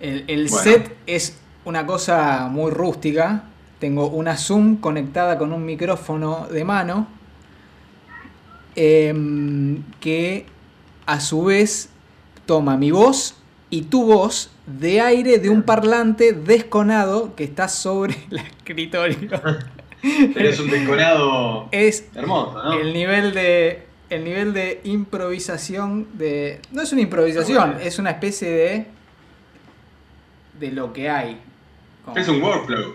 [0.00, 0.62] El, el Bueno.
[0.62, 3.44] set es una cosa muy rústica.
[3.78, 7.08] Tengo una Zoom conectada con un micrófono de mano.
[8.76, 10.46] em, que
[11.06, 11.88] a su vez
[12.44, 13.36] toma mi voz
[13.70, 19.30] y tu voz de aire de un parlante desconado que está sobre el escritorio.
[20.34, 22.72] Pero es un decorado Es hermoso, ¿no?
[22.80, 28.48] el nivel de el nivel de improvisación de no es una improvisación es una especie
[28.50, 28.86] de
[30.58, 31.40] de lo que hay
[32.04, 32.94] Como- Es un workflow.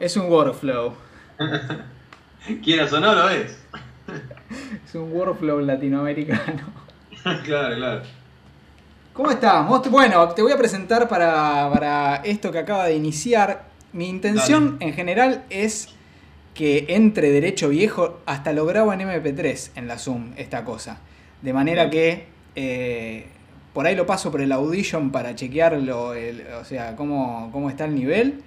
[0.00, 0.94] es un workflow
[2.64, 3.58] Quieras o no, lo es.
[4.86, 6.62] es un workflow latinoamericano
[7.44, 8.02] claro, claro.
[9.12, 9.90] ¿Cómo estamos?
[9.90, 13.64] Bueno, te voy a presentar para, para esto que acaba de iniciar.
[13.92, 15.88] Mi intención en general es
[16.54, 21.00] que entre derecho viejo, hasta lo grabo en MP3 en la Zoom, esta cosa.
[21.42, 23.26] De manera que eh,
[23.78, 27.84] por ahí lo paso por el Audition para chequearlo, el- o sea, cómo, cómo está
[27.84, 28.42] el nivel,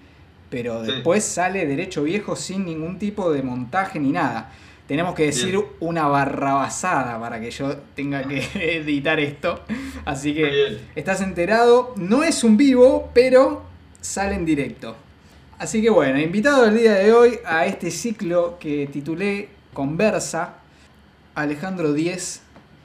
[0.50, 0.92] pero Sí.
[0.92, 4.52] después sale derecho viejo sin ningún tipo de montaje ni nada.
[4.90, 5.64] Tenemos que decir Bien.
[5.80, 8.40] una barrabasada para que yo tenga que
[8.76, 9.62] editar esto.
[10.04, 10.78] Así que bien.
[10.96, 11.94] estás enterado.
[11.96, 13.64] No es un vivo, pero
[14.02, 14.98] sale en directo.
[15.58, 20.56] Así que bueno, invitado el día de hoy a este ciclo que titulé Conversa,
[21.36, 22.42] Alejandro Diez,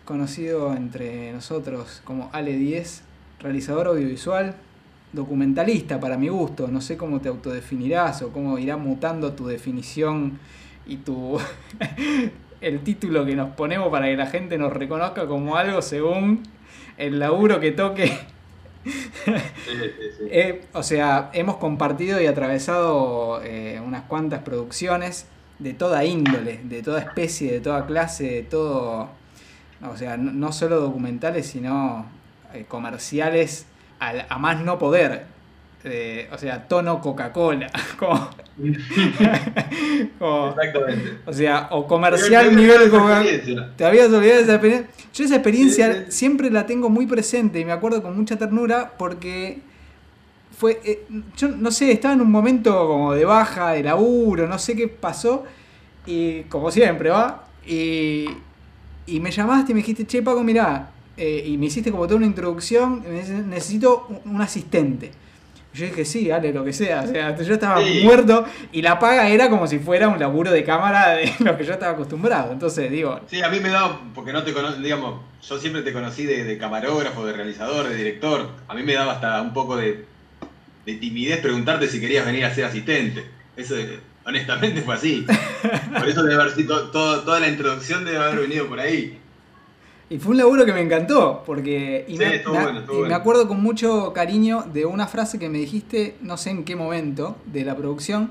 [0.07, 3.03] conocido entre nosotros como Ale Diez,
[3.41, 4.55] realizador audiovisual,
[5.13, 6.69] documentalista para mi gusto.
[6.69, 10.39] No sé cómo te autodefinirás o cómo irá mutando tu definición
[10.87, 11.39] y tu
[12.63, 16.45] el título que nos ponemos para que la gente nos reconozca como algo según
[16.97, 18.11] el laburo que toque.
[18.87, 19.33] Sí,
[19.73, 20.29] sí, sí.
[20.31, 25.27] Eh, o sea, hemos compartido y atravesado eh, unas cuantas producciones
[25.59, 29.09] de toda índole, de toda especie, de toda clase, de todo.
[29.91, 32.07] O sea, no, no solo documentales, sino
[32.55, 33.67] eh, comerciales
[33.99, 35.27] al- a más no poder.
[35.85, 37.71] Eh, o sea, tono Coca-Cola.
[37.99, 38.31] como-
[40.19, 41.19] como- Exactamente.
[41.27, 43.73] o sea, o comercial nivel Coca-Cola.
[43.77, 44.91] ¿Te habías olvidado de esa experiencia?
[45.15, 46.13] Yo esa experiencia Sí, sí.
[46.13, 49.61] siempre la tengo muy presente y me acuerdo con mucha ternura porque
[50.59, 54.59] fue, eh, yo no sé, estaba en un momento como de baja, de laburo, no
[54.59, 55.45] sé qué pasó
[56.07, 57.45] y como siempre, ¿va?
[57.67, 58.27] Y,
[59.07, 62.17] y me llamaste y me dijiste, che Paco, mirá, eh, y me hiciste como toda
[62.17, 65.11] una introducción, me necesito un, un asistente.
[65.75, 67.03] Yo dije, sí, dale, lo que sea.
[67.03, 68.01] O sea, yo estaba Sí.
[68.03, 71.65] muerto y la paga era como si fuera un laburo de cámara de lo que
[71.65, 72.51] yo estaba acostumbrado.
[72.53, 75.93] Entonces, digo, Sí, a mí me daba, porque no te conozco, digamos, yo siempre te
[75.93, 78.49] conocí de, de camarógrafo, de realizador, de director.
[78.69, 80.07] A mí me daba hasta un poco de,
[80.87, 83.25] de timidez preguntarte si querías venir a ser asistente.
[83.55, 83.75] Eso,
[84.27, 85.27] honestamente, fue así.
[85.99, 89.19] Por eso debe haber sido, todo- toda la introducción debe haber venido por ahí.
[90.09, 93.05] Y fue un laburo que me encantó, porque y Sí, me, estuvo me- bueno, estuvo
[93.05, 96.65] y me acuerdo con mucho cariño de una frase que me dijiste, no sé en
[96.65, 98.31] qué momento de la producción,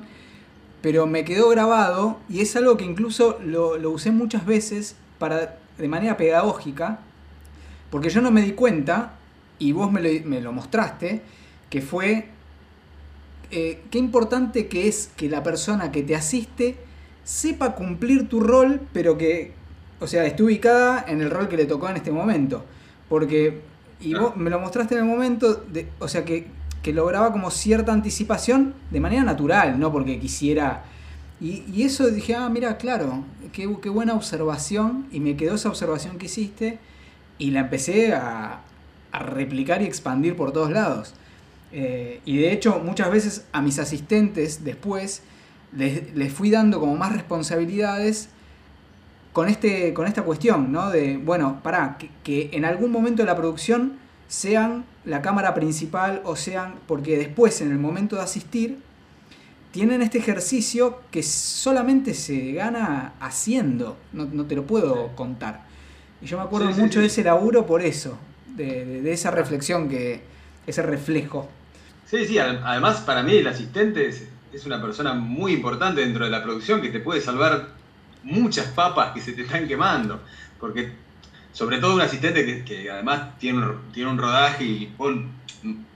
[0.82, 5.58] pero me quedó grabado y es algo que incluso lo, lo usé muchas veces para,
[5.78, 7.00] de manera pedagógica,
[7.90, 9.14] porque yo no me di cuenta,
[9.60, 11.22] y vos me lo, me lo mostraste,
[11.70, 12.30] que fue
[13.52, 16.78] eh, qué importante que es que la persona que te asiste
[17.24, 19.54] sepa cumplir tu rol, pero que,
[20.00, 22.66] o sea, esté ubicada en el rol que le tocó en este momento.
[23.10, 23.62] Porque,
[24.00, 24.30] y Claro.
[24.30, 26.48] vos me lo mostraste en el momento, de, o sea, que,
[26.84, 30.84] que lograba como cierta anticipación de manera natural, no porque quisiera.
[31.42, 35.70] Y, y eso dije, ah, mira, claro, qué, qué buena observación, y me quedó esa
[35.70, 36.80] observación que hiciste,
[37.38, 38.62] y la empecé a,
[39.12, 41.14] a replicar y expandir por todos lados.
[41.78, 45.24] Eh, y de hecho, muchas veces a mis asistentes después
[45.76, 48.30] les, les fui dando como más responsabilidades
[49.34, 50.90] con, este, con esta cuestión, ¿no?
[50.90, 53.98] De, bueno, pará, que, que en algún momento de la producción
[54.30, 58.80] sean la cámara principal o sean, porque después en el momento de asistir,
[59.72, 65.66] tienen este ejercicio que solamente se gana haciendo, no, no te lo puedo contar.
[66.22, 68.18] Y yo me acuerdo Sí, sí, mucho de ese laburo por eso,
[68.56, 70.22] de, de- de esa reflexión, que
[70.66, 71.50] ese reflejo.
[72.16, 74.32] Sí, sí, ad- además para mí el asistente es,
[74.66, 77.82] una persona muy importante dentro de la producción que te puede salvar
[78.22, 80.24] muchas papas que se te están quemando.
[80.58, 81.08] Porque
[81.52, 85.14] sobre todo un asistente que, además tiene un, tiene un rodaje y vos,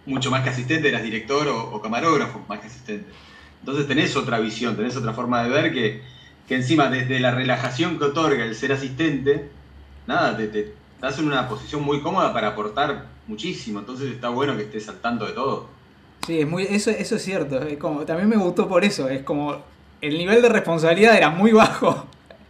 [0.05, 3.17] mucho más que asistente, eras director o, camarógrafo más que asistente.
[3.61, 6.03] Entonces tenés otra visión, tenés otra forma de ver que,
[6.45, 9.61] que encima desde la relajación que otorga el ser asistente,
[10.05, 13.79] nada, te, te das en una posición muy cómoda para aportar muchísimo.
[13.79, 15.78] Entonces está bueno que estés al tanto de todo.
[16.25, 17.61] Sí, es muy, eso, eso es cierto.
[17.61, 19.09] Es como, también me gustó por eso.
[19.09, 19.57] Es como
[20.01, 22.05] el nivel de responsabilidad era muy bajo.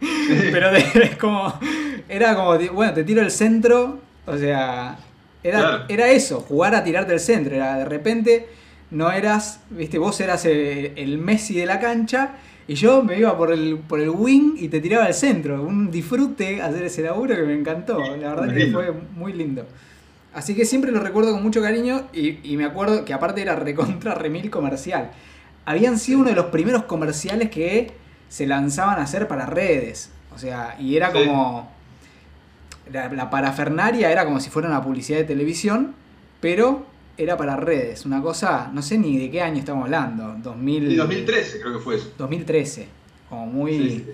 [0.52, 1.52] Pero de- es como.
[2.08, 3.98] Era como, bueno, te tiro el centro.
[4.26, 4.98] O sea.
[5.42, 7.54] Era, era eso, jugar a tirarte del centro.
[7.54, 8.48] Era de repente
[8.90, 12.32] no eras, viste, vos eras el, Messi de la cancha
[12.66, 15.62] y yo me iba por el, por el wing y te tiraba al centro.
[15.62, 17.98] Un disfrute hacer ese laburo que me encantó.
[18.16, 19.66] La verdad que fue muy lindo.
[20.32, 24.14] Así que siempre lo recuerdo con mucho cariño y, me acuerdo que aparte era recontra
[24.14, 25.10] remil comercial.
[25.64, 27.92] Habían sido uno de los primeros comerciales que
[28.28, 30.10] se lanzaban a hacer para redes.
[30.34, 31.70] O sea, y era como...
[32.92, 35.94] La, la parafernaria era como si fuera una publicidad de televisión,
[36.40, 36.86] pero
[37.16, 38.04] era para redes.
[38.04, 40.34] Una cosa, no sé ni de qué año estamos hablando.
[40.42, 42.12] 2000, 2013 creo que fue eso.
[42.18, 42.88] 2013.
[43.28, 44.06] Como muy...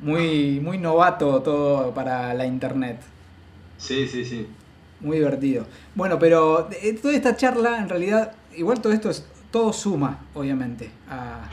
[0.00, 3.00] Muy, muy novato todo para la internet.
[3.76, 4.46] Sí, sí, sí.
[5.00, 5.66] Muy divertido.
[5.94, 10.90] Bueno, pero eh, toda esta charla, en realidad, igual todo esto es, todo suma, obviamente,
[11.08, 11.48] a,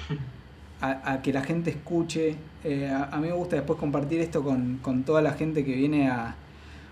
[1.24, 2.36] que la gente escuche.
[2.64, 6.36] Eh, a, mí me gusta después compartir esto con, toda la gente que viene a,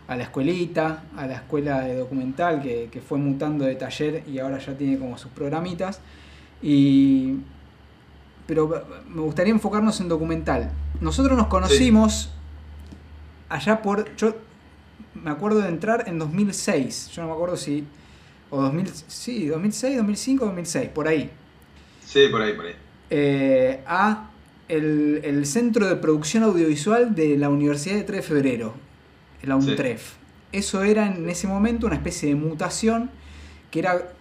[0.07, 4.78] la escuelita, a la escuela de documental, que, fue mutando de taller y ahora ya
[4.78, 6.00] tiene como sus programitas.
[6.62, 7.36] Y,
[8.48, 10.72] pero me gustaría enfocarnos en documental.
[11.01, 12.31] Nosotros nos conocimos
[13.50, 14.16] allá por
[15.23, 17.09] me acuerdo de entrar en 2006.
[17.13, 17.85] Yo no me acuerdo si.
[18.50, 21.31] O 2000, sí, 2006, 2005, 2006, por ahí.
[22.06, 22.75] Sí, por ahí, por ahí.
[23.09, 24.29] Eh, a
[24.67, 28.73] el, Centro de Producción Audiovisual de la Universidad de 3 de Febrero,
[29.44, 30.13] la UNTREF.
[30.51, 33.09] Eso era en ese momento una especie de mutación
[33.71, 34.12] que era.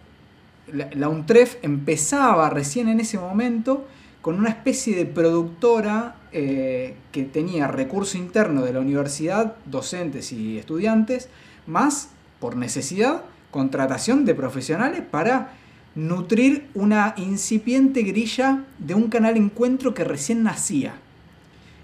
[0.72, 3.86] La, la UNTREF empezaba recién en ese momento
[4.24, 10.56] con una especie de productora eh, que tenía recurso interno de la universidad, docentes y
[10.56, 11.28] estudiantes,
[11.66, 12.08] más,
[12.40, 15.52] por necesidad, contratación de profesionales para
[15.94, 20.94] nutrir una incipiente grilla de un canal encuentro que recién nacía.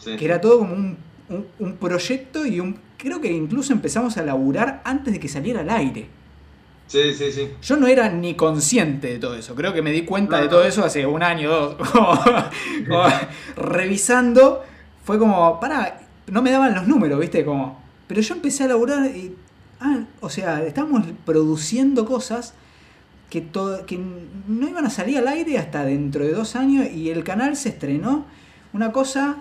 [0.02, 0.96] Que era todo como un,
[1.58, 2.78] un proyecto y un...
[2.96, 6.06] Creo que incluso empezamos a laburar antes de que saliera al aire.
[6.90, 7.48] Sí, sí, sí.
[7.62, 9.54] Yo no era ni consciente de todo eso.
[9.54, 11.76] Creo que me di cuenta de todo eso hace un año o dos.
[13.56, 14.64] revisando,
[15.04, 17.44] fue como, para, no me daban los números, ¿viste?
[17.44, 19.36] Como, pero yo empecé a laburar y,
[19.78, 22.54] ah, o sea, estábamos produciendo cosas
[23.28, 23.96] que, todo, que
[24.48, 27.68] no iban a salir al aire hasta dentro de dos años y el canal se
[27.68, 28.24] estrenó.
[28.72, 29.36] Una cosa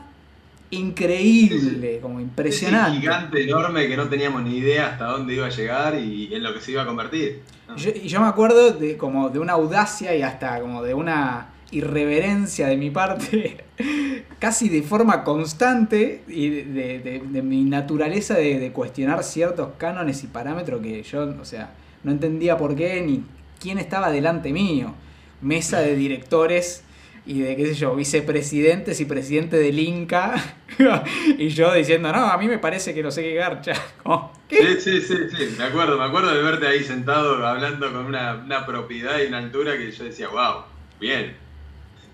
[0.71, 2.97] increíble, como impresionante.
[2.97, 6.43] Un gigante enorme que no teníamos ni idea hasta dónde iba a llegar y en
[6.43, 7.41] lo que se iba a convertir.
[7.75, 12.67] y yo me acuerdo de como de una audacia y hasta como de una irreverencia
[12.67, 13.63] de mi parte,
[14.39, 21.03] casi de forma constante y de, mi naturaleza de, cuestionar ciertos cánones y parámetros que
[21.03, 21.73] yo, o sea,
[22.03, 23.23] no entendía por qué ni
[23.59, 24.93] quién estaba delante mío.
[25.41, 26.83] Mesa de directores
[27.25, 30.35] y de, qué sé yo, vicepresidentes y presidente del Inca.
[31.37, 33.73] y yo diciendo, no, a mí me parece que no sé qué garcha.
[34.49, 38.65] Sí, sí, sí, sí, me acuerdo, me acuerdo de verte ahí sentado hablando con una,
[38.65, 40.63] propiedad y una altura que yo decía, wow,
[40.99, 41.35] bien.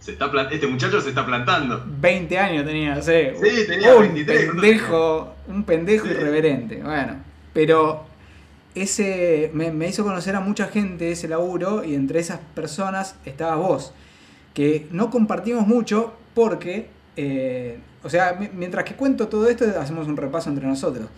[0.02, 1.82] Se está este muchacho se está plantando.
[1.88, 3.30] 20 años tenía, sí.
[3.42, 6.84] Sí, tenía un Pendejo, un pendejo irreverente.
[6.84, 7.24] Bueno,
[7.54, 8.06] pero
[8.76, 13.58] ese me, me hizo conocer a mucha gente ese laburo y entre esas personas estabas
[13.60, 13.94] vos
[14.56, 16.88] que no compartimos mucho porque,
[17.18, 21.10] eh, o sea, mientras que cuento todo esto, hacemos un repaso entre nosotros.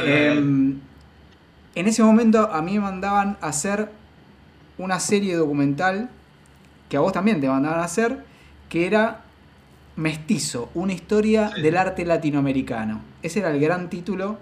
[0.00, 0.80] Em,
[1.74, 3.90] en ese momento a mí me mandaban a hacer
[4.78, 6.08] una serie documental,
[6.88, 8.24] que a vos también te mandaban a hacer,
[8.68, 9.20] que era
[9.94, 13.02] Mestizo, una historia del arte latinoamericano.
[13.22, 14.38] Ese era el gran título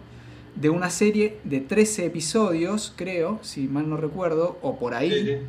[0.54, 5.40] de una serie de 13 episodios, creo, si mal no recuerdo, o por ahí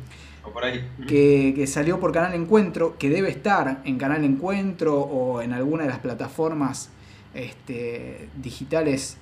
[1.06, 5.90] que, salió por Canal Encuentro, que debe estar en Canal Encuentro o en alguna de
[5.90, 6.90] las plataformas
[7.34, 9.18] este, digitales,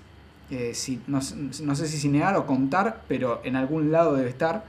[0.50, 0.73] eh,
[1.07, 4.65] no, sé si cinear o contar, pero en algún lado debe estar.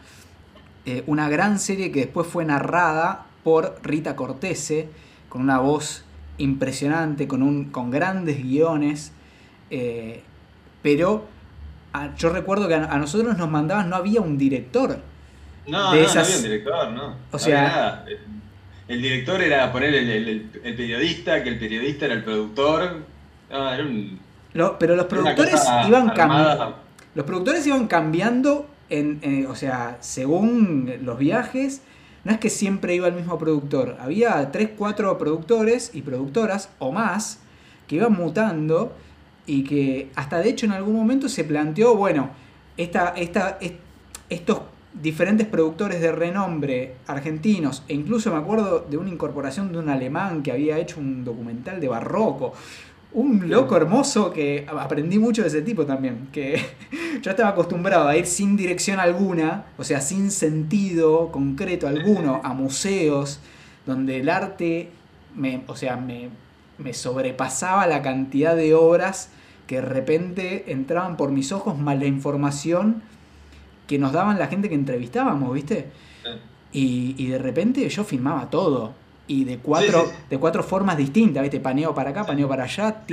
[0.86, 4.90] Eh, una gran serie que después fue narrada por Rita Cortese,
[5.30, 6.04] con una voz
[6.38, 9.12] impresionante, con, un, con grandes guiones,
[9.70, 10.24] eh,
[10.82, 11.26] pero
[12.18, 15.02] yo recuerdo que a nosotros nos mandaban, no había un director
[15.68, 17.16] no, no, había un director, no.
[17.32, 18.06] O sea,
[18.88, 23.06] El director era poner el, periodista, que el periodista era el productor.
[23.50, 24.20] No, era un.
[24.80, 26.76] pero los productores iban cambiando.
[27.14, 31.82] Los productores iban cambiando en, o sea, según los viajes.
[32.24, 33.98] No es que siempre iba el mismo productor.
[34.00, 37.40] Había 3, 4 productores y productoras o más
[37.88, 38.96] que iban mutando
[39.48, 42.30] y que hasta de hecho en algún momento se planteó, bueno,
[42.78, 43.58] esta, esta,
[44.30, 44.62] estos
[44.94, 50.44] diferentes productores de renombre argentinos, e incluso me acuerdo de una incorporación de un alemán
[50.44, 52.54] que había hecho un documental de barroco.
[53.14, 56.62] Un loco hermoso que aprendí mucho de ese tipo también, que
[57.22, 62.54] yo estaba acostumbrado a ir sin dirección alguna, o sea, sin sentido concreto alguno, a
[62.54, 63.42] museos
[63.86, 64.92] donde el arte,
[65.36, 66.30] me, o sea, me,
[66.78, 69.30] me sobrepasaba la cantidad de obras
[69.68, 73.04] que de repente entraban por mis ojos más la información
[73.92, 75.92] que nos daban la gente que entrevistábamos, ¿viste?
[76.72, 78.94] Y, y de repente yo filmaba todo.
[79.28, 80.26] Y de cuatro, Sí, sí, sí.
[80.30, 81.60] de cuatro formas distintas, ¿viste?
[81.60, 83.04] Paneo para acá, paneo para allá,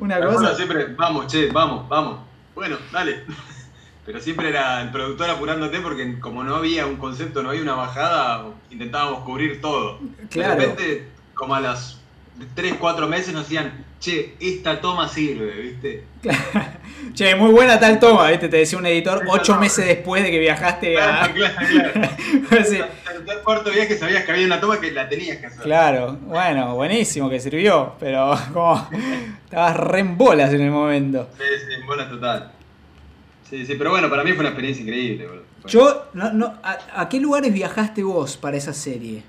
[0.00, 0.54] una cosa.
[0.54, 2.20] siempre, vamos, che, vamos, vamos.
[2.54, 3.24] Bueno, dale.
[4.06, 7.74] Pero siempre era el productor apurándote porque como no había un concepto, no había una
[7.74, 9.98] bajada, intentábamos cubrir todo.
[10.30, 10.60] Claro.
[10.60, 11.99] De repente, como a las
[12.54, 16.04] 3, 4 meses nos decían, che, esta toma sirve, ¿viste?
[17.14, 18.48] Che, muy buena tal toma, ¿viste?
[18.48, 19.60] Te decía un editor Sí, ocho no.
[19.60, 21.32] meses después de que viajaste a...
[21.32, 22.10] Claro, claro, claro.
[22.50, 22.78] Sí.
[22.78, 22.88] Tercer,
[23.42, 25.62] cuarto viaje sabías que había una toma que la tenías que hacer.
[25.62, 28.88] Claro, bueno, buenísimo que sirvió, pero como
[29.44, 31.28] estabas re en bolas en el momento.
[31.38, 32.52] Sí, sí, buena total.
[33.48, 35.44] Sí, sí, pero bueno, para mí fue una experiencia increíble, boludo.
[35.66, 39.22] Yo, no, no, ¿a, a qué lugares viajaste vos para esa serie?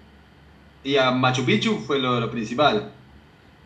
[0.83, 2.91] Y a Machu Picchu fue lo, lo principal.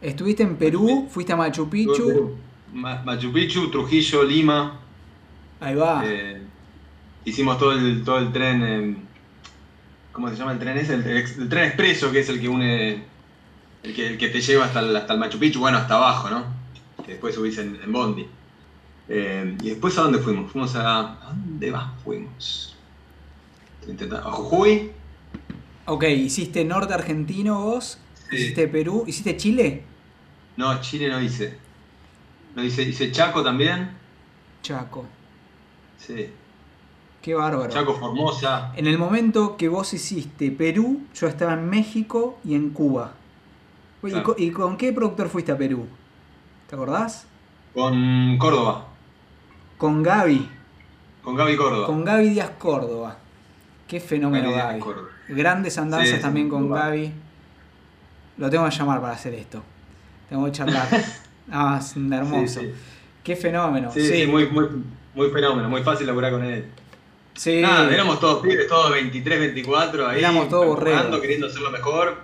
[0.02, 1.08] ¿Estuviste en Perú?
[1.10, 2.38] ¿Fuiste a Machu Picchu?
[2.74, 4.80] Ma- Machu Picchu, Trujillo, Lima.
[5.60, 6.04] Ahí va.
[6.06, 6.42] eh,
[7.24, 8.64] hicimos todo el, todo el tren.
[8.64, 8.96] eh,
[10.12, 10.96] ¿Cómo se llama el tren ese?
[10.96, 13.04] El, tren expreso, que es el que une.
[13.84, 16.30] El que, el que te lleva hasta el, hasta el Machu Picchu, bueno, hasta abajo,
[16.30, 16.44] ¿no?
[17.06, 18.28] Que después subís en, en Bondi.
[19.08, 20.52] Eh, y después, ¿a dónde fuimos?
[20.52, 21.00] Fuimos a.
[21.24, 22.76] ¿A dónde más fuimos?
[24.24, 24.95] A Jujuy.
[25.88, 28.00] Ok, ¿hiciste norte argentino vos?
[28.30, 28.36] Sí.
[28.38, 29.04] ¿Hiciste Perú?
[29.08, 29.84] ¿Hiciste Chile?
[30.58, 31.58] No, Chile no hice.
[32.56, 33.92] No hice, hice Chaco también.
[34.62, 35.06] Chaco.
[35.98, 36.30] Sí.
[37.22, 37.70] Qué bárbaro.
[37.72, 38.72] Chaco, Formosa.
[38.76, 43.14] En el momento que vos hiciste Perú, yo estaba en México y en Cuba.
[44.02, 44.24] Oye, ¿y Claro.
[44.24, 45.88] co- ¿Y con qué productor fuiste a Perú?
[46.70, 47.28] ¿Te acordás?
[47.74, 48.88] Con Córdoba.
[49.78, 50.50] Con Gaby.
[51.24, 51.86] Con Gaby Córdoba.
[51.88, 53.18] Con Gaby Díaz Córdoba.
[53.88, 54.80] Qué fenómeno Gaby Gaby.
[54.80, 55.10] Córdoba.
[55.28, 56.70] Grandes andanzas Sí, también con.
[56.70, 57.12] Gaby.
[58.38, 59.64] Lo tengo que llamar para hacer esto.
[60.30, 60.88] Tengo que charlar.
[61.52, 62.60] ah, es hermoso.
[62.60, 62.74] Sí, sí.
[63.24, 63.92] Qué fenómeno.
[63.92, 64.68] Sí, muy, muy,
[65.14, 66.66] muy fenómeno, muy fácil laburar con él.
[67.34, 67.62] Sí.
[67.62, 70.20] Nada, éramos todos pibes, todos 23, 24, ahí.
[70.20, 71.20] Éramos todos borregos.
[71.20, 72.18] queriendo hacerlo mejor.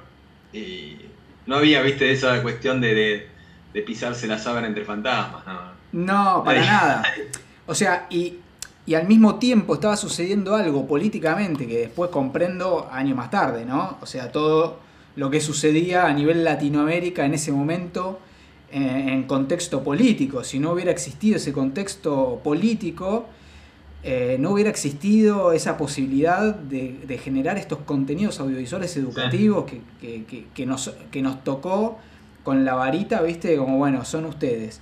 [0.54, 0.98] Y
[1.46, 3.30] no había, viste, esa cuestión de, de,
[3.74, 5.82] de pisarse la sábana entre fantasmas, no.
[5.92, 7.04] No, para nada.
[7.68, 8.40] O sea, y,
[8.86, 13.98] y al mismo tiempo estaba sucediendo algo políticamente que después comprendo años más tarde, ¿no?
[14.02, 14.80] O sea, todo
[15.16, 18.20] lo que sucedía a nivel Latinoamérica en ese momento
[18.72, 20.44] en, en contexto político.
[20.44, 23.26] Si no hubiera existido ese contexto político,
[24.04, 30.24] eh, no hubiera existido esa posibilidad de, de generar estos contenidos audiovisuales educativos que, que-
[30.26, 32.00] que- que nos, que nos tocó
[32.44, 33.56] con la varita, ¿viste?
[33.58, 34.80] Como, bueno, son ustedes.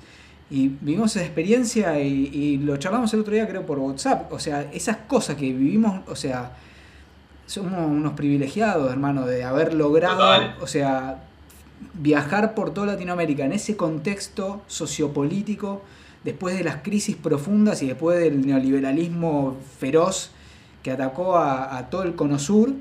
[0.52, 4.32] Y vivimos esa experiencia y, y lo charlamos el otro día, creo, por WhatsApp.
[4.34, 6.54] O sea, esas cosas que vivimos, o sea,
[7.46, 10.56] somos unos privilegiados, hermano, de haber logrado, Total.
[10.62, 11.24] o sea,
[11.94, 15.82] viajar por toda Latinoamérica en ese contexto sociopolítico,
[16.24, 20.32] después de las crisis profundas y después del neoliberalismo feroz
[20.84, 22.74] que atacó a, a todo el cono sur.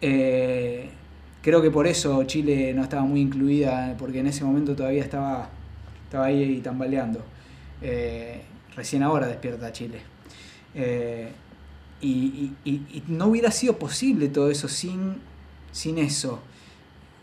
[0.00, 0.90] Eh,
[1.42, 5.50] creo que por eso Chile no estaba muy incluida, porque en ese momento todavía estaba,
[6.14, 7.24] estaba ahí tambaleando.
[7.82, 8.40] Eh,
[8.76, 10.00] recién ahora despierta Chile.
[10.72, 11.28] Eh,
[12.00, 15.16] y, y- y- y no hubiera sido posible todo eso sin,
[15.72, 16.40] sin eso.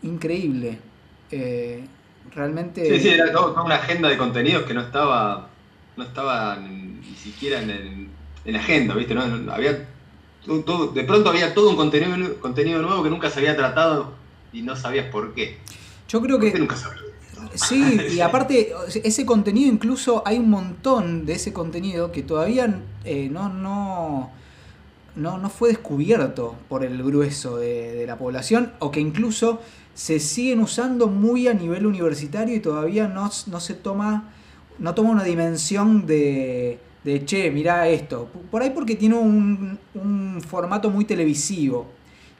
[0.02, 0.78] Increíble.
[1.30, 1.82] Eh,
[2.34, 2.84] realmente...
[2.84, 5.48] Sí, sí, era toda una agenda de contenidos que no estaba,
[5.96, 8.10] no estaba ni siquiera en,
[8.44, 9.14] en agenda, ¿viste?
[9.14, 9.88] No, no- había
[10.44, 14.12] todo- de pronto había todo un contenido, contenido nuevo que nunca se había tratado
[14.52, 15.56] y no sabías por qué.
[16.10, 16.58] Yo creo ¿Por qué que...
[16.58, 16.76] nunca?
[17.54, 23.28] Sí, y aparte, ese contenido, incluso hay un montón de ese contenido que todavía eh,
[23.30, 24.30] no, no,
[25.16, 29.60] no, no fue descubierto por el grueso de, de la población, o que incluso
[29.94, 34.30] se siguen usando muy a nivel universitario y todavía no, no se toma,
[34.78, 38.28] no toma una dimensión de, de che, mirá esto.
[38.50, 41.86] Por ahí porque tiene un, un formato muy televisivo.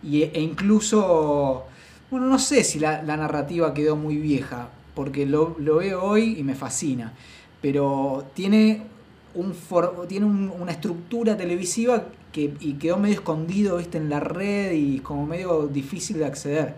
[0.03, 1.67] Y, e incluso,
[2.11, 6.37] bueno, no sé si la, la narrativa quedó muy vieja, porque lo, lo veo hoy
[6.39, 7.13] y me fascina.
[7.61, 8.83] Pero tiene,
[9.35, 13.99] un for- tiene un- una estructura televisiva que y quedó medio escondido ¿viste?
[13.99, 16.75] en la red y como medio difícil de acceder.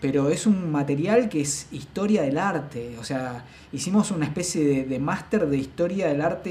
[0.00, 2.96] Pero es un material que es historia del arte.
[3.00, 6.50] O sea, hicimos una especie de, de máster de historia del arte,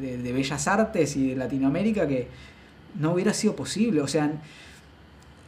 [0.00, 2.26] de, de bellas artes y de Latinoamérica que
[2.98, 4.00] no hubiera sido posible.
[4.02, 4.30] O sea,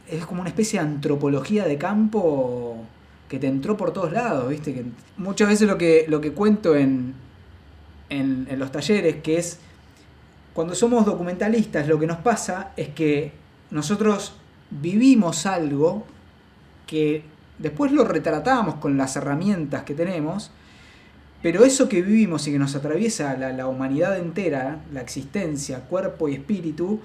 [0.09, 2.77] es como una especie de antropología de campo
[3.27, 4.73] que te entró por todos lados, ¿viste?
[4.73, 4.85] Que
[5.17, 7.13] muchas veces lo que, lo que cuento en,
[8.09, 9.59] en, los talleres, que es
[10.53, 13.31] cuando somos documentalistas lo que nos pasa es que
[13.69, 14.33] nosotros
[14.71, 16.05] vivimos algo
[16.87, 17.23] que
[17.59, 20.51] después lo retratamos con las herramientas que tenemos,
[21.41, 26.33] pero eso que vivimos y que nos atraviesa la, humanidad entera, la existencia, cuerpo y
[26.33, 26.99] espíritu,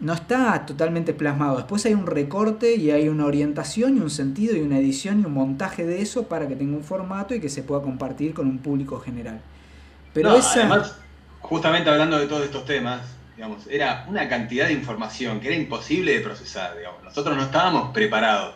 [0.00, 1.56] no está totalmente plasmado.
[1.56, 5.24] Después hay un recorte y hay una orientación y un sentido y una edición y
[5.24, 8.48] un montaje de eso para que tenga un formato y que se pueda compartir con
[8.48, 9.40] un público general.
[10.12, 10.96] Pero además,
[11.40, 13.02] justamente hablando de todos estos temas,
[13.36, 17.02] digamos, era una cantidad de información que era imposible de procesar, digamos.
[17.02, 18.54] Nosotros no estábamos preparados.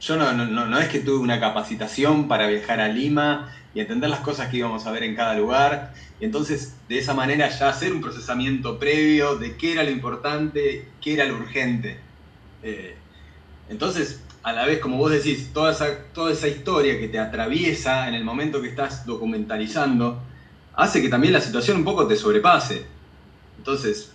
[0.00, 4.10] Yo no, no, no es que tuve una capacitación para viajar a Lima y entender
[4.10, 5.92] las cosas que íbamos a ver en cada lugar.
[6.20, 10.88] Y entonces, de esa manera, ya hacer un procesamiento previo de qué era lo importante,
[11.00, 12.00] qué era lo urgente.
[12.62, 12.96] Eh,
[13.68, 18.08] entonces, a la vez, como vos decís, toda esa, toda esa historia que te atraviesa
[18.08, 20.22] en el momento que estás documentalizando,
[20.74, 22.86] hace que también la situación un poco te sobrepase.
[23.58, 24.12] Entonces,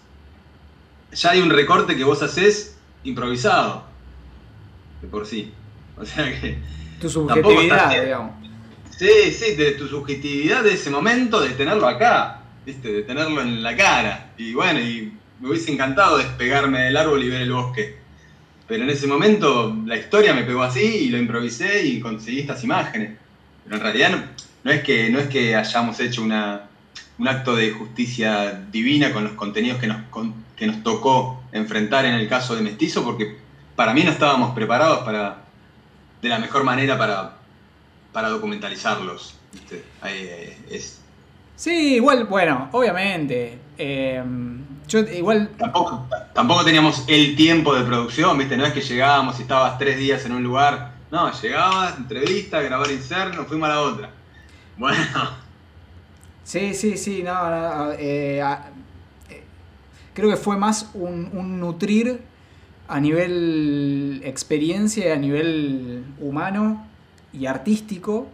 [1.12, 3.86] ya hay un recorte que vos haces improvisado,
[5.02, 5.54] de por sí.
[5.98, 6.58] O sea que.
[7.00, 8.32] Tu subjetividad, digamos.
[8.98, 12.92] Sí, sí, de tu subjetividad de ese momento, de tenerlo acá, ¿viste?
[12.92, 14.32] De tenerlo en la cara.
[14.38, 17.98] Y bueno, y me hubiese encantado despegarme del árbol y ver el bosque.
[18.68, 22.64] Pero en ese momento la historia me pegó así y lo improvisé y conseguí estas
[22.64, 23.18] imágenes.
[23.64, 24.26] Pero en realidad
[24.64, 26.70] no, es, que, no es que hayamos hecho una,
[27.18, 29.98] un acto de justicia divina con los contenidos que nos,
[30.56, 33.38] que nos tocó enfrentar en el caso de Mestizo, porque
[33.76, 35.43] para mí no estábamos preparados para,
[36.24, 37.34] de la mejor manera para,
[38.12, 39.36] para documentalizarlos.
[40.06, 41.02] Eh, es...
[41.56, 43.60] Sí, igual, bueno, obviamente.
[43.78, 45.50] Em, yo igual.
[45.58, 48.58] Tampoco, tampoco teníamos el tiempo de producción, ¿viste?
[48.58, 50.94] No es que llegábamos y estabas tres días en un lugar.
[51.12, 54.10] No, llegabas, entrevista, grabar inserno, fuimos a la otra.
[54.78, 55.44] Bueno.
[56.44, 58.42] Sí, sí, sí, no, eh,
[59.30, 59.44] eh,
[60.14, 62.22] creo que fue más un, nutrir
[62.94, 66.86] a nivel experiencia a nivel humano
[67.34, 68.28] y artístico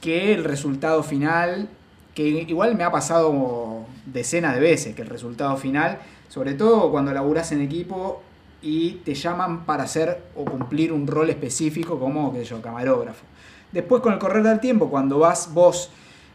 [0.00, 1.68] que el resultado final,
[2.14, 5.98] que igual me ha pasado decenas de veces, que el resultado final,
[6.30, 8.22] sobre todo cuando laburas en equipo
[8.62, 13.26] y te llaman para hacer o cumplir un rol específico como, qué yo, camarógrafo.
[13.72, 15.90] Después con el correr del tiempo, cuando vas vos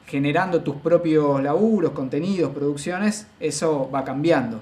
[0.05, 4.61] generando tus propios laburos, contenidos, producciones, eso va cambiando.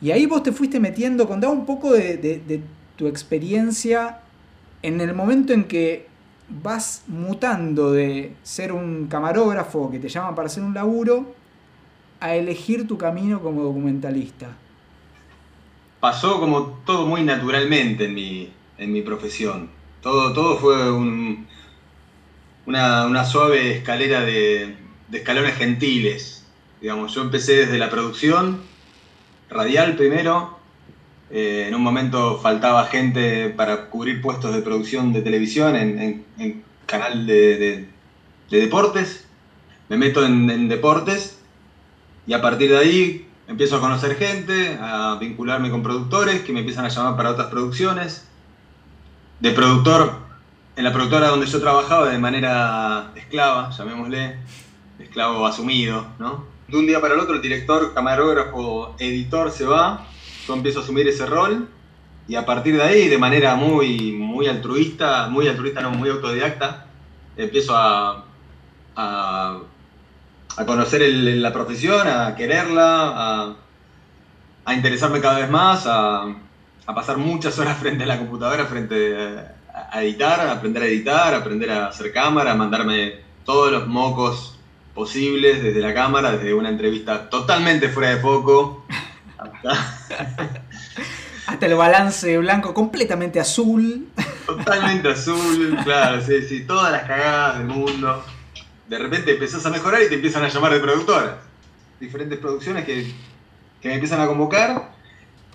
[0.00, 2.62] Y ahí vos te fuiste metiendo, contaba un poco de,
[2.96, 4.20] tu experiencia
[4.82, 6.06] en el momento en que
[6.48, 11.34] vas mutando de ser un camarógrafo que te llaman para hacer un laburo
[12.18, 14.48] a elegir tu camino como documentalista.
[16.00, 19.70] Pasó como todo muy naturalmente en mi, en mi profesión.
[20.02, 21.46] Todo, todo fue un,
[22.66, 24.76] una, suave escalera de,
[25.12, 26.44] escalones gentiles.
[26.80, 28.60] Digamos, yo empecé desde la producción,
[29.50, 30.58] radial primero.
[31.30, 37.26] Eh, en un momento faltaba gente para cubrir puestos de producción de televisión en, canal
[37.26, 37.88] de,
[38.50, 39.26] deportes.
[39.88, 41.38] Me meto en, deportes
[42.26, 46.60] y a partir de ahí empiezo a conocer gente, a vincularme con productores que me
[46.60, 48.26] empiezan a llamar para otras producciones.
[49.40, 50.18] De productor
[50.76, 54.38] en la productora donde yo trabajaba de manera esclava, llamémosle,
[54.98, 56.49] esclavo asumido, ¿no?
[56.70, 60.06] De un día para el otro el director, camarógrafo, editor se va,
[60.46, 61.68] yo empiezo a asumir ese rol
[62.28, 66.86] y a partir de ahí, de manera muy, muy altruista, muy altruista, no, muy autodidacta,
[67.36, 68.24] empiezo a,
[68.94, 69.60] a,
[70.64, 73.56] conocer la profesión, a quererla, a,
[74.64, 76.22] a interesarme cada vez más, a,
[76.86, 80.86] a pasar muchas horas frente a la computadora, frente a a editar, a aprender a
[80.86, 84.59] editar, aprender a hacer cámara, a mandarme todos los mocos
[85.00, 88.84] posibles desde la cámara, desde una entrevista totalmente fuera de foco.
[91.46, 94.08] Hasta, el balance blanco completamente azul.
[94.44, 98.22] Totalmente azul, claro, sí, sí, todas las cagadas del mundo.
[98.90, 101.36] De repente empezás a mejorar y te empiezan a llamar de productoras.
[101.98, 103.10] Diferentes producciones que,
[103.80, 104.92] que me empiezan a convocar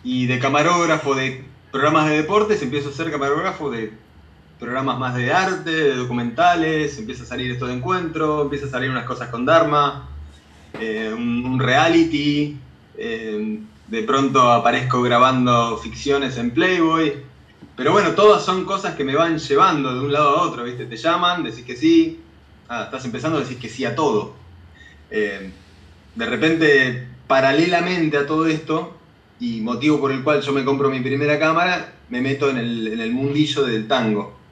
[0.03, 3.93] y de camarógrafo de programas de deportes empiezo a ser camarógrafo de
[4.59, 8.89] programas más de arte, de documentales, empieza a salir esto de encuentro, empieza a salir
[8.89, 10.09] unas cosas con Dharma,
[10.79, 12.57] eh, un, reality,
[12.97, 17.13] eh, de pronto aparezco grabando ficciones en Playboy,
[17.75, 20.85] pero bueno, todas son cosas que me van llevando de un lado a otro, ¿viste?
[20.85, 22.21] Te llaman, decís que sí,
[22.69, 24.33] ah, estás empezando, decís que sí a todo.
[25.11, 25.51] Eh,
[26.15, 28.97] de repente, paralelamente a todo esto,
[29.41, 33.11] y motivo por el cual yo me compro mi primera cámara, me meto en el
[33.11, 34.44] mundillo del tango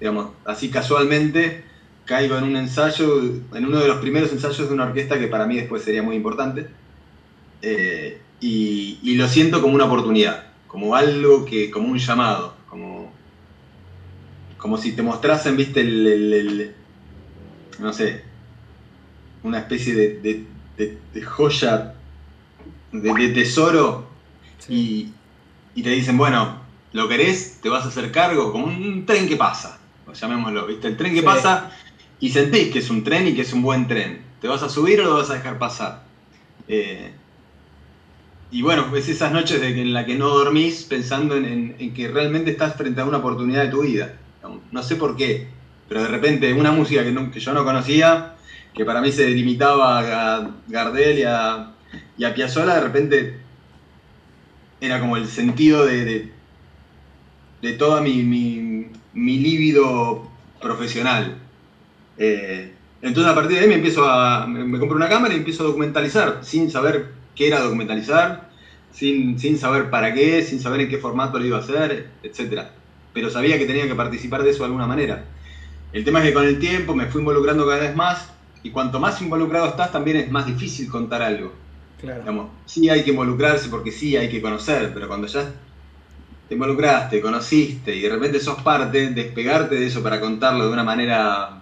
[0.00, 1.64] digamos, así casualmente
[2.08, 3.20] caigo en un ensayo,
[3.54, 6.16] en uno de los primeros ensayos de una orquesta que para mí después sería muy
[6.16, 6.66] importante.
[7.60, 13.12] Eh, y, lo siento como una oportunidad, como algo que, como un llamado, como,
[14.56, 16.74] como si te mostrasen, viste, el,
[17.78, 18.22] no sé,
[19.42, 20.46] una especie de,
[21.24, 21.94] joya,
[22.92, 24.06] de, tesoro,
[24.68, 25.12] y,
[25.74, 26.60] y, te dicen, bueno,
[26.92, 27.60] ¿lo querés?
[27.60, 28.50] ¿Te vas a hacer cargo?
[28.52, 29.78] Como un tren que pasa,
[30.12, 31.70] llamémoslo, viste, el tren que pasa
[32.20, 34.22] y sentís que es un tren y que es un buen tren.
[34.40, 36.04] ¿Te vas a subir o lo vas a dejar pasar?
[36.68, 37.12] Eh,
[38.50, 42.50] y bueno, es esas noches de en las que no dormís pensando en, que realmente
[42.50, 44.14] estás frente a una oportunidad de tu vida.
[44.70, 45.48] No sé por qué,
[45.88, 48.36] pero de repente una música que, yo no conocía,
[48.74, 51.72] que para mí se limitaba a Gardel y a,
[52.16, 53.40] y a Piazzolla, de repente
[54.80, 56.30] era como el sentido de,
[57.60, 58.58] de, toda mi, mi,
[59.18, 60.28] mi líbido
[60.60, 61.36] profesional.
[62.16, 65.64] Eh, entonces a partir de ahí me empiezo a, me compro una cámara y empiezo
[65.64, 68.48] a documentalizar, sin saber qué era documentalizar,
[68.92, 72.62] sin, sin saber para qué, sin saber en qué formato lo iba a hacer, etc.
[73.12, 75.24] Pero sabía que tenía que participar de eso de alguna manera.
[75.92, 78.30] El tema es que con el tiempo me fui involucrando cada vez más
[78.62, 81.52] y cuanto más involucrado estás también es más difícil contar algo.
[82.00, 82.50] Claro.
[82.64, 85.52] sí hay que involucrarse porque sí hay que conocer, pero cuando ya
[86.48, 90.82] te involucraste, conociste y de repente sos parte, despegarte de eso para contarlo de una
[90.82, 91.60] manera,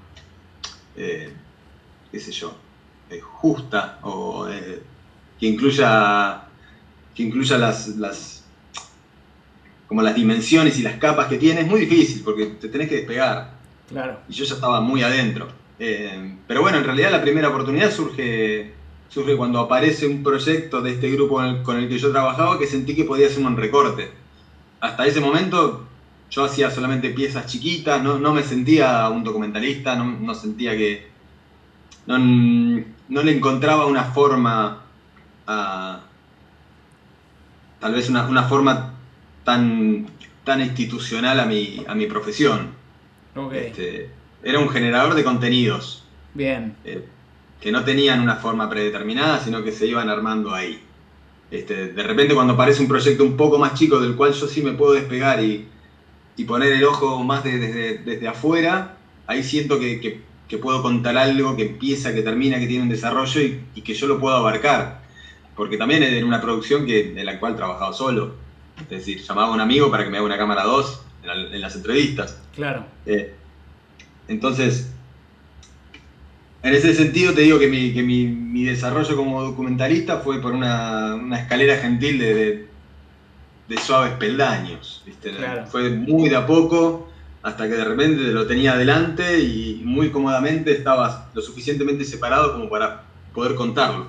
[0.97, 1.33] eh,
[2.13, 2.57] qué sé yo,
[3.11, 4.81] eh, justa o eh,
[5.41, 6.45] que incluya,
[7.15, 8.45] que incluya las, las,
[9.89, 12.97] como las dimensiones y las capas que tiene, es muy difícil porque te tenés que
[12.97, 13.57] despegar.
[13.89, 14.21] Claro.
[14.29, 15.49] Y yo ya estaba muy adentro.
[15.79, 18.73] Pero bueno, en realidad la primera oportunidad surge,
[19.11, 22.95] surge cuando aparece un proyecto de este grupo con el, que yo trabajaba que sentí
[22.97, 24.26] que podía hacer un recorte.
[24.81, 25.87] Hasta ese momento
[26.31, 31.09] yo hacía solamente piezas chiquitas, no, me sentía un documentalista, no, sentía que...
[32.07, 34.83] No, no, le encontraba una forma
[35.47, 36.01] a
[37.81, 38.95] tal vez una, forma
[39.45, 40.07] tan,
[40.45, 42.71] tan institucional a mi, a mi profesión.
[43.53, 44.11] Este,
[44.43, 46.05] era un generador de contenidos.
[46.35, 46.75] Bien.
[46.85, 47.07] Eh,
[47.61, 50.83] que no tenían una forma predeterminada, sino que se iban armando ahí.
[51.51, 54.63] Este, de repente cuando aparece un proyecto un poco más chico del cual yo sí
[54.63, 55.69] me puedo despegar y,
[56.47, 60.21] poner el ojo más desde, afuera, ahí siento que,
[60.61, 64.07] puedo contar algo que empieza, que termina, que tiene un desarrollo y, y que yo
[64.07, 65.07] lo puedo abarcar
[65.57, 68.35] porque también era una producción que, en la cual trabajaba solo.
[68.79, 71.75] Es decir, llamaba a un amigo para que me haga una cámara 2 en, las
[71.75, 72.39] entrevistas.
[72.55, 72.85] Claro.
[73.07, 73.35] Eh,
[74.29, 74.93] entonces,
[76.67, 82.19] en ese sentido te digo que mi, desarrollo como documentalista fue por una, escalera gentil
[82.19, 82.67] de,
[83.81, 85.05] suaves peldaños.
[85.71, 87.09] Fue muy de a poco
[87.43, 92.69] hasta que de repente lo tenía adelante y muy cómodamente estaba lo suficientemente separado como
[92.69, 94.09] para poder contarlo.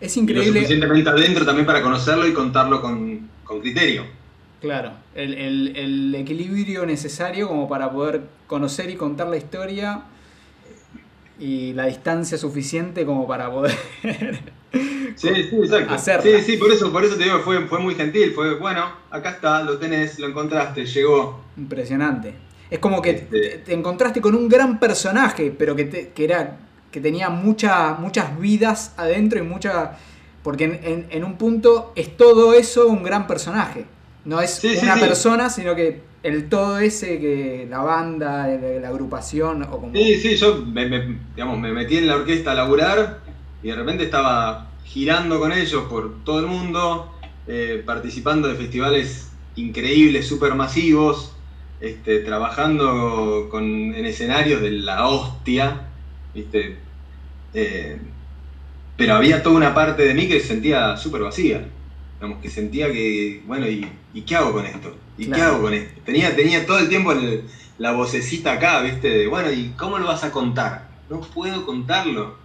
[0.00, 0.46] Es increíble.
[0.46, 3.28] lo suficientemente adentro también para conocerlo y contarlo con,
[3.62, 4.06] criterio.
[4.60, 10.02] Claro, el, equilibrio necesario como para poder conocer y contar la historia
[11.40, 13.76] y la distancia suficiente como para poder
[15.16, 16.22] sí, sí, exacto.
[16.22, 19.30] Sí, sí, por eso, por eso te digo, fue, fue muy gentil, fue, bueno, acá
[19.30, 21.42] está, lo tenés, lo encontraste, llegó.
[21.56, 22.34] Impresionante.
[22.70, 26.58] Es como que este te, encontraste con un gran personaje, pero que, te, que era
[26.90, 29.96] que tenía mucha, muchas vidas adentro y mucha...
[30.42, 33.84] Porque en, un punto es todo eso un gran personaje.
[34.24, 39.70] No es una persona, sino que el todo ese que la banda, la, agrupación o
[39.70, 39.92] como...
[39.94, 43.20] Sí, sí, yo me, digamos, me metí en la orquesta a laburar
[43.62, 47.14] y de repente estaba girando con ellos por todo el mundo,
[47.46, 51.32] eh, participando de festivales increíbles, súper masivos,
[51.80, 55.88] este, trabajando con, en escenarios de la hostia,
[56.34, 56.76] ¿viste?
[57.54, 57.98] Eh,
[58.96, 61.66] pero había toda una parte de mí que se sentía súper vacía.
[62.20, 63.88] Digamos, que sentía que, bueno, ¿y,
[64.26, 64.94] qué hago con esto?
[65.16, 66.00] ¿Y qué hago con esto?
[66.04, 67.14] Tenía, tenía todo el tiempo
[67.78, 69.08] la vocecita acá, ¿viste?
[69.08, 70.86] De, bueno, ¿y cómo lo vas a contar?
[71.08, 72.36] No puedo contarlo.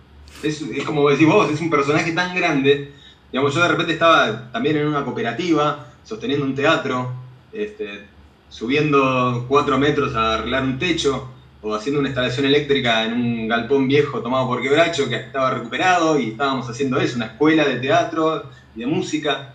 [0.41, 2.93] Es, como decís vos, es un personaje tan grande.
[3.33, 7.11] Digamos, yo de repente estaba también en una cooperativa, sosteniendo un teatro,
[7.51, 8.05] este,
[8.47, 11.35] subiendo cuatro metros a arreglar un techo,
[11.65, 16.19] o haciendo una instalación eléctrica en un galpón viejo tomado por quebracho que estaba recuperado
[16.19, 18.43] y estábamos haciendo eso, una escuela de teatro
[18.75, 19.54] y de música.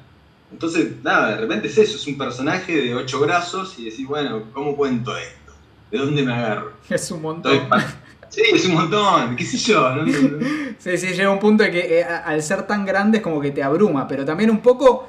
[0.53, 4.43] Entonces, nada, de repente es eso, es un personaje de ocho brazos y decís, bueno,
[4.53, 5.53] ¿cómo cuento esto?
[5.91, 6.73] ¿De dónde me agarro?
[6.89, 7.69] Es un montón.
[8.29, 10.05] sí, es un montón, qué sé yo.
[10.79, 13.53] sí, sí, llega un punto de que eh, al ser tan grande es como que
[13.53, 15.09] te abruma, pero también un poco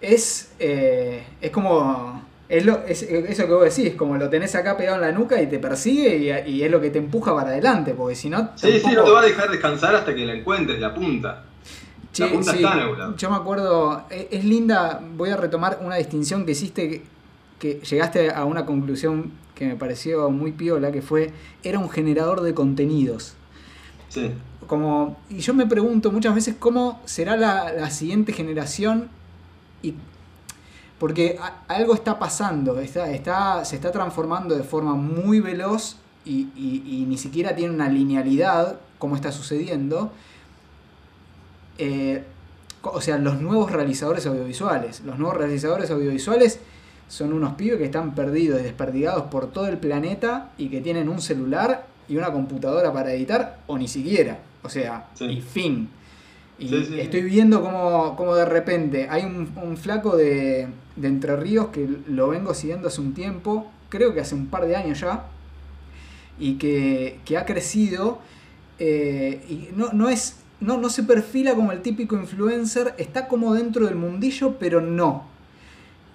[0.00, 4.76] es, eh, es como Es, lo, es eso que vos decís, como lo tenés acá
[4.76, 7.94] pegado en la nuca y te persigue y, es lo que te empuja para adelante,
[7.94, 8.52] porque si no...
[8.54, 11.44] Sí, sí, no te va a dejar descansar hasta que la encuentres, la punta.
[12.16, 16.46] La punta está en Yo me acuerdo, e, es, linda, voy a retomar una distinción
[16.46, 17.02] que hiciste,
[17.58, 22.40] que, llegaste a una conclusión que me pareció muy piola, que fue, era un generador
[22.42, 23.34] de contenidos.
[24.08, 24.32] Sí.
[24.66, 29.08] Como, y yo me pregunto muchas veces cómo será la, la siguiente generación
[29.82, 29.94] y
[30.98, 37.16] porque algo está pasando, está, está, se está transformando de forma muy veloz y, ni
[37.16, 40.10] siquiera tiene una linealidad como está sucediendo.
[41.78, 42.22] Eh,
[42.82, 45.00] o sea, los nuevos realizadores audiovisuales.
[45.04, 46.60] Los nuevos realizadores audiovisuales
[47.08, 51.08] son unos pibes que están perdidos y desperdigados por todo el planeta y que tienen
[51.08, 54.38] un celular y una computadora para editar o ni siquiera.
[54.62, 55.88] O sea, y fin.
[56.58, 60.68] Y estoy viendo cómo, de repente hay un, flaco de,
[61.00, 64.74] Entre Ríos que lo vengo siguiendo hace un tiempo, creo que hace un par de
[64.74, 65.26] años ya,
[66.40, 68.18] y que, ha crecido
[68.78, 70.37] eh, y no, no es...
[70.60, 75.24] No, no se perfila como el típico influencer, está como dentro del mundillo, pero no.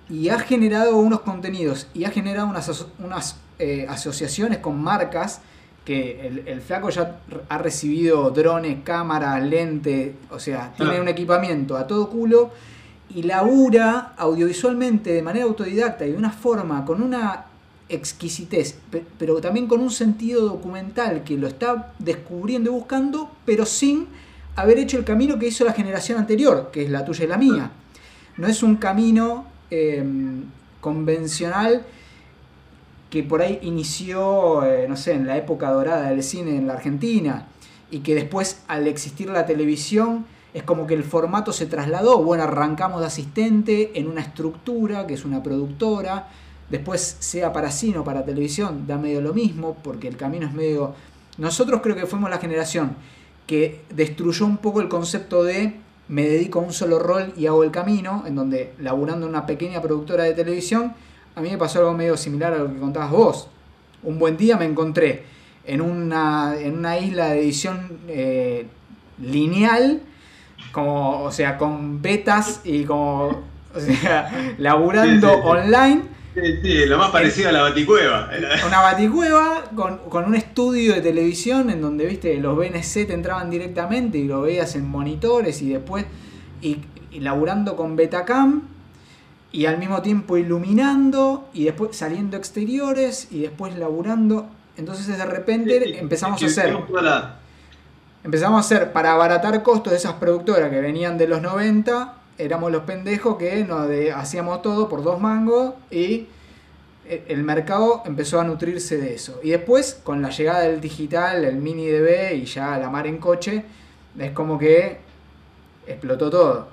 [0.10, 5.42] Y ha generado unos contenidos y ha generado unas, unas eh, asociaciones con marcas
[5.86, 11.88] que el, flaco ya ha recibido drones, cámaras, lentes, o sea, tiene un equipamiento a
[11.88, 12.52] todo culo
[13.14, 17.46] y labura audiovisualmente de manera autodidacta y de una forma, con una
[17.90, 18.78] exquisitez,
[19.20, 24.08] pero también con un sentido documental que lo está descubriendo y buscando, pero sin
[24.56, 27.38] haber hecho el camino que hizo la generación anterior, que es la tuya y la
[27.38, 27.72] mía.
[28.38, 30.44] No es un camino em,
[30.82, 31.86] convencional
[33.10, 36.74] que por ahí inició, eh, no sé, en la época dorada del cine en la
[36.74, 37.48] Argentina
[37.92, 42.44] y que después al existir la televisión es como que el formato se trasladó, bueno,
[42.44, 46.28] arrancamos de asistente en una estructura que es una productora,
[46.70, 50.54] después sea para cine o para televisión, da medio lo mismo, porque el camino es
[50.54, 50.94] medio...
[51.38, 52.96] Nosotros creo que fuimos la generación
[53.48, 55.76] que destruyó un poco el concepto de
[56.08, 59.46] me dedico a un solo rol y hago el camino, en donde laburando en una
[59.46, 60.94] pequeña productora de televisión,
[61.36, 63.48] a mí me pasó algo medio similar a lo que contabas vos.
[64.04, 65.24] Un buen día me encontré
[65.66, 68.68] en una, en una isla de edición eh,
[69.20, 70.02] lineal,
[70.72, 73.44] como, o sea, con betas y como,
[73.76, 76.13] o sea, laburando online.
[76.34, 78.30] Sí, sí, lo más parecido a la baticueva.
[78.66, 83.52] Una baticueva con, con, un estudio de televisión en donde, viste, los BNC te entraban
[83.52, 86.06] directamente y lo veías en monitores y después,
[86.62, 86.80] y,
[87.12, 88.64] y laburando con Betacam
[89.52, 94.48] y al mismo tiempo iluminando y después saliendo exteriores y después laburando.
[94.76, 96.76] Entonces de repente empezamos a hacer...
[98.24, 102.72] Empezamos a hacer, para abaratar costos de esas productoras que venían de los 90, éramos
[102.72, 106.28] los pendejos que nos hacíamos todo por dos mangos y
[107.06, 109.40] e, el mercado empezó a nutrirse de eso.
[109.44, 113.18] Y después, con la llegada del digital, el mini DB y ya la mar en
[113.18, 113.64] coche,
[114.18, 115.00] es como que
[115.88, 116.68] explotó todo.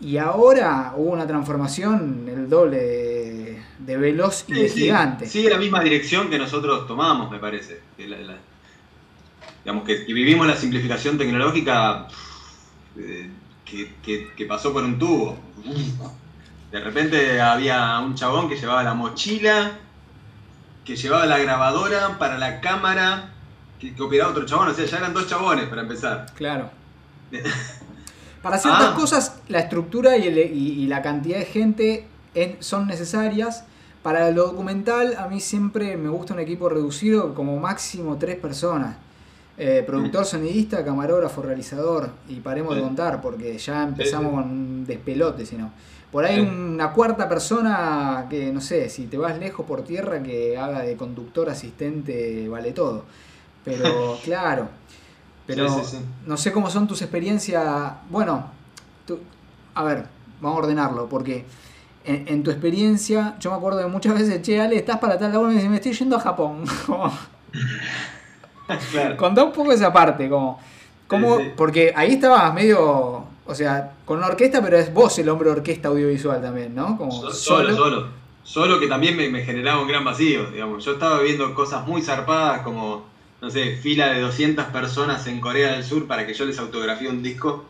[0.00, 5.26] Y ahora hubo una transformación, el doble de, veloz y de gigante.
[5.26, 7.80] Sigue la misma dirección que nosotros tomamos, me parece.
[7.98, 12.08] digamos que, vivimos la simplificación tecnológica
[12.96, 13.28] eh,
[13.70, 15.36] que, pasó por un tubo.
[16.70, 19.78] De repente había un chabón que llevaba la mochila,
[20.84, 23.30] que llevaba la grabadora para la cámara,
[23.78, 24.68] que, que operaba otro chabón.
[24.68, 26.26] O sea, ya eran dos chabones para empezar.
[26.34, 26.70] Claro.
[28.42, 28.94] Para ciertas ah.
[28.94, 32.06] cosas, la estructura y, la cantidad de gente
[32.60, 33.64] son necesarias.
[34.02, 38.96] Para lo documental, a mí siempre me gusta un equipo reducido, como máximo tres personas.
[39.62, 42.08] Eh, productor, sonidista, camarógrafo, realizador.
[42.30, 45.70] Y paremos de contar, porque ya empezamos con un despelote, si no.
[46.10, 50.56] Por ahí una cuarta persona que, no sé, si te vas lejos por tierra, que
[50.56, 53.04] haga de conductor, asistente, vale todo.
[53.62, 54.66] Pero claro,
[55.46, 55.68] pero
[56.26, 57.92] no sé cómo son tus experiencias.
[58.08, 58.46] Bueno,
[59.74, 60.06] a ver,
[60.40, 61.44] vamos a ordenarlo, porque
[62.06, 65.52] en, tu experiencia, yo me acuerdo de muchas veces, che, Ale, estás para tal lado
[65.52, 66.64] y me me estoy yendo a Japón.
[69.16, 70.60] Contá un poco esa parte, como,
[71.06, 75.50] como porque ahí estabas medio, o sea, con una orquesta, pero es vos el hombre
[75.50, 76.96] orquesta audiovisual también, ¿no?
[76.96, 78.08] Como solo, solo,
[78.42, 78.80] solo.
[78.80, 80.84] que también me, me generaba un gran vacío, digamos.
[80.84, 85.72] Yo estaba viendo cosas muy zarpadas como no sé, fila de 200 personas en Corea
[85.72, 87.64] del Sur para que yo les autografíe un disco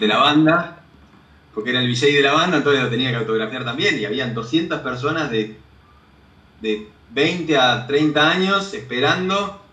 [0.00, 0.80] de la banda,
[1.54, 4.34] porque era el VJ de la banda, entonces lo tenía que autografiar también, y habían
[4.34, 5.56] 200 personas de,
[6.60, 9.63] de 20 a 30 años esperando,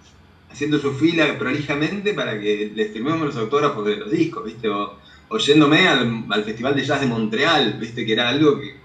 [0.52, 4.70] haciendo su fila prolijamente para que les firmemos los autógrafos de los discos, ¿viste?
[4.70, 4.98] O,
[5.30, 8.06] oyéndome al, al, Festival de Jazz de Montreal, ¿viste?
[8.06, 8.82] Que era algo que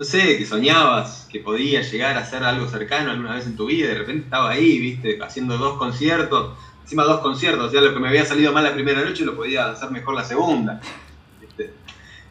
[0.00, 3.66] no sé, que soñabas que podías llegar a hacer algo cercano alguna vez en tu
[3.66, 7.82] vida, y de repente estaba ahí, viste, haciendo dos conciertos, encima dos conciertos, o sea,
[7.82, 10.80] lo que me había salido mal la primera noche lo podía hacer mejor la segunda.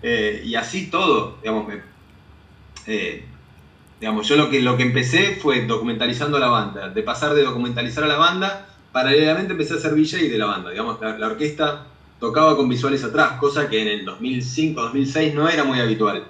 [0.01, 1.71] Eh, y así todo, digamos,
[2.87, 3.25] eh,
[3.99, 8.03] digamos, yo lo que, lo que empecé fue documentalizando la banda, de pasar de documentalizar
[8.03, 11.85] a la banda, paralelamente empecé a hacer DJ de la banda, digamos, la, la orquesta
[12.19, 16.23] tocaba con visuales atrás, cosa que en el 2005, 2006 no era muy habitual.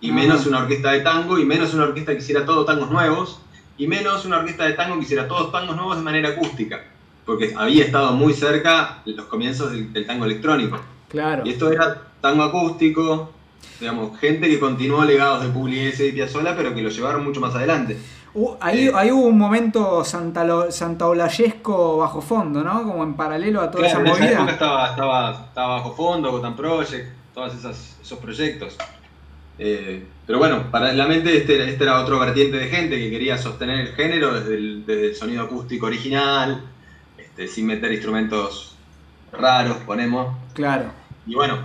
[0.00, 0.14] Y Ah.
[0.14, 3.40] menos una orquesta de tango, y menos una orquesta que hiciera todos tangos nuevos,
[3.78, 6.84] y menos una orquesta de tango que hiciera todos tangos nuevos de manera acústica,
[7.24, 10.80] porque había estado muy cerca los comienzos del, del tango electrónico.
[11.08, 11.42] Claro.
[11.46, 13.32] Y esto era tango acústico,
[13.80, 17.54] digamos, gente que continuó legados de Pugliese y Piazzolla, pero que lo llevaron mucho más
[17.54, 17.96] adelante.
[18.34, 18.92] Uh, ahí, Eh.
[18.94, 22.82] ahí hubo un momento santaolayesco bajo fondo, ¿no?
[22.84, 24.52] Como en paralelo a toda Claro, en esa esa época movida.
[24.52, 28.76] estaba, estaba, estaba bajo fondo, Gotham Project, todos esas, esos proyectos.
[29.58, 33.88] Eh, pero bueno, paralelamente este, este era otro vertiente de gente que quería sostener el
[33.94, 36.64] género desde el, desde el sonido acústico original,
[37.18, 38.76] este, sin meter instrumentos
[39.32, 40.34] raros, ponemos.
[40.54, 40.84] Claro.
[41.26, 41.58] Y bueno,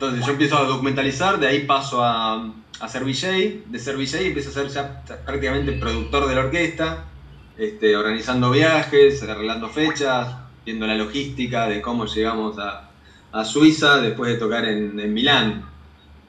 [0.00, 4.26] entonces yo empiezo a documentalizar, de ahí paso a, a ser VJ, de ser VJ
[4.28, 7.12] empiezo a ser ya prácticamente productor de la orquesta,
[7.56, 12.92] este, organizando viajes, arreglando fechas, viendo la logística de cómo llegamos a,
[13.30, 15.70] a Suiza después de tocar en, en Milán,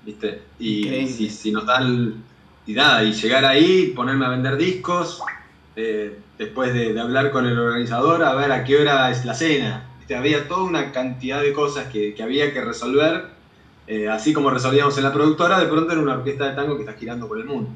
[0.01, 0.49] ¿viste?
[0.57, 2.25] Y si, si nos da el-
[2.65, 5.31] y nada, y llegar ahí, ponerme a vender discos,
[5.75, 9.33] eh, después de, de hablar con el organizador, a ver a qué hora es la
[9.33, 9.93] cena.
[9.97, 10.15] ¿viste?
[10.15, 13.40] Había toda una cantidad de cosas que, que había que resolver,
[13.87, 16.83] eh, así como resolvíamos en la productora, de pronto era una orquesta de tango que
[16.83, 17.69] está girando por el mundo,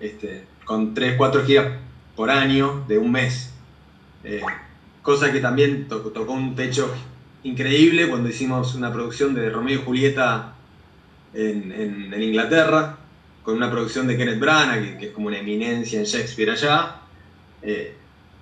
[0.00, 1.78] este, con 3, 4 giras
[2.14, 3.52] por año de un mes.
[4.24, 4.42] Eh,
[5.02, 6.92] cosa que también to- tocó un techo
[7.44, 10.54] increíble cuando hicimos una producción de Romeo y Julieta
[11.32, 12.96] en, Inglaterra,
[13.42, 16.96] con una producción de Kenneth Branagh, que, es como una eminencia en Shakespeare allá,
[17.62, 17.94] eh,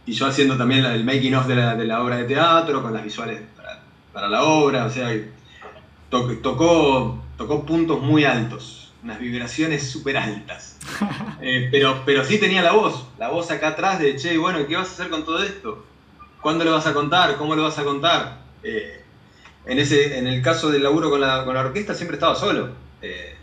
[0.07, 2.92] y yo haciendo también el making of de la, de la obra de teatro, con
[2.94, 5.11] las visuales para, para la obra, o sea,
[6.22, 10.77] to- tocó, tocó puntos muy altos, unas vibraciones súper altas.
[11.40, 14.77] Eh, pero, pero sí tenía la voz, la voz acá atrás de, che, bueno, ¿qué
[14.77, 15.85] vas a hacer con todo esto?
[16.40, 17.37] ¿Cuándo lo vas a contar?
[17.37, 18.38] ¿Cómo lo vas a contar?
[18.62, 19.03] Eh,
[19.66, 22.70] en, ese, en el caso del laburo con la, con la orquesta siempre estaba solo.
[23.03, 23.37] eh,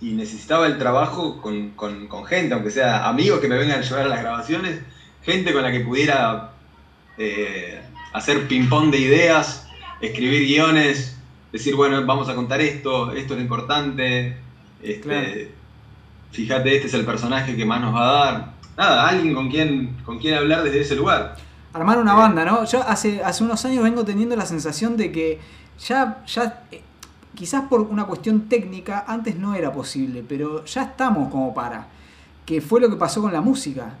[0.00, 3.82] y necesitaba el trabajo con, con- con gente, aunque sea amigos que me vengan a
[3.82, 4.80] llevar a las grabaciones,
[5.22, 6.52] gente con la que pudiera
[8.14, 9.68] hacer ping-pong de ideas,
[10.00, 11.18] escribir guiones,
[11.52, 14.36] decir, bueno, vamos a contar esto, esto es lo importante,
[14.82, 15.28] este, Claro.
[16.32, 18.52] fíjate, este es el personaje que más nos va a dar.
[18.76, 21.36] Nada, alguien con quien, con quien hablar desde ese lugar.
[21.74, 22.64] Armar una banda, ¿no?
[22.64, 25.40] Yo hace, hace unos años vengo teniendo la sensación de que
[25.86, 26.82] ya, ya eh,
[27.34, 31.86] quizás por una cuestión técnica, antes no era posible, pero ya estamos como para.
[32.46, 33.94] Que fue lo que pasó con la música.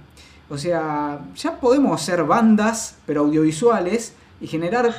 [0.48, 4.92] O sea, ya podemos ser bandas, pero audiovisuales, y generar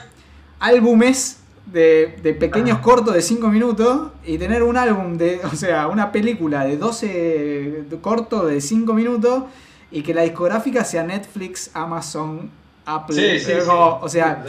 [0.60, 5.88] álbumes de, de pequeños cortos de 5 minutos y tener un álbum de, o sea,
[5.88, 9.44] una película de 12 cortos de 5 minutos
[9.92, 12.50] y que la discográfica sea Netflix, Amazon,
[12.86, 13.16] Apple.
[13.40, 14.44] Sí, sí, O sea,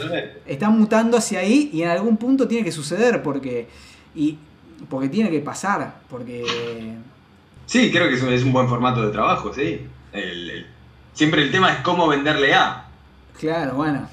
[0.45, 3.67] está mutando hacia ahí y en algún punto tiene que suceder porque
[4.13, 4.37] y
[4.89, 6.95] porque tiene que pasar porque
[7.65, 9.81] Sí, creo que es un, es un buen formato de trabajo, sí.
[10.11, 10.65] El- el-
[11.13, 12.85] siempre el tema es cómo venderle a.
[13.39, 14.07] claro bueno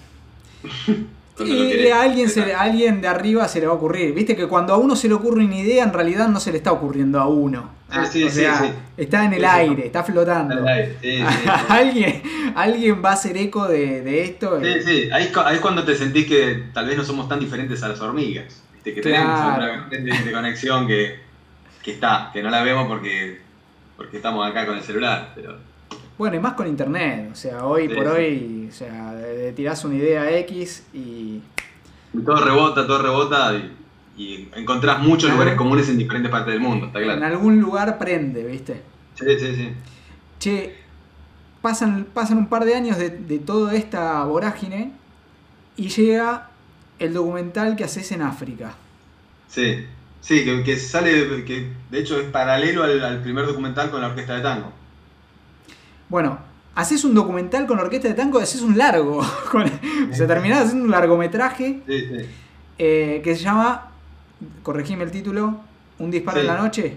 [1.41, 4.47] y a alguien se, a alguien de arriba se le va a ocurrir viste que
[4.47, 7.19] cuando a uno se le ocurre una idea en realidad no se le está ocurriendo
[7.21, 8.71] a uno Ah, sí, o sí, sea sí.
[8.97, 10.97] está en el aire está flotando aire,
[11.69, 12.23] alguien
[12.55, 15.85] alguien va a hacer eco de, de esto Sí, sí, ahí, es ahí es cuando
[15.85, 18.63] te sentís que tal vez no somos tan diferentes a las hormigas.
[18.75, 18.95] ¿viste?
[18.95, 19.75] Que tenemos Claro.
[19.75, 21.19] una de, de conexión que,
[21.83, 23.41] que está, que no la vemos porque,
[23.97, 25.33] porque estamos acá con el celular.
[25.35, 25.59] Pero
[26.19, 29.15] Bueno, y más con internet, o sea, hoy Sí, por hoy, o sea,
[29.57, 31.43] tirás una idea X y
[32.13, 33.79] y todo rebota, todo rebota y,
[34.17, 35.33] y encontrás muchos Claro.
[35.33, 37.23] lugares comunes en diferentes partes del mundo, está en claro.
[37.23, 38.83] algún lugar prende, ¿viste?
[39.15, 39.69] Sí, sí, sí.
[40.39, 40.77] Che,
[41.63, 44.93] pasan, pasan un par de años de, de toda esta vorágine
[45.77, 46.51] y llega
[46.99, 48.77] el documental que haces en África.
[49.47, 49.87] Sí,
[50.21, 54.09] sí, que, que sale, que de hecho es paralelo al, al primer documental con la
[54.09, 54.73] orquesta de tango.
[56.13, 56.39] Bueno,
[56.75, 59.17] haces un documental con orquesta de tango, haces un largo.
[60.11, 62.27] o sea, terminás haciendo un largometraje Sí, sí.
[62.77, 63.93] eh, que se llama,
[64.63, 65.59] corregime el título,
[65.99, 66.47] Un disparo Sí.
[66.47, 66.97] en la noche.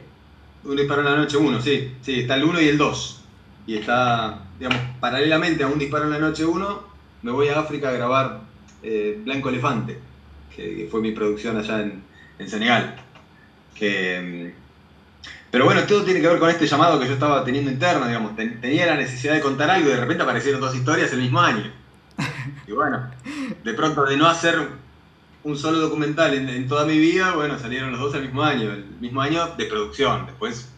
[0.65, 3.23] Un disparo en la noche 1, sí, sí, está el 1 y el 2.
[3.67, 6.79] Y está, digamos, paralelamente a un disparo en la noche 1,
[7.21, 8.41] me voy a África a grabar
[8.83, 9.97] eh, Blanco Elefante,
[10.53, 12.03] que, que fue mi producción allá en,
[12.37, 12.97] en Senegal.
[13.75, 14.64] Que, mm,
[15.55, 18.35] Pero bueno, todo tiene que ver con este llamado que yo estaba teniendo interno, digamos.
[18.35, 21.71] Tenía la necesidad de contar algo y de repente aparecieron dos historias el mismo año.
[22.67, 23.09] Y bueno,
[23.63, 24.67] de pronto de no hacer
[25.43, 28.83] un solo documental en, toda mi vida, bueno, salieron los dos el mismo año, el
[28.99, 30.25] mismo año de producción.
[30.25, 30.73] Después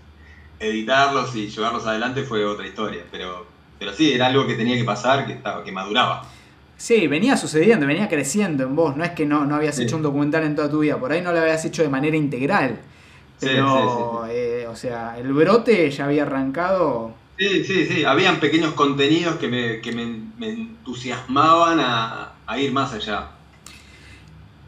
[0.60, 3.48] editarlos y llevarlos adelante fue otra historia, pero,
[3.80, 6.30] pero sí, era algo que tenía que pasar, que, estaba, que maduraba.
[6.78, 10.04] Sí, venía sucediendo, venía creciendo en vos, no es que no, no habías hecho un
[10.04, 12.80] documental en toda tu vida, por ahí no lo habías hecho de manera integral,
[13.40, 14.47] pero, eh,
[14.78, 18.04] sea, el brote ya había arrancado Sí, sí, sí.
[18.04, 23.30] Habían pequeños contenidos que me, que me, entusiasmaban a, ir más allá.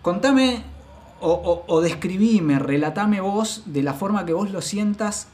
[0.03, 0.63] Contame
[1.19, 5.27] o, o, describime, relatame vos de la forma que vos lo sientas,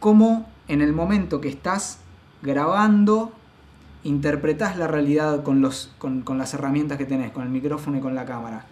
[0.00, 2.00] cómo en el momento que estás
[2.42, 3.32] grabando
[4.02, 8.00] interpretás la realidad con, los, con, con, las herramientas que tenés, con el micrófono y
[8.00, 8.66] con la cámara.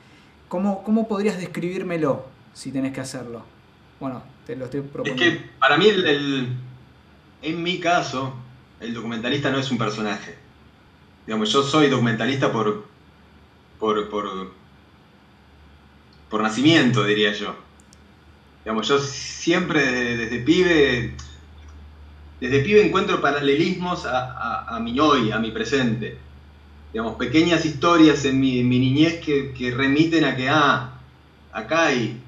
[0.49, 3.43] ¿Cómo, cómo podrías describírmelo si tenés que hacerlo?
[4.01, 5.23] Bueno, te lo estoy proponiendo.
[5.23, 6.49] Es que para mí el
[7.43, 8.35] en mi caso,
[8.81, 10.37] el documentalista no es un personaje.
[11.27, 12.87] Digamos, yo soy documentalista por,
[13.79, 14.53] por, por,
[16.31, 17.55] por nacimiento, diría yo.
[18.65, 21.17] Digamos, yo siempre desde, pibe,
[22.41, 26.19] desde pibe encuentro paralelismos a, mi hoy, a mi presente.
[26.93, 30.95] Digamos, pequeñas historias en mi, niñez que, remiten a que, ah,
[31.53, 32.22] acá hay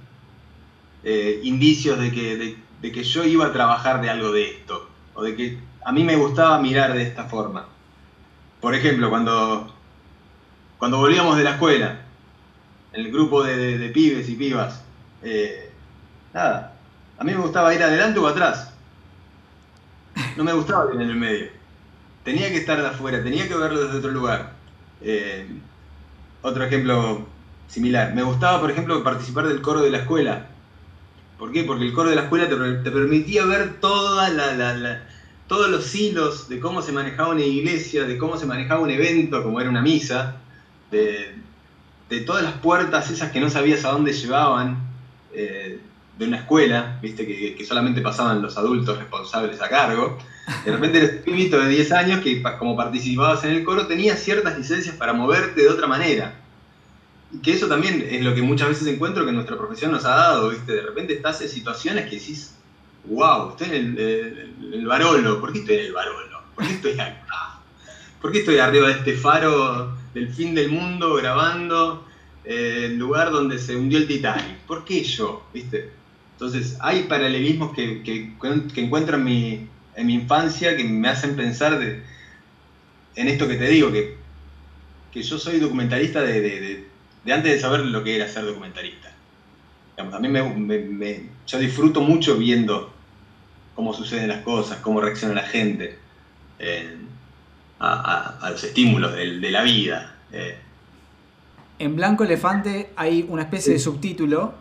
[1.04, 5.22] eh, indicios de que, de que yo iba a trabajar de algo de esto o
[5.22, 7.66] de que a mí me gustaba mirar de esta forma.
[8.60, 9.72] Por ejemplo, cuando,
[10.78, 12.00] cuando volvíamos de la escuela,
[12.92, 14.82] el grupo de, pibes y pibas,
[15.22, 15.70] eh,
[16.32, 16.74] nada,
[17.18, 18.72] a mí me gustaba ir adelante o atrás.
[20.36, 21.48] No me gustaba ir en el medio.
[22.24, 24.52] Tenía que estar de afuera, tenía que verlo desde otro lugar.
[25.02, 25.46] Eh,
[26.40, 27.26] otro ejemplo
[27.68, 28.14] similar.
[28.14, 30.46] Me gustaba, por ejemplo, participar del coro de la escuela.
[31.38, 31.64] ¿Por qué?
[31.64, 35.02] Porque el coro de la escuela te, permitía ver toda la,
[35.48, 39.42] todos los hilos de cómo se manejaba una iglesia, de cómo se manejaba un evento,
[39.42, 40.36] como era una misa,
[40.90, 41.34] de,
[42.24, 44.78] todas las puertas esas que no sabías a dónde llevaban
[45.32, 45.80] eh,
[46.16, 50.16] de una escuela, viste, que, solamente pasaban los adultos responsables a cargo.
[50.64, 54.20] De repente eres un pibito de 10 años que como participabas en el coro tenías
[54.20, 56.43] ciertas licencias para moverte de otra manera
[57.42, 60.50] que eso también es lo que muchas veces encuentro que nuestra profesión nos ha dado,
[60.50, 60.72] ¿viste?
[60.72, 62.54] De repente estás en situaciones que decís,
[63.06, 66.42] wow, estoy en el, Barolo, ¿por qué estoy en el Barolo?
[66.54, 67.60] ¿Por qué estoy acá?
[68.20, 72.06] ¿Por qué estoy arriba de este faro del fin del mundo grabando
[72.44, 74.58] eh, el lugar donde se hundió el Titanic?
[74.66, 75.46] ¿Por qué yo?
[75.52, 75.90] ¿Viste?
[76.32, 78.34] Entonces, hay paralelismos que, que,
[78.80, 81.80] encuentro en mi, en mi, infancia que me hacen pensar
[83.14, 84.16] en esto que te digo, que,
[85.12, 86.88] que yo soy documentalista de
[87.32, 89.10] antes de saber lo que era ser documentalista.
[89.96, 92.92] a mí me, yo disfruto mucho viendo
[93.74, 95.98] cómo suceden las cosas, cómo reacciona la gente
[97.80, 100.14] a, los estímulos de, la vida.
[100.32, 100.56] Eh.
[101.78, 104.54] En Blanco Elefante hay una especie de subtítulo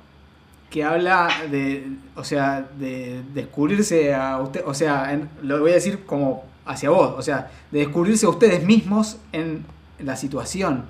[0.69, 1.85] que habla de,
[2.15, 7.13] o sea, de descubrirse a usted, o sea, lo voy a decir como hacia vos,
[7.15, 9.65] o sea, de descubrirse a ustedes mismos en
[9.99, 10.85] la situación.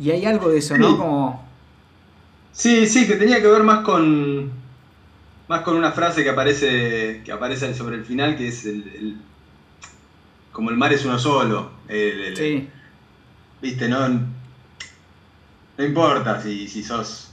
[0.00, 0.96] Y hay algo de eso, ¿no?
[0.96, 1.46] Como...
[2.52, 4.50] Sí, sí, que tenía que ver más con.
[5.48, 7.22] Más con una frase que aparece.
[7.24, 9.18] que aparece sobre el final, que es el.
[10.52, 11.70] como el mar es uno solo.
[11.88, 12.68] sí.
[13.60, 14.08] Viste, no.
[14.08, 17.30] No importa si, si sos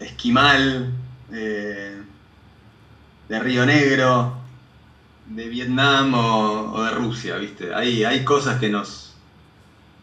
[0.00, 0.92] esquimal,
[1.32, 2.02] eh,
[3.28, 4.36] de Río Negro,
[5.26, 7.74] de Vietnam o, o, de Rusia, ¿viste?
[7.74, 9.05] Hay, hay cosas que nos,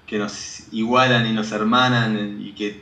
[0.06, 2.82] que nos igualan y nos hermanan y que,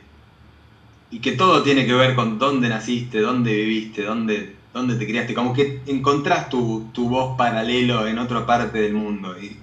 [1.10, 5.34] y que todo tiene que ver con dónde naciste, dónde viviste, dónde, dónde te criaste.
[5.34, 9.58] Como que encontrás tu, voz paralelo en otra parte del mundo y,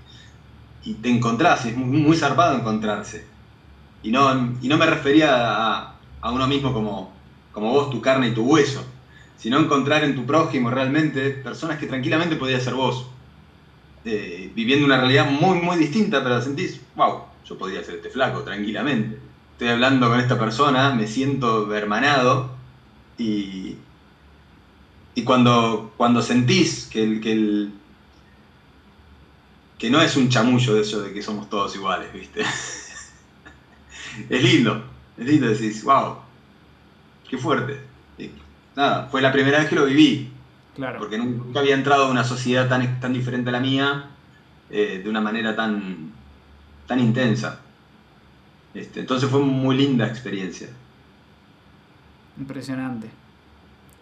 [1.01, 3.25] te encontrás, es muy, zarpado encontrarse.
[4.01, 5.91] Y no, y no me refería
[6.21, 7.11] a, uno mismo como,
[7.51, 8.83] como vos, tu carne y tu hueso,
[9.37, 13.07] sino encontrar en tu prójimo realmente personas que tranquilamente podías ser vos.
[14.05, 18.41] Eh, viviendo una realidad muy, muy distinta, pero sentís, wow, yo podría ser este flaco
[18.41, 19.19] tranquilamente.
[19.53, 22.51] Estoy hablando con esta persona, me siento hermanado
[23.17, 23.75] y,
[25.15, 27.71] y cuando, cuando sentís que, el, que, el,
[29.77, 32.41] que no es un chamullo de eso de que somos todos iguales, ¿viste?
[34.29, 34.83] es lindo,
[35.17, 36.17] es lindo decir, wow,
[37.29, 37.81] qué fuerte.
[38.75, 40.31] nada, fue la primera vez que lo viví.
[40.75, 40.99] Claro.
[40.99, 44.11] Porque nunca había entrado a una sociedad tan, tan diferente a la mía,
[44.69, 46.13] eh, de una manera tan,
[46.89, 47.59] tan intensa.
[48.73, 50.67] Este, entonces fue muy linda experiencia.
[52.37, 53.07] Impresionante.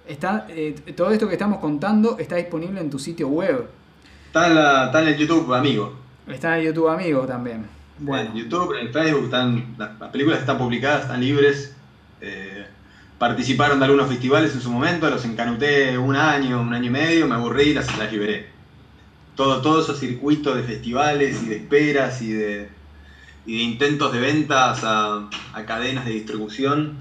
[0.08, 3.68] Está, eh, todo esto que estamos contando está disponible en tu sitio web.
[4.28, 5.94] Está en, la- está en el YouTube, amigo.
[6.28, 7.66] Está en YouTube Amigo también.
[8.00, 11.74] Bueno, En YouTube, en Facebook, están, las, las películas están publicadas, están libres.
[12.22, 12.66] Eh,
[13.18, 17.28] participaron de algunos festivales en su momento, los encanuté un año, un año y medio,
[17.28, 18.48] me aburrí y las, las liberé.
[19.36, 22.70] Todo, todo esos circuitos de festivales y de esperas y de,
[23.48, 26.98] y de intentos de ventas a, a cadenas de distribución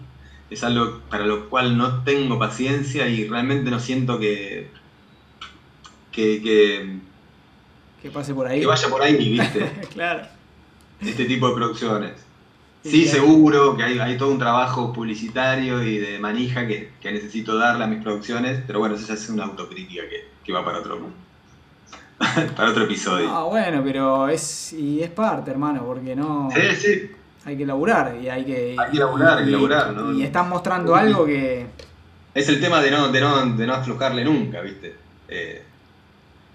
[0.49, 4.71] es algo para lo cual no tengo paciencia y realmente no siento que,
[6.13, 6.99] que, que,
[8.01, 8.61] que pase por ahí.
[8.61, 9.73] que vaya por ahí, ¿viste?
[9.93, 10.23] claro.
[11.01, 12.13] este tipo de producciones.
[12.85, 13.19] Sí, claro.
[13.19, 17.83] seguro que hay, hay todo un trabajo publicitario y de manija que, que necesito darle
[17.83, 21.01] a mis producciones, pero bueno, eso ya es una autocrítica que, que va para otro,
[22.57, 23.29] para otro episodio.
[23.31, 27.11] Ah, bueno, pero es y es parte, hermano, porque no Sí, sí,
[27.45, 30.13] hay que laburar y hay que Hay que laburar, hay que y- laburar, ¿no?
[30.13, 31.67] Y están mostrando algo que
[32.35, 34.95] es el tema de no, de no, de no aflojarle nunca, ¿viste?
[35.29, 35.63] Eh,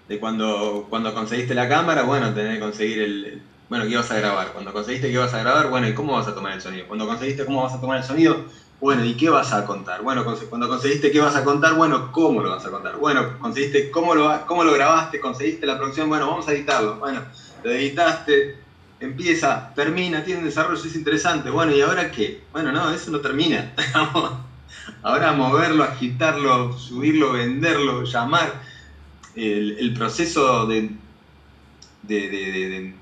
[0.08, 4.12] de cuando, cuando conseguiste la cámara, bueno, tenés que conseguir el, el- Bueno, ¿qué vas
[4.12, 4.52] a grabar?
[4.54, 6.88] Cuando conseguiste qué vas a grabar, bueno, ¿y cómo vas a tomar el sonido?
[6.88, 8.46] Cuando conseguiste cómo vas a tomar el sonido,
[8.82, 10.02] bueno, ¿y qué vas a contar?
[10.02, 12.98] Bueno, cuando conseguiste qué vas a contar, bueno, ¿cómo lo vas a contar?
[12.98, 16.98] Bueno, conseguiste cómo lo, cómo lo grabaste, conseguiste la producción, bueno, vamos a editarlo.
[16.98, 17.24] Bueno,
[17.64, 18.56] lo editaste,
[19.00, 21.52] empieza, termina, tiene un desarrollo, es interesante.
[21.52, 22.44] Bueno, ¿y ahora qué?
[22.52, 23.72] Bueno, no, eso no termina.
[25.04, 28.62] ahora moverlo, agitarlo, subirlo, venderlo, llamar.
[29.36, 32.96] El, proceso de- de- de-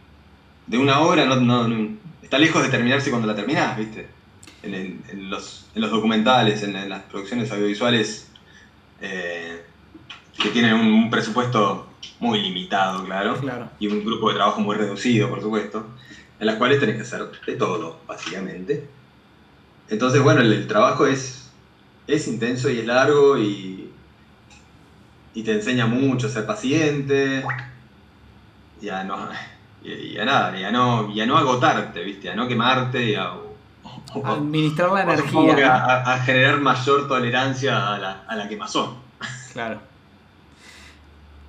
[0.68, 4.19] de una obra no, no- no- está lejos de terminarse cuando la terminás, ¿viste?
[4.62, 8.34] En, en- en los, en los documentales, en, las producciones audiovisuales
[9.00, 9.66] eh,
[10.38, 13.72] que tienen un, un presupuesto muy limitado, claro claro.
[13.80, 15.96] y un grupo de trabajo muy reducido, por supuesto,
[16.40, 18.96] en las cuales tenés que hacer de todo, básicamente.
[19.88, 21.60] Entonces, bueno, el, el trabajo es,
[22.08, 24.02] es intenso y es largo y,
[25.34, 27.60] y te enseña mucho a ser paciente
[28.76, 29.30] y a no,
[29.80, 32.30] y, y a nada, y a no, y a no agotarte, ¿viste?
[32.30, 33.34] A no quemarte y a,
[34.24, 35.76] Administrar la energía.
[35.76, 38.96] a, a- generar mayor tolerancia a la, a la quemazón.
[39.54, 39.80] Claro.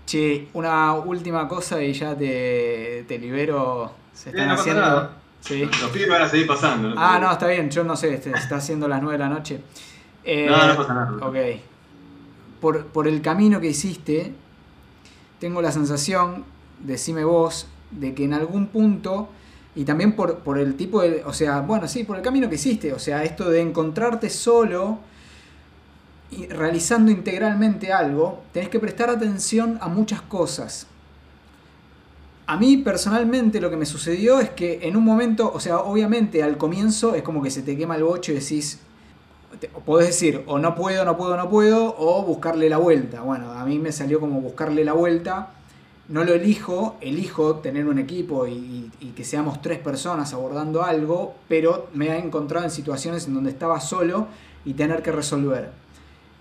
[0.06, 3.92] Che, una última cosa y ya te, te libero.
[4.12, 5.10] Se están no haciendo.
[5.40, 5.64] Sí.
[5.64, 6.92] Los pibes van a seguir pasando.
[6.98, 9.60] Ah, no, está bien, yo no sé, se está haciendo las 9 de la noche.
[10.24, 11.12] Eh, No, no pasa nada.
[11.26, 11.36] Ok.
[12.60, 14.34] Por, por el camino que hiciste,
[15.38, 16.44] tengo la sensación,
[16.80, 19.30] decime vos, de que en algún punto,
[19.74, 21.22] y también por, por el tipo de.
[21.24, 24.98] O sea, bueno, sí, por el camino que hiciste, o sea, esto de encontrarte solo
[26.30, 30.86] y realizando integralmente algo, tenés que prestar atención a muchas cosas.
[32.46, 36.42] A mí personalmente lo que me sucedió es que en un momento, o sea, obviamente
[36.42, 38.80] al comienzo es como que se te quema el bocho y decís,
[39.60, 43.22] te- podés decir o no puedo, no puedo, no puedo, o buscarle la vuelta.
[43.22, 45.50] Bueno, a mí me salió como buscarle la vuelta.
[46.10, 51.88] No lo elijo, elijo tener un equipo y, que seamos tres personas abordando algo, pero
[51.94, 54.26] me he encontrado en situaciones en donde estaba solo
[54.64, 55.70] y tener que resolver.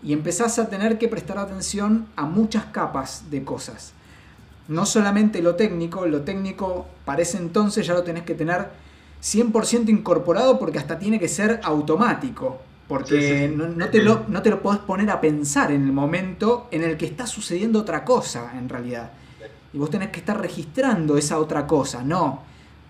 [0.04, 3.94] Y empezás a tener que prestar atención a muchas capas de cosas
[4.70, 8.68] no solamente lo técnico, lo técnico para ese entonces ya lo tenés que tener
[9.22, 12.62] 100% incorporado porque hasta tiene que ser automático.
[12.88, 13.56] Porque Sí, sí, sí.
[13.56, 16.84] No, no te lo, no te lo podés poner a pensar en el momento en
[16.84, 19.12] el que está sucediendo otra cosa, en realidad.
[19.74, 22.42] Y vos tenés que estar registrando esa otra cosa, no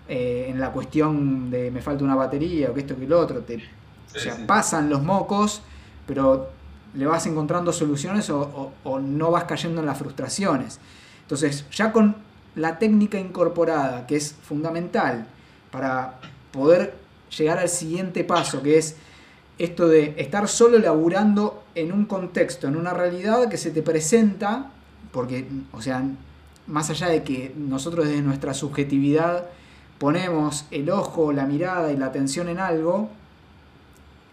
[0.08, 3.40] eh, en la cuestión de me falta una batería o que esto que lo otro.
[3.40, 4.42] Te, o sea, sí.
[4.46, 5.62] pasan los mocos,
[6.06, 6.48] pero
[6.94, 10.80] le vas encontrando soluciones o, o- o no vas cayendo en las frustraciones.
[11.22, 12.16] Entonces, ya con
[12.56, 15.26] la técnica incorporada, que es fundamental
[15.70, 16.18] para
[16.50, 16.94] poder
[17.38, 18.96] llegar al siguiente paso, que es
[19.58, 24.70] esto de estar solo laburando en un contexto, en una realidad que se te presenta,
[25.12, 26.02] porque, o sea,
[26.66, 29.46] más allá de que nosotros desde nuestra subjetividad
[29.98, 33.10] ponemos el ojo, la mirada y la atención en algo,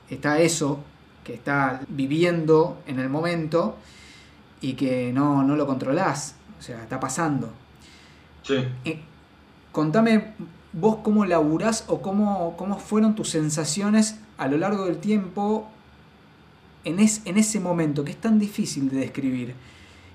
[0.10, 0.80] está eso
[1.24, 3.76] que está viviendo en el momento
[4.62, 7.52] y que no, no lo controlás, o sea, está pasando.
[8.44, 8.56] Sí.
[8.86, 9.02] Eh,
[9.74, 10.34] contame
[10.72, 15.68] vos cómo laburás o cómo, cómo fueron tus sensaciones a lo largo del tiempo
[16.86, 19.54] en, es- en ese momento, que es tan difícil de describir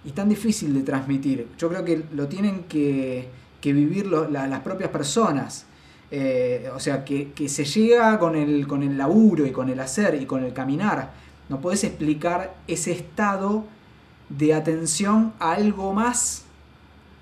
[0.05, 1.47] y tan difícil de transmitir.
[1.59, 3.29] Yo creo que lo tienen que,
[3.61, 5.67] que vivir lo- la- las propias personas.
[6.11, 9.81] Eh, o sea, que, que se llega con el, con el laburo y con el
[9.81, 11.13] hacer y con el caminar.
[11.49, 13.65] No podés explicar ese estado
[14.29, 16.45] de atención a algo más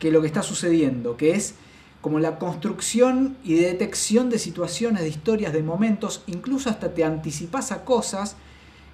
[0.00, 1.54] que lo que está sucediendo, que es
[2.00, 7.72] como la construcción y detección de situaciones, de historias, de momentos, incluso hasta te anticipas
[7.72, 8.36] a cosas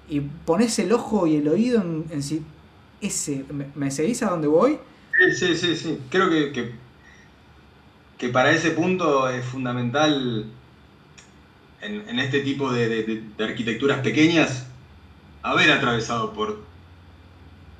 [0.09, 2.43] y pones el ojo y el oído en, sí.
[3.01, 3.45] Ese,
[3.75, 4.79] ¿me, seguís a dónde voy?
[5.35, 5.99] Sí, sí, sí.
[6.09, 6.73] Creo que,
[8.17, 10.45] que, para ese punto es fundamental
[11.81, 14.67] en, este tipo de, arquitecturas pequeñas
[15.43, 16.59] haber atravesado por,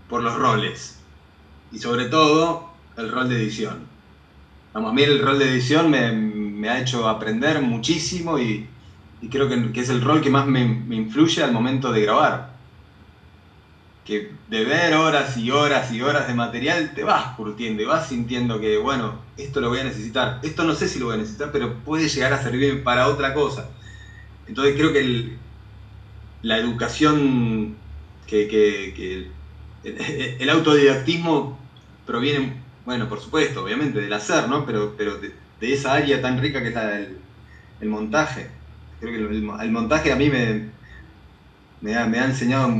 [0.10, 1.00] por los roles
[1.72, 3.88] y sobre todo el rol de edición.
[4.74, 8.68] Vamos, a mí el rol de edición me, ha hecho aprender muchísimo y,
[9.30, 12.57] creo que, es el rol que más me, influye al momento de grabar.
[14.08, 18.08] Que de ver horas y horas y horas de material te vas curtiendo y vas
[18.08, 20.40] sintiendo que, bueno, esto lo voy a necesitar.
[20.44, 23.34] Esto no sé si lo voy a necesitar, pero puede llegar a servir para otra
[23.34, 23.70] cosa.
[24.48, 25.36] Entonces creo que
[26.42, 27.76] la educación,
[28.26, 29.28] que,
[29.84, 31.60] el, autodidactismo
[32.06, 32.54] proviene,
[32.86, 34.66] bueno, por supuesto, obviamente, del hacer, ¿no?
[34.66, 37.18] Pero, pero de, esa área tan rica que está el,
[37.82, 38.48] el montaje.
[39.00, 40.70] Creo que el, montaje a mí me,
[41.82, 42.74] me, ha, enseñado,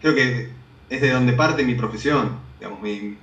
[0.00, 0.50] creo que
[0.88, 3.16] es de donde parte mi profesión, digamos, mi,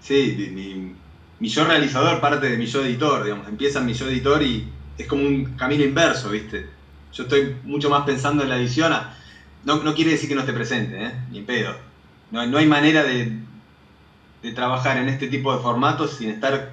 [0.00, 0.94] sí, mi,
[1.38, 4.68] mi yo realizador parte de mi yo editor, digamos, empieza mi yo editor y
[4.98, 6.66] es como un camino inverso, ¿viste?
[7.12, 8.92] Yo estoy mucho más pensando en la edición.
[9.64, 11.12] No, no quiere decir que no esté presente, ¿eh?
[11.30, 11.74] Ni pedo.
[12.30, 13.38] No, no hay manera de,
[14.42, 16.72] de, trabajar en este tipo de formatos sin estar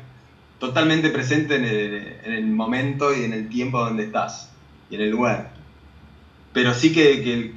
[0.59, 4.51] totalmente presente en el, momento y en el tiempo donde estás
[4.89, 5.53] y en el lugar.
[6.54, 7.51] Pero sí que,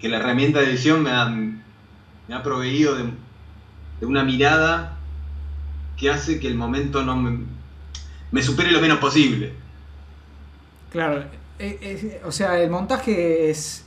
[0.00, 3.04] que, la herramienta de edición me ha, me ha proveído de,
[4.00, 4.96] de, una mirada
[5.98, 7.38] que hace que el momento no me,
[8.30, 9.52] me supere lo menos posible.
[10.90, 11.20] Claro,
[11.58, 13.84] eh, eh, o sea, el montaje es,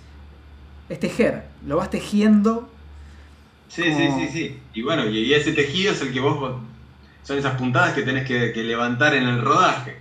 [0.88, 2.70] es tejer, lo vas tejiendo.
[3.70, 4.60] Sí, sí, sí, sí.
[4.76, 6.62] Y bueno, y ese tejido es el que vos,
[7.24, 9.97] son esas puntadas que tenés que, levantar en el rodaje.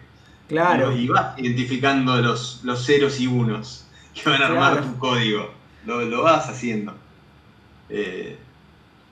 [0.47, 0.95] Claro.
[0.95, 3.82] Y, vas identificando los, los ceros y unos
[4.23, 5.51] que van a armar tu código.
[5.85, 6.95] Lo, vas haciendo.
[7.89, 8.39] Eh,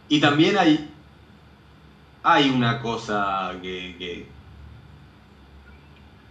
[0.09, 0.89] y también hay,
[2.23, 4.27] hay una cosa que,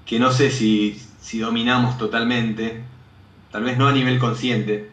[0.06, 2.84] que no sé si, si dominamos totalmente,
[3.52, 4.90] tal vez no a nivel consciente,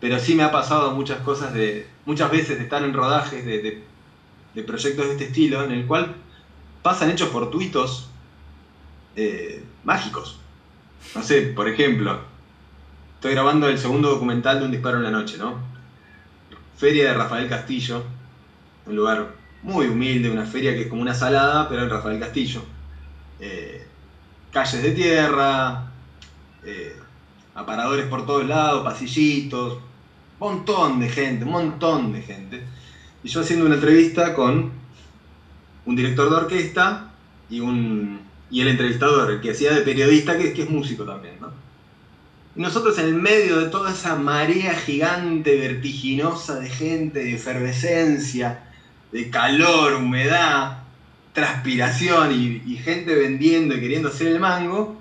[0.00, 3.84] pero sí me ha pasado muchas cosas de, muchas veces de estar en rodajes de,
[4.66, 6.16] proyectos de este estilo, en el cual
[6.82, 8.08] pasan hechos fortuitos
[9.14, 10.40] eh, mágicos.
[11.14, 12.20] No sé, por ejemplo,
[13.20, 15.58] estoy grabando el segundo documental de Un disparo en la noche, ¿no?
[16.78, 18.02] Feria de Rafael Castillo,
[18.86, 22.62] un lugar muy humilde, una feria que es como una salada, pero en Rafael Castillo.
[23.38, 23.86] Eh,
[24.50, 25.92] calles de tierra,
[26.64, 26.96] eh,
[27.54, 29.80] aparadores por todos lados, pasillitos,
[30.38, 32.64] montón de gente, montón de gente.
[33.22, 34.72] Y yo haciendo una entrevista con
[35.84, 37.12] un director de orquesta
[37.50, 41.59] y, un, y el entrevistador, el que hacía de periodista, que es músico también, ¿no?
[42.56, 48.64] Nosotros en medio de toda esa marea gigante, vertiginosa de gente, de efervescencia,
[49.12, 50.78] de calor, humedad,
[51.32, 55.00] transpiración y, gente vendiendo y queriendo hacer el mango,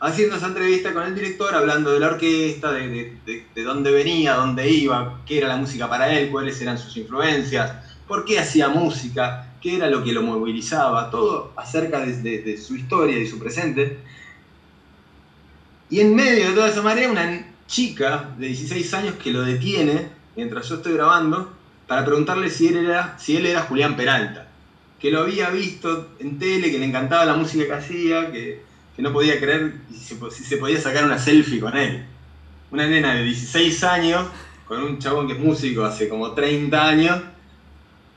[0.00, 5.20] haciendo esa entrevista con el director, hablando de la orquesta, de, dónde venía, dónde iba,
[5.26, 7.72] qué era la música para él, cuáles eran sus influencias,
[8.06, 13.18] por qué hacía música, qué era lo que lo movilizaba, todo acerca de, su historia
[13.18, 13.98] y su presente.
[15.90, 20.08] Y en medio de toda esa marea, una chica de 16 años que lo detiene
[20.36, 21.52] mientras yo estoy grabando
[21.86, 24.48] para preguntarle si él era, si él era Julián Peralta
[24.98, 28.66] que lo había visto en tele, que le encantaba la música que hacía, que,
[28.98, 32.04] no podía creer si se, podía sacar una selfie con él.
[32.72, 34.26] Una nena de 16 años,
[34.66, 37.22] con un chabón que es músico hace como 30 años,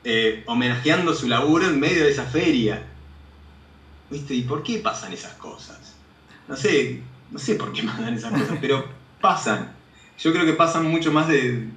[0.02, 2.82] eh, homenajeando su laburo en medio de esa feria.
[4.10, 4.34] ¿Viste?
[4.34, 5.94] ¿Y por qué pasan esas cosas?
[6.48, 7.00] No sé,
[7.32, 8.84] no sé por qué pasan esas cosas, pero
[9.20, 9.72] pasan.
[10.18, 11.68] Yo creo que pasan mucho más de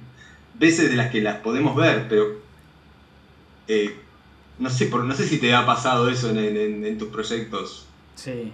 [0.58, 2.40] veces de las que las podemos ver, pero
[3.66, 3.96] eh,
[4.58, 7.86] no sé, por, no sé si te ha pasado eso en, tus proyectos.
[8.14, 8.52] Sí.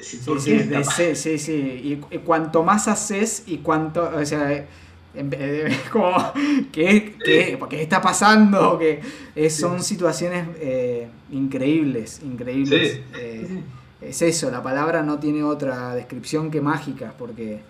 [0.00, 4.66] sí, sí, sí, Y, cuanto más haces y cuanto, o sea,
[5.92, 6.16] como,
[6.72, 7.14] ¿qué,
[7.72, 8.78] está pasando?
[8.78, 13.00] Que son situaciones eh, increíbles, increíbles.
[13.14, 13.62] Eh,
[14.08, 17.60] es eso, la palabra no tiene otra descripción que mágica, porque...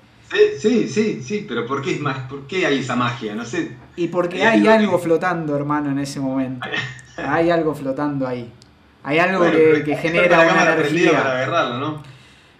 [0.58, 3.34] Sí, sí, sí, pero ¿por qué, es más, ¿por qué hay esa magia?
[3.34, 3.76] No sé.
[3.94, 6.66] Y porque hay algo flotando, hermano, en ese momento.
[7.18, 8.52] Hay algo flotando ahí.
[9.02, 11.12] Hay algo que, genera una energía.
[11.12, 12.02] Para agarrarlo, ¿no?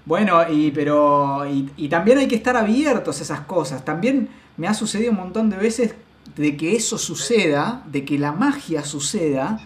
[0.07, 3.85] Bueno, y, pero, y, también hay que estar abiertos a esas cosas.
[3.85, 5.95] También me ha sucedido un montón de veces
[6.37, 9.59] de que eso suceda, de que la magia suceda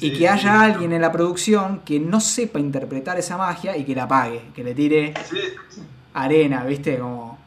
[0.00, 3.94] y que haya alguien en la producción que no sepa interpretar esa magia y que
[3.94, 5.14] la apague, que le tire
[6.14, 6.98] arena, ¿viste?
[6.98, 7.38] Como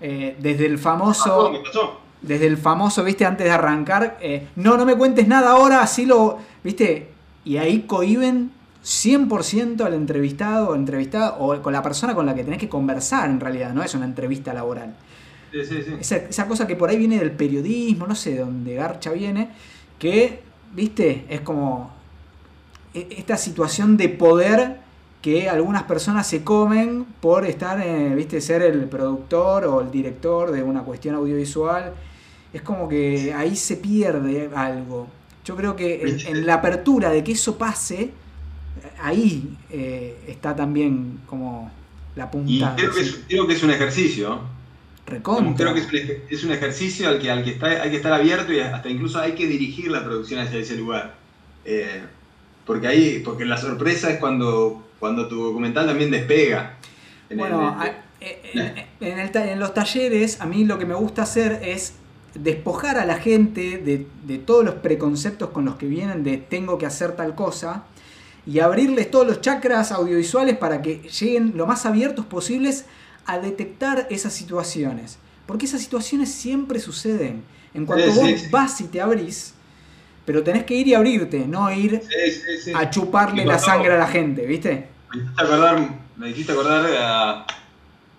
[0.00, 1.52] Eh, desde el famoso...
[2.22, 6.06] Desde el famoso, viste, antes de arrancar, eh, no, no me cuentes nada ahora, así
[6.06, 7.08] lo, viste,
[7.44, 8.50] y ahí cohiben
[8.82, 13.28] 100% al entrevistado o entrevistada o con la persona con la que tenés que conversar
[13.28, 14.96] en realidad, no es una entrevista laboral.
[15.64, 15.94] Sí, sí, sí.
[16.00, 19.50] Esa, esa, cosa que por ahí viene del periodismo, no sé de dónde Garcha viene,
[19.98, 20.40] que,
[20.74, 21.90] viste, es como
[22.92, 24.80] e, esta situación de poder
[25.22, 30.52] que algunas personas se comen por estar, eh, viste, ser el productor o el director
[30.52, 31.94] de una cuestión audiovisual.
[32.52, 35.08] Es como que ahí se pierde algo.
[35.44, 38.12] Yo creo que en, la apertura de que eso pase,
[39.00, 41.70] ahí eh, está también como
[42.14, 42.74] la punta.
[42.76, 44.55] Y creo que, es, creo que es un ejercicio.
[45.06, 45.54] Recontra.
[45.54, 48.58] Creo que es un, ejercicio al que, al que está, hay que estar abierto y
[48.58, 51.14] hasta incluso hay que dirigir la producción hacia ese lugar.
[51.64, 52.02] Eh,
[52.64, 56.76] porque ahí, porque la sorpresa es cuando, cuando tu documental también despega.
[57.34, 57.76] bueno,
[59.00, 61.94] en, los talleres a mí lo que me gusta hacer es
[62.34, 66.86] despojar a la gente de, todos los preconceptos con los que vienen de tengo que
[66.86, 67.84] hacer tal cosa
[68.46, 72.86] y abrirles todos los chakras audiovisuales para que lleguen lo más abiertos posibles
[73.26, 75.18] a detectar esas situaciones.
[75.46, 77.44] Porque esas situaciones siempre suceden.
[77.74, 79.52] En cuanto vos vas y te abrís,
[80.24, 82.02] pero tenés que ir y abrirte, no ir
[82.74, 84.88] a chuparle la sangre a la gente, ¿viste?
[85.12, 87.46] Me hiciste acordar, me hiciste acordar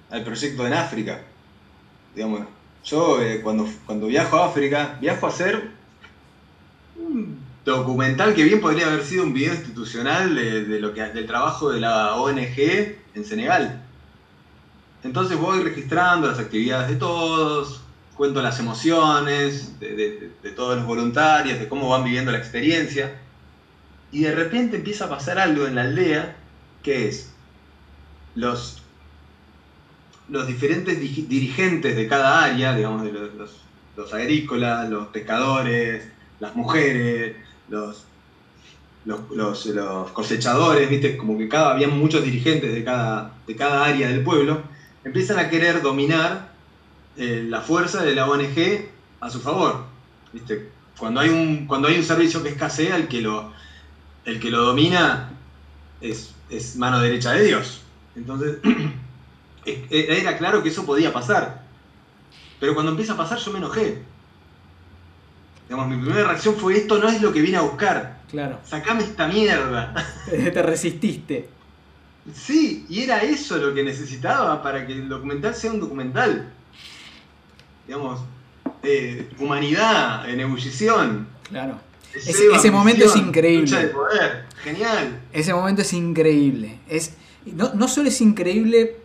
[0.09, 1.21] al proyecto en África.
[2.15, 2.41] Digamos,
[2.83, 5.71] yo eh, cuando, cuando viajo a África, viajo a hacer
[6.95, 11.69] un documental que bien podría haber sido un video institucional de, lo que, del trabajo
[11.69, 12.57] de la ONG
[13.13, 13.83] en Senegal.
[15.03, 17.81] Entonces voy registrando las actividades de todos,
[18.15, 23.21] cuento las emociones de, todos los voluntarios, de cómo van viviendo la experiencia.
[24.11, 26.35] Y de repente empieza a pasar algo en la aldea,
[26.81, 27.31] que es
[28.35, 28.81] los,
[30.29, 36.07] los diferentes dirigentes de cada área, digamos, de los, agrícolas, los pescadores,
[36.39, 37.35] las mujeres,
[37.69, 38.05] los,
[39.05, 41.17] los, cosechadores, ¿viste?
[41.17, 44.61] como que cada, había muchos dirigentes de cada, de cada área del pueblo,
[45.03, 46.49] empiezan a querer dominar
[47.17, 48.89] eh, la fuerza de la ONG
[49.19, 49.85] a su favor.
[50.33, 50.69] ¿Viste?
[50.97, 53.53] Cuando, hay un, cuando hay un servicio que escasea, el que lo,
[54.25, 55.31] el que lo domina
[56.01, 56.33] es,
[56.75, 57.81] mano derecha de Dios.
[58.15, 58.57] Entonces,
[59.89, 61.63] era claro que eso podía pasar.
[62.59, 64.03] Pero cuando empieza a pasar yo me enojé.
[65.69, 68.19] Digamos, mi primera reacción fue esto no es lo que vine a buscar.
[68.29, 68.59] Claro.
[68.63, 69.93] Sacame esta mierda.
[70.29, 71.49] Te resististe.
[72.33, 76.53] Sí, y era eso lo que necesitaba para que el documental sea un documental
[77.87, 78.19] digamos,
[78.83, 81.27] eh, humanidad en ebullición.
[81.49, 81.79] Claro.
[82.13, 83.77] Ese, momento es increíble.
[83.77, 84.45] de poder.
[84.63, 85.21] Genial.
[85.31, 86.79] Ese momento es increíble.
[86.87, 87.13] Es,
[87.45, 88.97] no, solo es increíble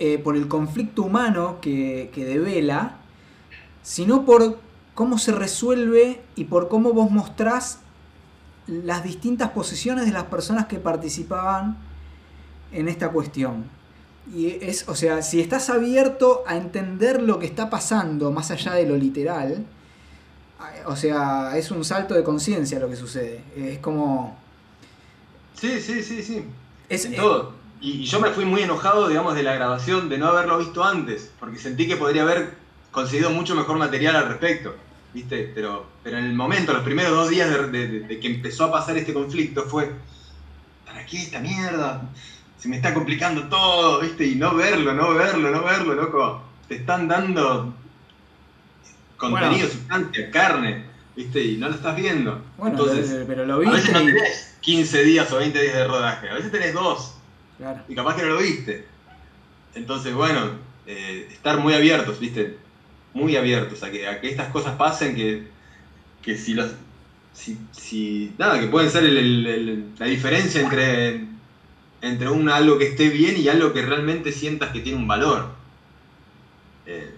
[0.00, 2.98] eh, por, el conflicto humano que, que devela,
[3.82, 4.58] sino por
[4.94, 7.80] cómo se resuelve y por cómo vos mostrás
[8.66, 11.76] las distintas posiciones de las personas que participaban
[12.74, 13.64] en esta cuestión.
[14.32, 18.72] Y es, o sea, si estás abierto a entender lo que está pasando más allá
[18.72, 19.66] de lo literal,
[20.86, 23.42] o sea, es un salto de conciencia lo que sucede.
[23.56, 24.38] Es como.
[25.54, 26.44] Sí, sí, sí, sí.
[26.88, 27.52] Es, todo.
[27.80, 31.30] Y, yo me fui muy enojado, digamos, de la grabación, de no haberlo visto antes,
[31.38, 32.54] porque sentí que podría haber
[32.90, 34.74] conseguido mucho mejor material al respecto.
[35.12, 35.52] ¿Viste?
[35.54, 39.12] Pero, pero en el momento, los primeros dos días de que empezó a pasar este
[39.12, 39.92] conflicto, fue.
[40.86, 42.08] ¿Para qué esta mierda?
[42.64, 44.26] Se me está complicando todo, ¿viste?
[44.26, 46.42] Y no verlo, no verlo, no verlo, loco.
[46.66, 47.74] Te están dando
[49.18, 51.44] contenido, sustancia, carne, ¿viste?
[51.44, 52.42] Y no lo estás viendo.
[52.56, 53.70] Bueno, Entonces, pero lo viste.
[53.70, 57.12] A veces no tenés 15 días o 20 días de rodaje, a veces tenés dos.
[57.58, 57.82] Claro.
[57.86, 58.86] Y capaz que no lo viste.
[59.74, 60.52] Entonces, bueno,
[60.86, 62.56] eh, estar muy abiertos, ¿viste?
[63.12, 65.48] Muy abiertos a que, a que estas cosas pasen, que,
[66.22, 66.72] que si los.
[67.34, 71.33] Si, si, nada, que pueden ser la diferencia entre
[72.04, 75.46] entre un algo que esté bien y algo que realmente sientas que tiene un valor.
[76.86, 77.14] Eh,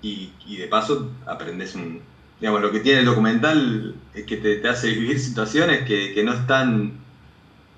[0.00, 2.00] y, de paso aprendes un...
[2.40, 6.92] Digamos, lo que tiene el documental es que te, hace vivir situaciones que, no están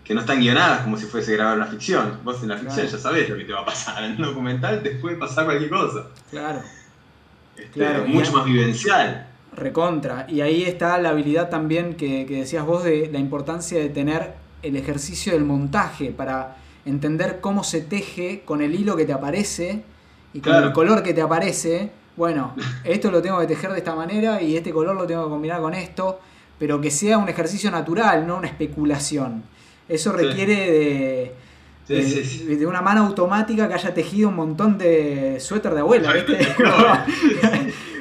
[0.03, 2.21] que no están guionadas como si fuese grabar una ficción.
[2.25, 4.03] Vos en la ficción ya sabés lo que te va a pasar.
[4.05, 6.07] En un documental te puede pasar cualquier cosa.
[6.31, 6.63] Claro.
[7.57, 9.27] Este, claro mucho más vivencial.
[9.55, 10.27] Recontra.
[10.29, 14.46] Y ahí está la habilidad también que, que decías vos de la importancia de tener
[14.67, 19.83] el ejercicio del montaje para entender cómo se teje con el hilo que te aparece
[20.33, 21.91] y con el color que te aparece.
[22.17, 22.55] Bueno,
[22.85, 25.61] esto lo tengo que tejer de esta manera y este color lo tengo que combinar
[25.61, 26.21] con esto,
[26.59, 29.43] pero que sea un ejercicio natural, no una especulación.
[29.89, 31.33] Eso requiere
[31.89, 36.39] de, de, una mano automática que haya tejido un montón de suéter de abuela, ¿viste?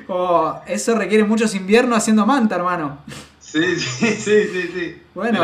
[0.07, 2.99] Como, eso requiere muchos inviernos haciendo manta, hermano.
[3.39, 5.01] Sí, sí, sí, sí, sí.
[5.13, 5.39] Bueno,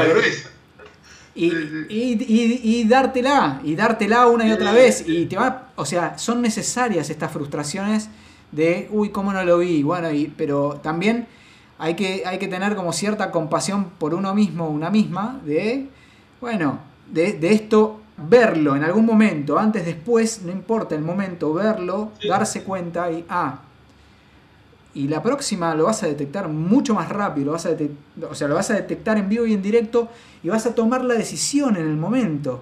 [1.34, 1.48] y,
[1.90, 5.06] y, y, dártela, y dártela una y otra vez.
[5.08, 8.10] Y te va, o sea, son necesarias estas frustraciones
[8.52, 9.84] de, uy, cómo no lo vi.
[9.84, 11.28] Bueno, y, pero también
[11.80, 15.88] hay que, hay que tener como cierta compasión por uno mismo, una misma, de,
[16.40, 16.80] bueno,
[17.12, 22.64] de, de esto verlo en algún momento, antes, después, no importa el momento, verlo, darse
[22.64, 23.62] cuenta y, ah,
[24.94, 27.72] y la próxima lo vas a detectar mucho más rápido, lo vas a
[28.30, 30.10] o sea, lo vas a detectar en vivo y en directo
[30.44, 32.62] y vas a tomar la decisión en el momento.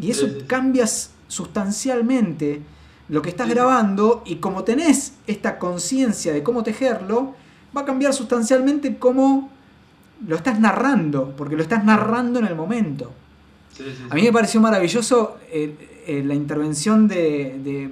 [0.00, 2.62] Y eso cambias sustancialmente
[3.08, 7.34] lo que estás grabando y como tenés esta conciencia de cómo tejerlo,
[7.76, 9.50] va a cambiar sustancialmente cómo
[10.26, 13.12] lo estás narrando, porque lo estás narrando en el momento.
[14.08, 17.90] a mí me pareció maravilloso eh, eh, la intervención de,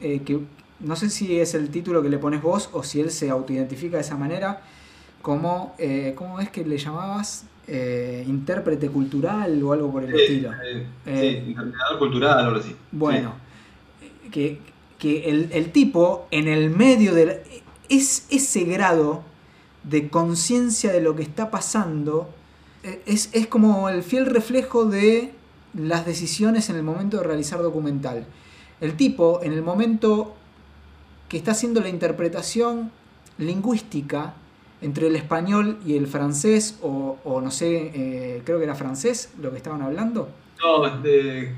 [0.00, 0.40] eh, que
[0.80, 3.96] no sé si es el título que le pones vos o si él se autoidentifica
[3.96, 4.62] de esa manera,
[5.22, 7.46] como, eh, ¿cómo es que le llamabas?
[7.66, 10.52] Eh, intérprete cultural o algo por el estilo.
[10.64, 10.86] Eh,
[11.44, 12.74] sí, interpretador cultural, algo así.
[12.92, 13.34] Bueno,
[14.30, 14.60] que,
[15.02, 17.42] el, tipo en el medio de...
[17.88, 19.22] es ese grado
[19.82, 22.30] de conciencia de lo que está pasando,
[23.04, 25.32] es, es como el fiel reflejo de
[25.74, 28.26] las decisiones en el momento de realizar documental.
[28.80, 30.37] El tipo, en el momento
[31.28, 32.90] que está haciendo la interpretación
[33.38, 34.34] lingüística
[34.80, 39.50] entre el español y el francés, o, no sé, eh, creo que era francés lo
[39.50, 40.28] que estaban hablando.
[40.60, 41.54] No, este...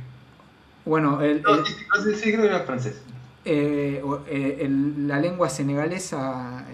[0.85, 1.75] Bueno, el, no, sí,
[2.23, 3.03] creo que era francés.
[3.45, 4.69] Eh, eh,
[4.99, 6.67] la lengua senegalesa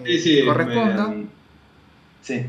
[0.45, 1.15] corresponda.
[2.23, 2.47] sí.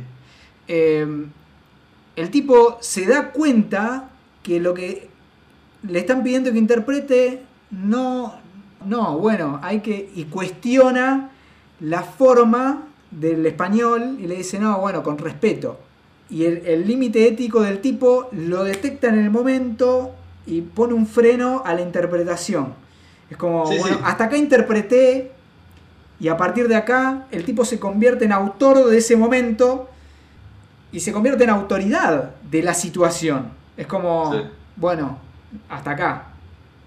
[0.68, 4.10] el tipo se da cuenta
[4.44, 5.10] que lo que
[5.88, 7.42] le están pidiendo que interprete
[7.72, 8.40] no,
[8.86, 10.12] no, bueno, hay que.
[10.16, 11.32] y cuestiona
[11.80, 15.80] la forma del español y le dice, no, bueno, con respeto.
[16.30, 20.14] Y el límite ético del tipo lo detecta en el momento
[20.46, 22.74] y pone un freno a la interpretación.
[23.30, 25.32] Es como, bueno, hasta acá interpreté
[26.20, 29.90] y a partir de acá el tipo se convierte en autor de ese momento
[30.92, 33.52] y se convierte en autoridad de la situación.
[33.76, 34.34] Es como,
[34.78, 35.20] bueno,
[35.70, 36.28] hasta acá.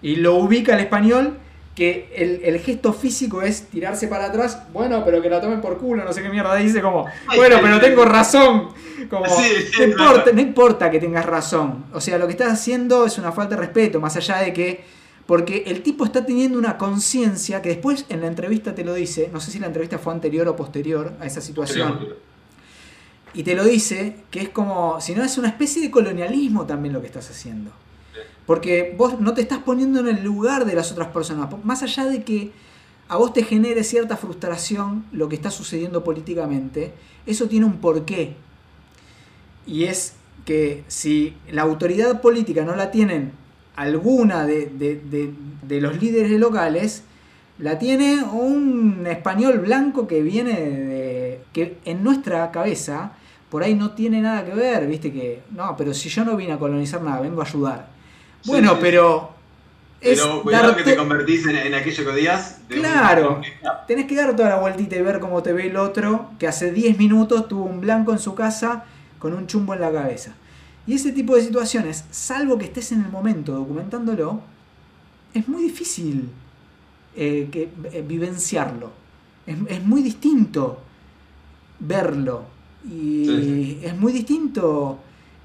[0.02, 1.36] Y lo ubica el español
[1.74, 6.04] que el, gesto físico es tirarse para atrás, bueno, pero que la tomen por culo,
[6.04, 7.06] no sé qué mierda dice, como,
[7.36, 8.68] bueno, pero tengo razón,
[9.08, 13.18] como, no, importa, no importa que tengas razón, o sea, lo que estás haciendo es
[13.18, 14.84] una falta de respeto, más allá de que,
[15.26, 19.30] porque el tipo está teniendo una conciencia que después en la entrevista te lo dice,
[19.32, 22.14] no sé si la entrevista fue anterior o posterior a esa situación,
[23.32, 26.92] y te lo dice, que es como, si no es una especie de colonialismo también
[26.92, 27.70] lo que estás haciendo.
[28.50, 31.48] Porque vos no te estás poniendo en el lugar de las otras personas.
[31.62, 32.50] Más allá de que
[33.06, 36.92] a vos te genere cierta frustración lo que está sucediendo políticamente,
[37.26, 38.34] eso tiene un porqué.
[39.68, 43.30] Y es que si la autoridad política no la tienen
[43.76, 45.32] alguna de,
[45.68, 47.04] los líderes locales,
[47.56, 51.40] la tiene un español blanco que viene de.
[51.52, 53.12] que en nuestra cabeza
[53.48, 55.42] por ahí no tiene nada que ver, viste que.
[55.52, 57.99] No, pero si yo no vine a colonizar nada, vengo a ayudar.
[58.46, 59.30] Bueno, pero.
[60.00, 62.58] Pero cuidado que te convertís en, aquello que odias.
[62.68, 63.42] Claro,
[63.86, 66.72] tenés que dar toda la vueltita y ver cómo te ve el otro que hace
[66.72, 68.84] 10 minutos tuvo un blanco en su casa
[69.18, 70.32] con un chumbo en la cabeza.
[70.86, 74.40] Y ese tipo de situaciones, salvo que estés en el momento documentándolo,
[75.34, 76.30] es muy difícil
[77.14, 78.90] eh, que, eh, vivenciarlo.
[79.46, 80.80] Es, muy distinto
[81.80, 82.44] verlo.
[82.88, 84.98] Y es muy distinto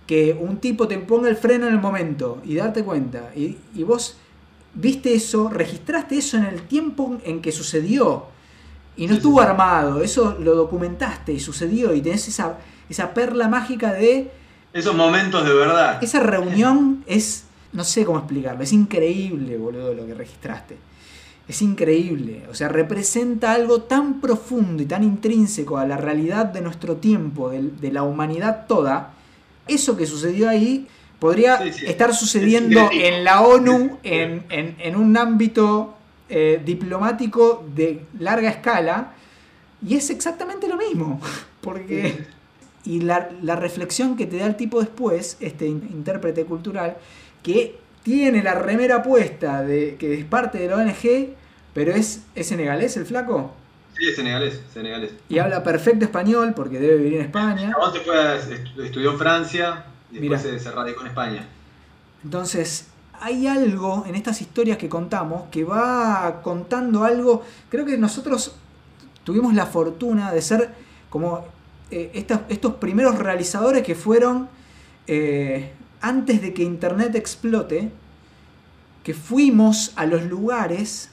[0.05, 3.31] que un tipo te ponga el freno en el momento y darte cuenta.
[3.35, 4.17] Y, vos
[4.73, 8.27] viste eso, registraste eso en el tiempo en que sucedió.
[8.97, 13.91] Y no estuvo armado, eso lo documentaste y sucedió y tenés esa, esa perla mágica
[13.91, 14.31] de...
[14.71, 16.01] Esos momentos de verdad.
[16.01, 20.77] Esa reunión es, no sé cómo explicarlo, es increíble, boludo, lo que registraste.
[21.47, 26.61] Es increíble, o sea, representa algo tan profundo y tan intrínseco a la realidad de
[26.61, 29.14] nuestro tiempo, de la humanidad toda,
[29.67, 30.87] eso que sucedió ahí
[31.19, 35.95] podría estar sucediendo en la ONU en, un ámbito
[36.29, 39.13] eh, diplomático de larga escala
[39.85, 41.19] y es exactamente lo mismo.
[41.61, 42.25] Porque,
[42.83, 46.97] y la, reflexión que te da el tipo después, este intérprete cultural,
[47.41, 51.33] que tiene la remera puesta de que es parte de la ONG,
[51.73, 53.51] pero es, es senegalés el flaco.
[53.97, 55.11] Sí, es senegalés, senegalés.
[55.29, 57.73] Y habla perfecto español porque debe vivir en España.
[58.03, 61.47] fue estudió en Francia y después se, radicó en España.
[62.23, 62.87] Entonces,
[63.19, 67.45] hay algo en estas historias que contamos que va contando algo.
[67.69, 68.55] Creo que nosotros
[69.23, 70.73] tuvimos la fortuna de ser
[71.09, 71.45] como
[71.89, 72.11] eh,
[72.49, 74.49] estos, primeros realizadores que fueron
[75.07, 75.71] eh,
[76.01, 77.91] antes de que Internet explote,
[79.03, 81.11] que fuimos a los lugares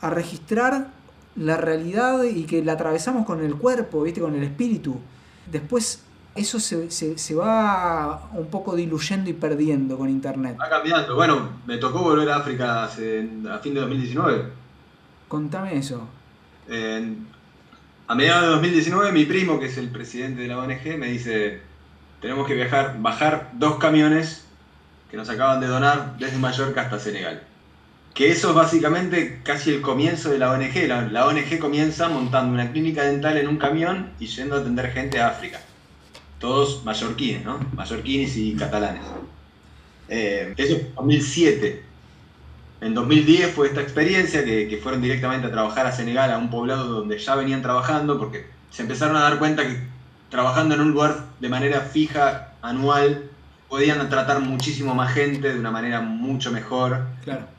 [0.00, 0.93] a registrar
[1.36, 4.20] la realidad y que la atravesamos con el cuerpo, ¿viste?
[4.20, 4.98] con el espíritu.
[5.50, 6.04] Después
[6.34, 10.56] eso se, va un poco diluyendo y perdiendo con Internet.
[10.60, 11.14] Va cambiando.
[11.14, 14.44] Bueno, me tocó volver a África a fin de 2019.
[15.28, 16.08] Contame eso.
[18.06, 21.60] a mediados de 2019, mi primo, que es el presidente de la ONG, me dice,
[22.20, 24.44] tenemos que viajar, bajar dos camiones
[25.10, 27.42] que nos acaban de donar desde Mallorca hasta Senegal.
[28.14, 30.86] Que eso es básicamente casi el comienzo de la ONG.
[31.10, 35.20] La, ONG comienza montando una clínica dental en un camión y yendo a atender gente
[35.20, 35.60] a África
[36.44, 37.58] todos mallorquines, ¿no?
[37.72, 39.02] Mallorquines y catalanes.
[40.10, 41.82] Eh, eso es 2007.
[42.82, 46.84] En 2010 fue esta experiencia que, fueron directamente a trabajar a Senegal, a un poblado
[46.84, 49.78] donde ya venían trabajando, porque se empezaron a dar cuenta que
[50.28, 53.30] trabajando en un lugar de manera fija, anual,
[53.68, 57.06] podían tratar muchísimo más gente de una manera mucho mejor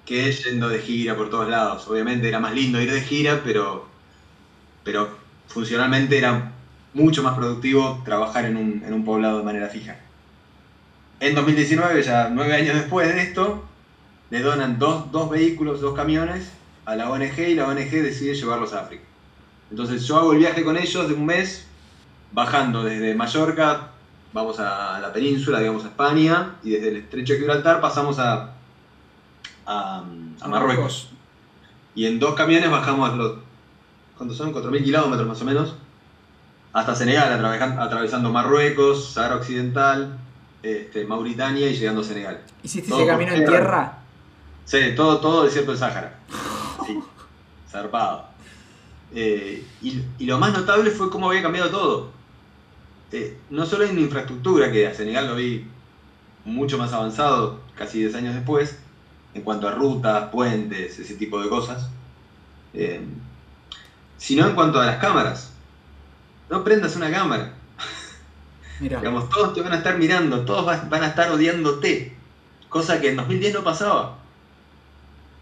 [0.05, 1.87] que yendo de gira por todos lados.
[1.87, 3.87] Obviamente era más lindo ir de gira, pero,
[4.83, 5.09] pero
[5.47, 6.51] funcionalmente era
[6.93, 9.97] mucho más productivo trabajar en un, poblado de manera fija.
[11.19, 13.65] En 2019, ya nueve años después de esto,
[14.29, 16.51] le donan dos, vehículos, dos camiones
[16.85, 19.03] a la ONG y la ONG decide llevarlos a África.
[19.71, 21.65] Entonces yo hago el viaje con ellos de un mes,
[22.31, 23.91] bajando desde Mallorca,
[24.35, 28.51] vamos a la península, digamos a España, y desde el estrecho de Gibraltar pasamos a,
[29.65, 30.03] a,
[30.45, 31.09] Marruecos.
[31.95, 33.35] Y en dos camiones bajamos los,
[34.17, 34.53] ¿cuántos son?
[34.53, 35.75] 4.000 kilómetros más o menos,
[36.73, 37.45] hasta Senegal,
[37.79, 40.19] atravesando Marruecos, Sahara Occidental,
[40.61, 42.41] este, Mauritania y llegando a Senegal.
[42.61, 43.99] ¿Hiciste ese camino en tierra?
[44.65, 46.19] Sí, todo, todo desierto del Sáhara.
[46.85, 46.99] Sí,
[47.71, 48.25] zarpado.
[49.13, 52.14] Eh, y, lo más notable fue cómo había cambiado todo.
[53.11, 55.65] Eh, no solo en infraestructura, que a Senegal lo vi
[56.43, 58.77] mucho más avanzado casi 10 años después,
[59.33, 61.89] en cuanto a rutas, puentes, ese tipo de cosas,
[62.73, 63.01] eh,
[64.17, 65.51] sino en cuanto a las cámaras
[66.49, 67.53] no prendas una cámara.
[68.79, 72.15] Digamos, todos te van a estar mirando, todos van a estar odiándote.
[72.69, 74.17] Cosa que en 2010 no pasaba.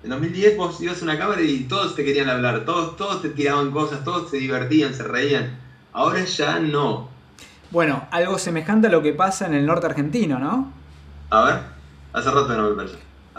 [0.03, 3.29] En 2010 vos ibas a una cámara y todos te querían hablar, todos, todos te
[3.29, 5.59] tiraban cosas, todos se divertían, se reían.
[5.93, 7.09] Ahora ya no.
[7.73, 10.71] Bueno, algo semejante a lo que pasa en el norte argentino, ¿no?
[11.31, 11.59] A ver,
[12.13, 12.83] hace rato no me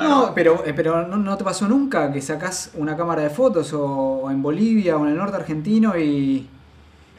[0.03, 4.29] No, pero, eh, pero no, te pasó nunca que sacás una cámara de fotos o
[4.29, 6.49] en Bolivia o en el norte argentino y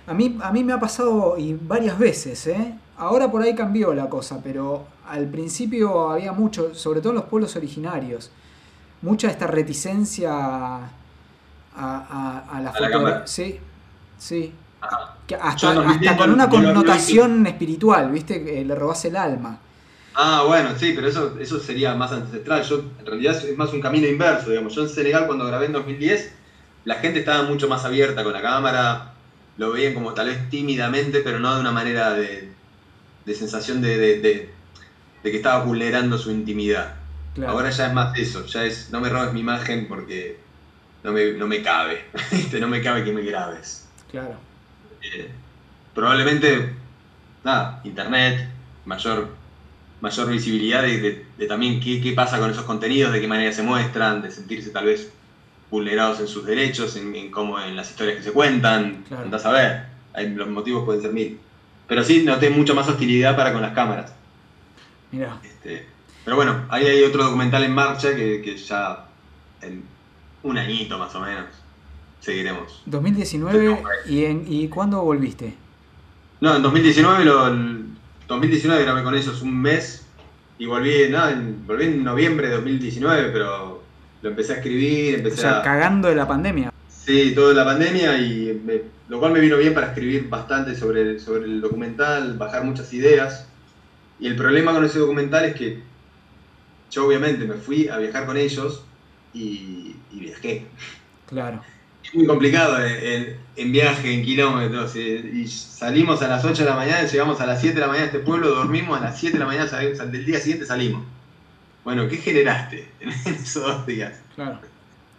[0.08, 2.76] a mí, a mí me ha pasado y varias veces, ¿eh?
[2.98, 7.26] Ahora por ahí cambió la cosa, pero al principio había mucho, sobre todo en los
[7.26, 8.30] pueblos originarios,
[9.02, 10.90] mucha esta reticencia a,
[11.78, 13.26] a, la fotografía.
[13.26, 13.58] Sí,
[14.18, 14.54] sí.
[15.40, 18.44] Hasta, con una connotación espiritual, ¿viste?
[18.44, 19.60] Que le robás el alma.
[20.14, 22.64] Ah, bueno, sí, pero eso, eso sería más ancestral.
[22.64, 24.74] Yo, en realidad, es más un camino inverso, digamos.
[24.74, 26.32] Yo en Senegal, cuando grabé en 2010,
[26.86, 29.14] la gente estaba mucho más abierta con la cámara,
[29.58, 32.54] lo veían como tal vez tímidamente, pero no de una manera de,
[33.34, 34.50] sensación de,
[35.22, 36.96] que estaba vulnerando su intimidad.
[37.46, 40.40] Ahora ya es más eso, ya es, no me robes mi imagen porque
[41.04, 42.06] no me, no me cabe,
[42.60, 43.90] no me cabe que me grabes.
[44.10, 44.36] Claro.
[45.14, 45.30] Eh,
[45.94, 46.74] probablemente,
[47.44, 48.50] nada, internet,
[48.86, 49.30] mayor,
[50.02, 54.22] mayor visibilidad de, también qué, qué, pasa con esos contenidos, de qué manera se muestran,
[54.22, 55.12] de sentirse tal vez
[55.70, 59.04] vulnerados en sus derechos, en, cómo, en las historias que se cuentan.
[59.08, 59.30] Claro.
[59.44, 59.86] a ver,
[60.36, 61.40] los motivos pueden ser mil.
[61.88, 64.14] Pero sí noté mucha más hostilidad para con las cámaras.
[65.12, 65.38] Mira.
[65.44, 65.86] Este,
[66.24, 69.06] pero bueno, ahí hay otro documental en marcha que, ya
[69.62, 69.84] en
[70.44, 71.46] un añito más o menos
[72.26, 72.82] seguiremos.
[72.88, 75.54] 2019 y, en, y ¿cuándo volviste?
[76.42, 77.56] No, en 2019 lo,
[78.28, 80.06] 2019 grabé con ellos un mes
[80.58, 81.22] y volví, no,
[81.66, 83.84] volví en noviembre de 2019, pero
[84.22, 86.74] lo empecé a escribir, empecé o sea, cagando de la pandemia.
[86.90, 88.62] Sí, todo de la pandemia, y
[89.10, 93.48] lo cual me vino bien para escribir bastante sobre, sobre el documental, bajar muchas ideas.
[94.20, 95.84] Y el problema con ese documental es que
[96.90, 98.84] yo obviamente me fui a viajar con ellos
[99.34, 100.66] y, viajé.
[101.28, 101.62] Claro.
[102.16, 104.96] Muy complicado en, en viaje, en kilómetros.
[104.96, 108.06] Y salimos a las 8 de la mañana, llegamos a las 7 de la mañana
[108.06, 111.04] a este pueblo, dormimos, a las 7 de la mañana del día siguiente salimos.
[111.84, 114.20] Bueno, ¿qué generaste en esos dos días?
[114.36, 114.60] Claro.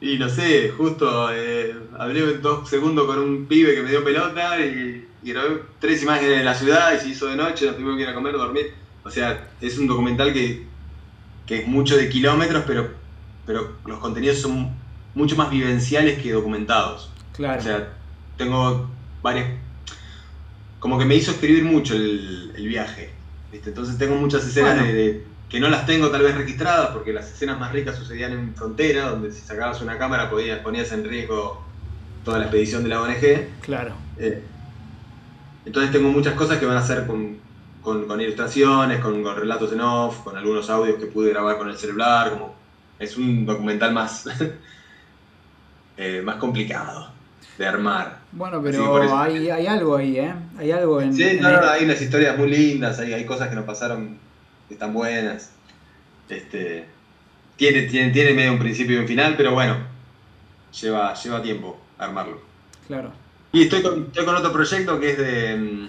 [0.01, 4.61] Y no sé, justo eh, hablé dos segundos con un pibe que me dio pelota
[4.61, 8.03] y, grabé tres imágenes de la ciudad y se hizo de noche, nos tuvimos que
[8.03, 8.75] ir a comer, dormir.
[9.05, 10.67] O sea, es un documental que
[11.47, 12.91] que es mucho de kilómetros, pero,
[13.47, 14.71] pero los contenidos son
[15.17, 17.11] mucho más vivenciales que documentados.
[17.33, 17.59] Claro.
[17.61, 17.89] O sea,
[18.37, 18.89] tengo
[19.23, 19.49] varias...
[20.79, 23.11] Como que me hizo escribir mucho el, viaje.
[23.53, 27.59] Entonces tengo muchas escenas de, que no las tengo tal vez registradas, porque las escenas
[27.59, 31.65] más ricas sucedían en frontera, donde si sacabas una cámara podías, ponías en riesgo
[32.25, 33.49] toda la expedición de la ONG.
[33.63, 33.95] Claro.
[34.19, 34.43] Eh,
[35.65, 37.39] entonces tengo muchas cosas que van a ser con,
[37.83, 42.33] con, ilustraciones, con, relatos en off, con algunos audios que pude grabar con el celular,
[42.33, 42.55] como
[42.99, 44.29] es un documental más,
[45.97, 47.11] eh, más complicado
[47.59, 48.19] de armar.
[48.33, 50.35] Bueno, pero hay, hay, algo ahí, ¿eh?
[50.59, 51.15] Hay algo en...
[51.15, 54.19] Sí, no, hay unas historias muy lindas, hay, hay cosas que nos pasaron
[54.69, 55.53] que están buenas.
[56.29, 56.87] Este,
[57.57, 59.77] tiene, tiene, tiene medio un principio y un final, pero bueno,
[60.81, 62.41] lleva, lleva tiempo armarlo.
[62.87, 63.11] Claro.
[63.53, 65.57] Y estoy con, estoy con otro proyecto que es de...
[65.57, 65.89] Mm,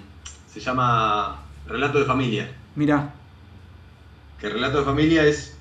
[0.53, 2.49] se llama Relato de familia.
[2.76, 3.14] Mira.
[4.39, 5.58] Que relato de familia es.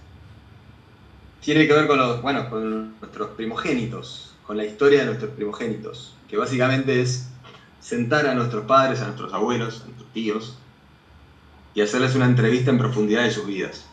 [1.40, 2.22] Tiene que ver con los.
[2.22, 4.36] Bueno, con nuestros primogénitos.
[4.47, 6.14] Con la historia de nuestros primogénitos.
[6.28, 7.28] Que básicamente es
[7.80, 10.59] sentar a nuestros padres, a nuestros abuelos, a nuestros tíos.
[11.74, 13.86] Y hacerles una entrevista en profundidad de sus vidas.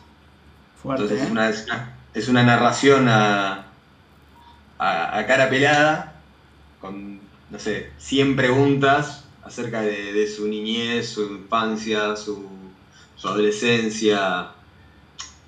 [0.84, 1.30] Entonces es, ¿eh?
[1.30, 1.50] una,
[2.14, 3.66] es, una, narración a,
[4.78, 6.20] a, cara pelada.
[6.80, 12.48] Con, no sé, 100 preguntas acerca de, su niñez, su infancia, su,
[13.22, 14.50] adolescencia,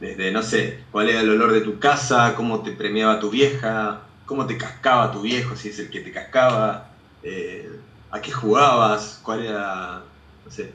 [0.00, 4.02] desde, no sé, cuál era el olor de tu casa, cómo te premiaba tu vieja,
[4.26, 6.90] cómo te cascaba tu viejo, si es el que te cascaba,
[7.22, 7.70] eh,
[8.10, 10.02] a qué jugabas, cuál era,
[10.44, 10.72] no sé,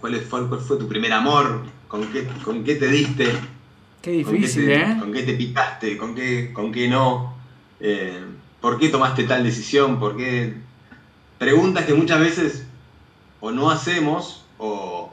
[0.00, 3.32] cuál fue, fue tu primer amor, con qué, con qué te diste.
[4.02, 4.96] Qué difícil, ¿eh?
[4.98, 7.34] Con qué te picaste, con qué, con qué no.
[7.80, 8.22] Eh,
[8.60, 9.98] ¿Por qué tomaste tal decisión?
[9.98, 10.54] ¿Por qué
[11.38, 12.66] preguntas que muchas veces
[13.40, 15.12] o no hacemos o,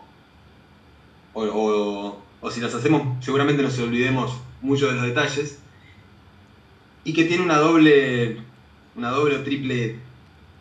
[1.34, 5.60] o, si las hacemos seguramente nos olvidemos mucho de los detalles
[7.06, 8.38] y que tiene una doble,
[8.96, 9.96] una doble o triple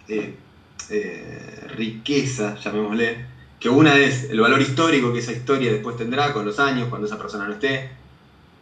[0.06, 0.36] eh,
[0.90, 3.26] eh, riqueza, llamémosle,
[3.58, 7.06] que una es el valor histórico que esa historia después tendrá con los años, cuando
[7.06, 7.90] esa persona no esté,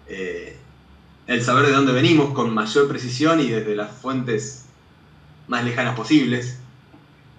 [0.09, 0.57] eh,
[1.27, 4.67] el saber de dónde venimos con mayor precisión y desde las fuentes
[5.49, 6.59] más lejanas posibles,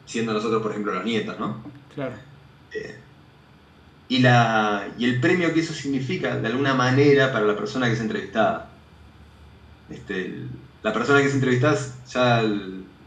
[0.05, 1.63] siendo nosotros, por ejemplo, los nietos, ¿no?
[1.95, 2.15] Claro.
[4.09, 7.93] Y, la, y el premio que eso significa, de alguna manera, para la persona que
[7.93, 8.72] es entrevistada.
[9.93, 10.33] Este,
[10.81, 11.77] la persona que es entrevistada
[12.09, 12.43] ya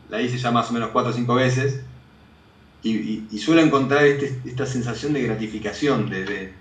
[0.09, 1.81] la hice ya más o menos cuatro o cinco veces
[2.83, 6.53] y, y, suelo encontrar este, esta sensación de gratificación, de,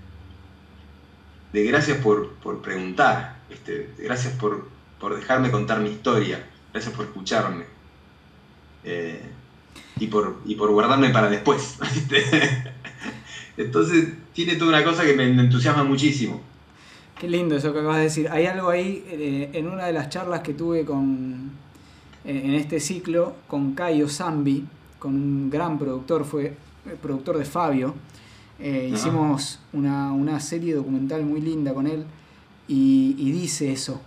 [1.54, 4.68] de, gracias por, preguntar, este, gracias por,
[5.00, 7.66] por, dejarme contar mi historia, gracias por escucharme.
[8.84, 9.22] Eh,
[10.00, 11.78] y por, y por guardarme para después.
[13.58, 16.42] Entonces tiene toda una cosa que me entusiasma muchísimo.
[17.20, 18.30] Qué lindo eso que acabas de decir.
[18.30, 21.52] Hay algo ahí eh, en una de las charlas que tuve con
[22.26, 24.66] eh, en este ciclo con Caio Zambi,
[25.00, 26.56] con un gran productor, fue
[26.86, 27.94] el productor de Fabio.
[28.60, 32.06] Eh, hicimos una, serie documental muy linda con él
[32.68, 34.02] y, y dice eso.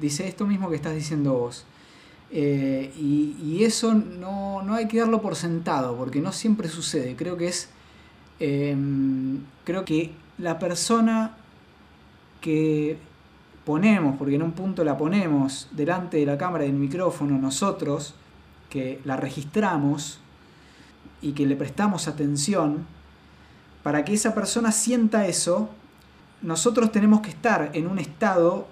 [0.00, 1.66] Dice esto mismo que estás diciendo vos.
[2.36, 7.14] Eh, y, eso no, hay que darlo por sentado, porque no siempre sucede.
[7.16, 7.68] Creo que es.
[8.38, 11.36] Creo que la persona
[12.44, 12.98] que
[13.64, 18.14] ponemos, porque en un punto la ponemos delante de la cámara y del micrófono, nosotros,
[18.68, 20.20] que la registramos
[21.22, 22.86] y que le prestamos atención,
[23.82, 25.70] para que esa persona sienta eso,
[26.42, 28.68] nosotros tenemos que estar en un estado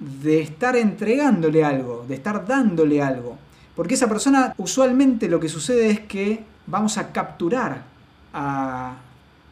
[0.00, 3.38] de estar entregándole algo, de estar dándole algo.
[3.76, 7.84] Porque esa persona usualmente lo que sucede es que vamos a capturar,
[8.34, 8.96] a,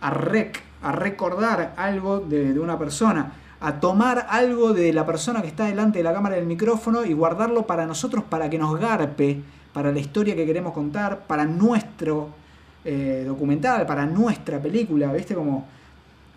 [0.00, 5.48] a, rec, a recordar algo de, una persona, a tomar algo de la persona que
[5.48, 9.40] está delante de la cámara del micrófono y guardarlo para nosotros, para que nos garpe,
[9.72, 12.30] para la historia que queremos contar, para nuestro
[12.84, 15.34] eh, documental, para nuestra película, ¿viste?
[15.34, 15.66] Como...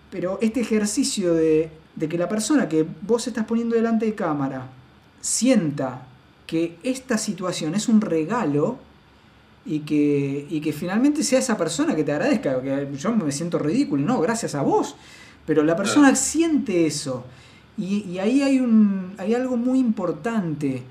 [0.10, 4.68] Pero este ejercicio de de que la persona que vos estás poniendo delante de cámara
[5.20, 6.04] sienta
[6.46, 8.78] que esta situación es un regalo
[9.66, 14.06] y que, que finalmente sea esa persona que te agradezca, que yo me siento ridículo,
[14.06, 14.96] no, gracias a vos,
[15.48, 17.26] pero la persona siente eso.
[17.78, 20.84] Y, ahí hay, un, hay algo muy importante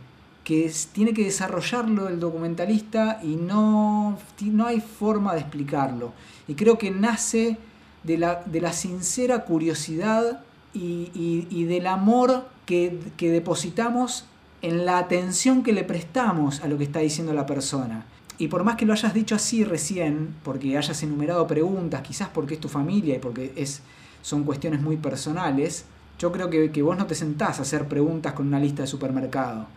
[0.43, 6.13] que tiene que desarrollarlo el documentalista y no, no hay forma de explicarlo.
[6.49, 7.59] Y creo que nace
[8.03, 10.41] de la, de la sincera curiosidad
[10.73, 14.25] y, del amor que, depositamos
[14.63, 18.07] en la atención que le prestamos a lo que está diciendo la persona.
[18.39, 22.55] Y por más que lo hayas dicho así recién, porque hayas enumerado preguntas, quizás porque
[22.55, 23.83] es tu familia y porque es,
[24.27, 25.85] son cuestiones muy personales,
[26.19, 28.89] yo creo que, que vos no te sentás a hacer preguntas con una lista de
[28.89, 29.69] supermercado.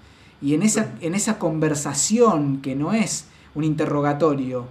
[0.41, 4.65] Y en esa, en esa conversación que no es un interrogatorio,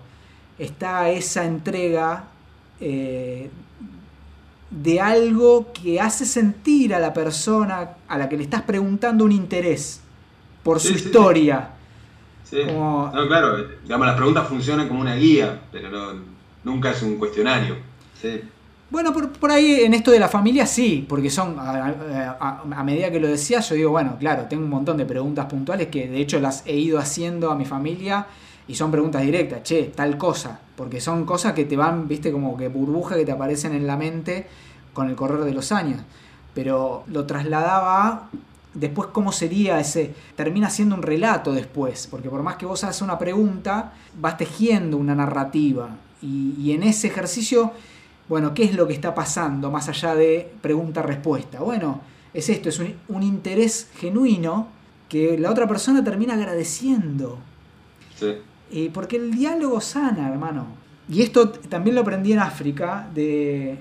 [0.58, 2.24] está esa entrega
[2.80, 3.50] eh,
[4.72, 9.30] de algo que hace sentir a la persona a la que le estás preguntando un
[9.30, 10.00] interés
[10.64, 11.70] por su historia.
[12.42, 12.64] Sí.
[12.66, 16.16] No, claro, digamos, las preguntas funcionan como una guía, pero
[16.64, 17.76] nunca es un cuestionario.
[18.90, 23.28] Bueno, por, ahí en esto de la familia sí, porque son, a, medida que lo
[23.28, 26.62] decía, yo digo, bueno, claro, tengo un montón de preguntas puntuales que de hecho las
[26.66, 28.26] he ido haciendo a mi familia
[28.66, 32.56] y son preguntas directas, che, tal cosa, porque son cosas que te van, viste, como
[32.56, 34.46] que burbujas que te aparecen en la mente
[34.94, 36.00] con el correr de los años.
[36.54, 38.30] Pero lo trasladaba
[38.74, 43.02] después cómo sería ese, termina siendo un relato después, porque por más que vos hagas
[43.02, 45.90] una pregunta, vas tejiendo una narrativa.
[46.20, 47.72] Y, en ese ejercicio,
[48.28, 51.60] bueno, ¿qué es lo que está pasando más allá de pregunta-respuesta?
[51.60, 52.00] Bueno,
[52.34, 54.68] es esto, es un, interés genuino
[55.08, 57.38] que la otra persona termina agradeciendo.
[58.16, 58.34] Sí.
[58.70, 60.66] Eh, porque el diálogo sana, hermano.
[61.08, 63.08] Y esto también lo aprendí en África.
[63.14, 63.78] De,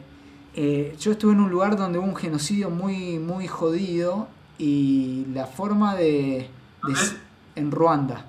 [0.56, 5.46] eh, yo estuve en un lugar donde hubo un genocidio muy, muy jodido y la
[5.46, 6.48] forma de,
[7.56, 8.26] en Ruanda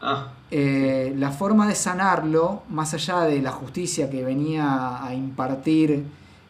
[0.00, 0.28] ah.
[0.50, 6.04] eh, la forma de sanarlo más allá de la justicia que venía a impartir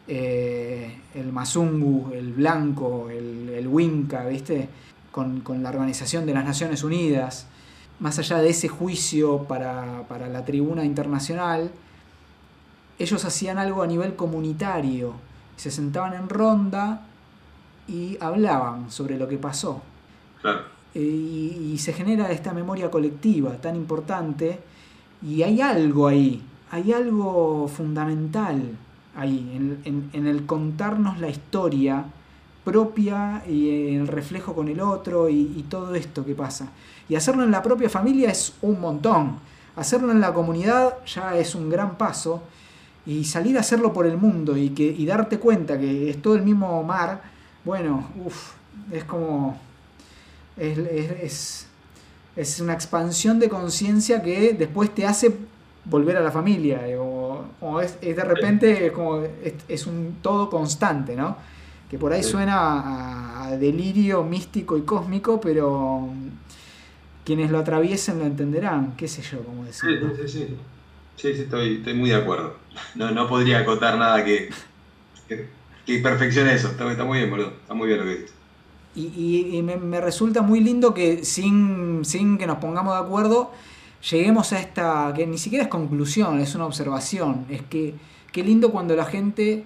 [0.07, 4.69] eh, el Mazungu, el Blanco, el, el Winca, ¿viste?
[5.11, 7.47] Con, la Organización de las Naciones Unidas,
[7.99, 11.71] más allá de ese juicio para, para la tribuna internacional,
[12.99, 15.13] ellos hacían algo a nivel comunitario,
[15.55, 17.01] se sentaban en ronda
[17.87, 19.81] y hablaban sobre lo que pasó.
[20.43, 20.49] Eh,
[20.99, 24.59] y, se genera esta memoria colectiva tan importante
[25.25, 26.41] y hay algo ahí,
[26.71, 28.61] hay algo fundamental
[29.15, 32.05] ahí, en, el contarnos la historia
[32.63, 36.69] propia y el reflejo con el otro y, y, todo esto que pasa.
[37.07, 39.37] Y hacerlo en la propia familia es un montón.
[39.77, 42.43] Hacerlo en la comunidad ya es un gran paso.
[43.05, 46.35] Y salir a hacerlo por el mundo y, que, y darte cuenta que es todo
[46.35, 47.21] el mismo mar,
[47.63, 48.51] bueno, uff,
[48.91, 49.66] es como...
[50.57, 51.67] Es,
[52.61, 55.35] una expansión de conciencia que después te hace
[55.85, 56.87] volver a la familia.
[56.87, 59.23] Eh, o, es, de repente como
[59.67, 61.37] es, un todo constante, ¿no?
[61.89, 66.09] Que por ahí suena a, delirio místico y cósmico, pero
[67.23, 70.15] quienes lo atraviesen lo entenderán, qué sé yo, cómo decirlo.
[70.15, 70.57] Sí, sí, sí.
[71.17, 72.55] Sí, sí, estoy, estoy muy de acuerdo.
[72.93, 74.49] No, no podría acotar nada que,
[75.27, 76.69] que perfeccione eso.
[76.69, 77.53] Está, muy bien, boludo.
[77.61, 78.33] Está muy bien lo que dices.
[78.99, 83.51] Y, me, resulta muy lindo que sin, sin que nos pongamos de acuerdo,
[84.09, 87.45] lleguemos a esta, que ni siquiera es conclusión, es una observación.
[87.49, 87.93] Es que
[88.31, 89.65] qué lindo cuando la gente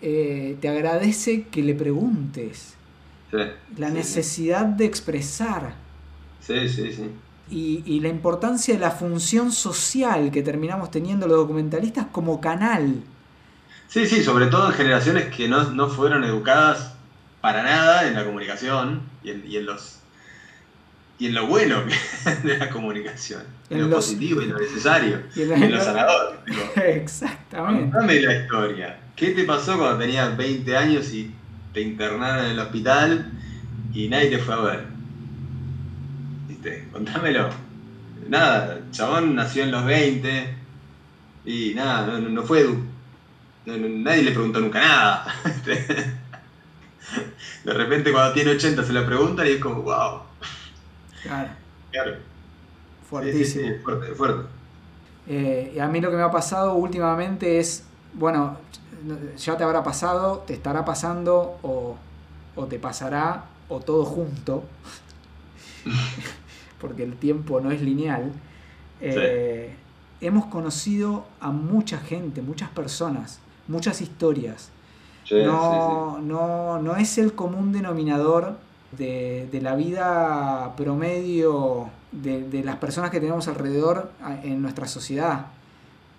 [0.00, 2.74] eh, te agradece que le preguntes.
[3.30, 3.38] Sí,
[3.76, 5.74] la necesidad de expresar.
[6.40, 7.10] Sí, sí, sí.
[7.50, 13.02] Y, y, la importancia de la función social que terminamos teniendo los documentalistas como canal
[13.92, 16.91] Sí, sí, sobre todo en generaciones que no, fueron educadas
[17.42, 19.98] para nada en la comunicación y en, los
[21.18, 21.82] y en lo bueno
[22.44, 26.40] de la comunicación, en, lo positivo y lo necesario, y en, lo sanador.
[26.76, 27.90] Exactamente.
[27.90, 29.00] Contame la historia.
[29.16, 31.34] ¿Qué te pasó cuando tenías 20 años y
[31.74, 33.30] te internaron en el hospital
[33.92, 34.84] y nadie te fue a ver?
[36.48, 36.88] ¿Viste?
[36.92, 37.50] Contámelo.
[38.28, 40.54] Nada, chabón nació en los 20
[41.44, 42.64] y nada, no, no fue
[43.66, 45.34] nadie le preguntó nunca nada.
[47.64, 50.20] De repente cuando tiene 80 se le preguntan y es como, wow.
[51.22, 51.50] Claro.
[51.90, 52.16] Claro.
[53.08, 53.68] Fuertísimo.
[53.68, 54.48] Sí, fuerte, fuerte.
[55.28, 57.84] Eh, a mí lo que me ha pasado últimamente es,
[58.14, 58.58] bueno,
[59.36, 61.96] ya te habrá pasado, te estará pasando o,
[62.68, 64.64] te pasará o todo junto,
[66.80, 68.32] porque el tiempo no es lineal.
[69.00, 69.74] Eh,
[70.20, 74.70] hemos conocido a mucha gente, muchas personas muchas historias.
[75.30, 78.56] No, No, no es el común denominador
[78.92, 84.10] de, la vida promedio de, las personas que tenemos alrededor
[84.42, 85.46] en nuestra sociedad.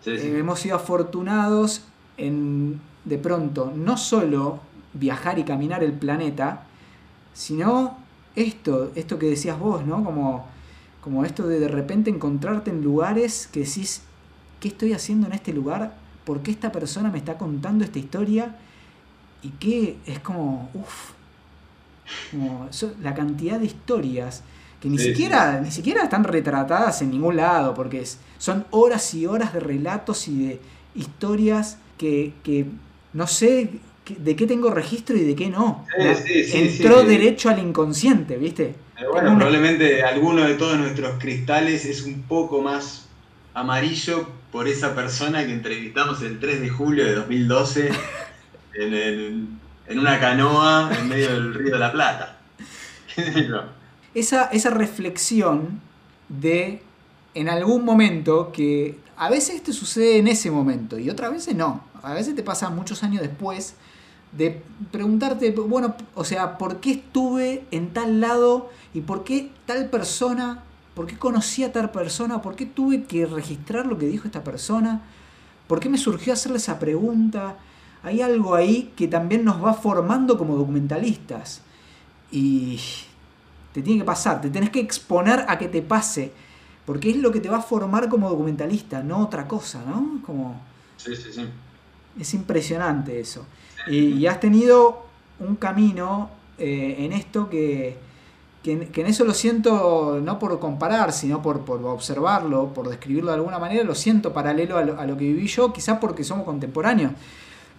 [0.05, 1.85] Eh, hemos sido afortunados
[2.17, 4.59] en, de pronto, no solo
[4.93, 6.63] viajar y caminar el planeta,
[7.33, 7.97] sino
[8.35, 10.03] esto, esto que decías vos, ¿no?
[10.03, 10.45] Como,
[11.01, 14.01] como esto de de repente encontrarte en lugares que decís,
[14.59, 16.03] ¿qué estoy haciendo en este lugar?
[16.25, 18.55] por qué esta persona me está contando esta historia
[19.43, 21.11] y que es como, uff,
[23.01, 24.43] la cantidad de historias
[24.79, 28.03] que ni, siquiera, ni siquiera están retratadas en ningún lado, porque
[28.37, 30.59] son horas y horas de relatos y de
[30.95, 32.33] historias que,
[33.13, 33.69] no sé
[34.05, 35.85] de qué tengo registro y de qué no.
[35.97, 38.75] Entró derecho al inconsciente, ¿viste?
[39.11, 43.07] bueno, probablemente alguno de todos nuestros cristales es un poco más
[43.53, 47.89] amarillo por esa persona que entrevistamos el 3 de julio de 2012
[48.75, 52.37] en, en una canoa en medio del río de la Plata.
[54.13, 55.81] esa, esa reflexión
[56.29, 56.81] de
[57.33, 61.83] en algún momento que a veces te sucede en ese momento y otras veces no.
[62.01, 63.75] A veces te pasa muchos años después
[64.31, 69.89] de preguntarte, bueno, o sea, ¿por qué estuve en tal lado y por qué tal
[69.89, 70.63] persona,
[70.95, 74.43] por qué conocí a tal persona, por qué tuve que registrar lo que dijo esta
[74.43, 75.01] persona,
[75.67, 77.57] por qué me surgió hacerle esa pregunta?
[78.03, 81.61] Hay algo ahí que también nos va formando como documentalistas
[82.31, 82.79] y
[83.73, 86.31] te tiene que pasar, te tenés que exponer a que te pase,
[86.85, 90.21] porque es lo que te va a formar como documentalista, no otra cosa, ¿no?
[90.25, 90.61] Como...
[90.97, 91.47] Sí, sí, sí.
[92.19, 93.45] Es impresionante eso.
[93.87, 95.05] Y, has tenido
[95.39, 97.97] un camino eh, en esto que,
[98.61, 103.37] que, en eso lo siento no por comparar, sino por, por, observarlo, por describirlo de
[103.37, 106.45] alguna manera, lo siento paralelo a lo, a lo que viví yo, quizás porque somos
[106.45, 107.13] contemporáneos.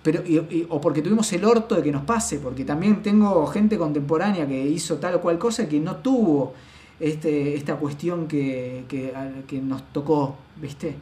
[0.04, 0.22] Pero,
[0.68, 4.66] o porque tuvimos el orto de que nos pase, porque también tengo gente contemporánea que
[4.66, 6.52] hizo tal o cual cosa que no tuvo
[7.00, 9.12] este, esta cuestión que, que,
[9.48, 10.94] que nos tocó, ¿viste?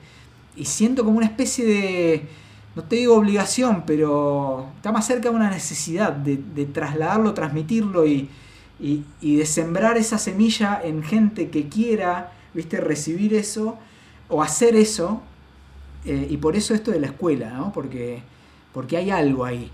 [0.56, 2.28] Y siento como una especie de,
[2.74, 8.30] no te digo obligación, pero está más cerca de una necesidad de, trasladarlo, transmitirlo y,
[8.78, 13.78] de sembrar esa semilla en gente que quiera, viste, recibir eso
[14.28, 15.22] o hacer eso.
[16.04, 17.72] Eh, y por eso esto de la escuela, ¿no?
[17.72, 18.22] Porque,
[18.72, 19.70] porque hay algo ahí.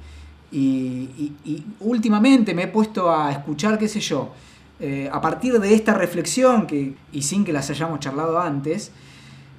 [0.50, 1.32] Y,
[1.80, 4.32] últimamente me he puesto a escuchar, qué sé yo,
[4.80, 8.92] eh, a partir de esta reflexión, que, y sin que las hayamos charlado antes,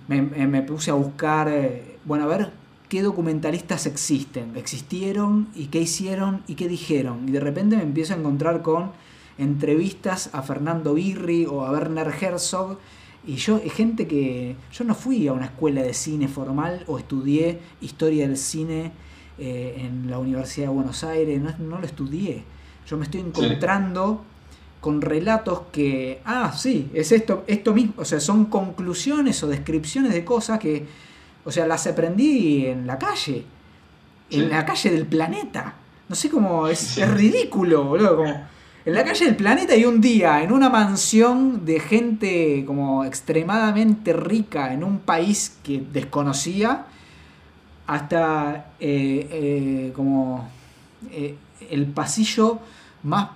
[0.07, 2.51] me, puse a buscar, eh, bueno, a ver
[2.89, 7.29] qué documentalistas existen, existieron y qué hicieron y qué dijeron.
[7.29, 8.91] Y de repente me empiezo a encontrar con
[9.37, 12.79] entrevistas a Fernando Birri o a Werner Herzog.
[13.25, 14.55] Y yo, gente que.
[14.71, 18.91] Yo no fui a una escuela de cine formal o estudié historia del cine
[19.39, 22.43] eh, en la Universidad de Buenos Aires, no, lo estudié.
[22.87, 24.23] Yo me estoy encontrando
[24.81, 26.21] con relatos que.
[26.25, 27.93] Ah, sí, es esto, esto mismo.
[27.97, 30.85] O sea, son conclusiones o descripciones de cosas que
[31.45, 33.43] o sea, las aprendí en la calle.
[34.29, 35.73] En la calle del planeta.
[36.07, 36.67] No sé cómo.
[36.67, 38.23] Es, ridículo, boludo.
[38.25, 44.13] en la calle del planeta y un día en una mansión de gente como extremadamente
[44.13, 46.85] rica en un país que desconocía.
[47.89, 50.47] Hasta eh, eh, como
[51.11, 51.35] eh,
[51.71, 52.59] el pasillo
[53.01, 53.31] más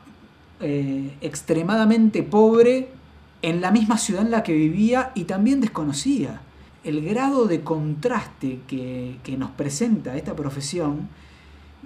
[1.20, 2.88] extremadamente pobre
[3.42, 6.40] en la misma ciudad en la que vivía y también desconocía
[6.86, 11.10] el grado de contraste que, nos presenta esta profesión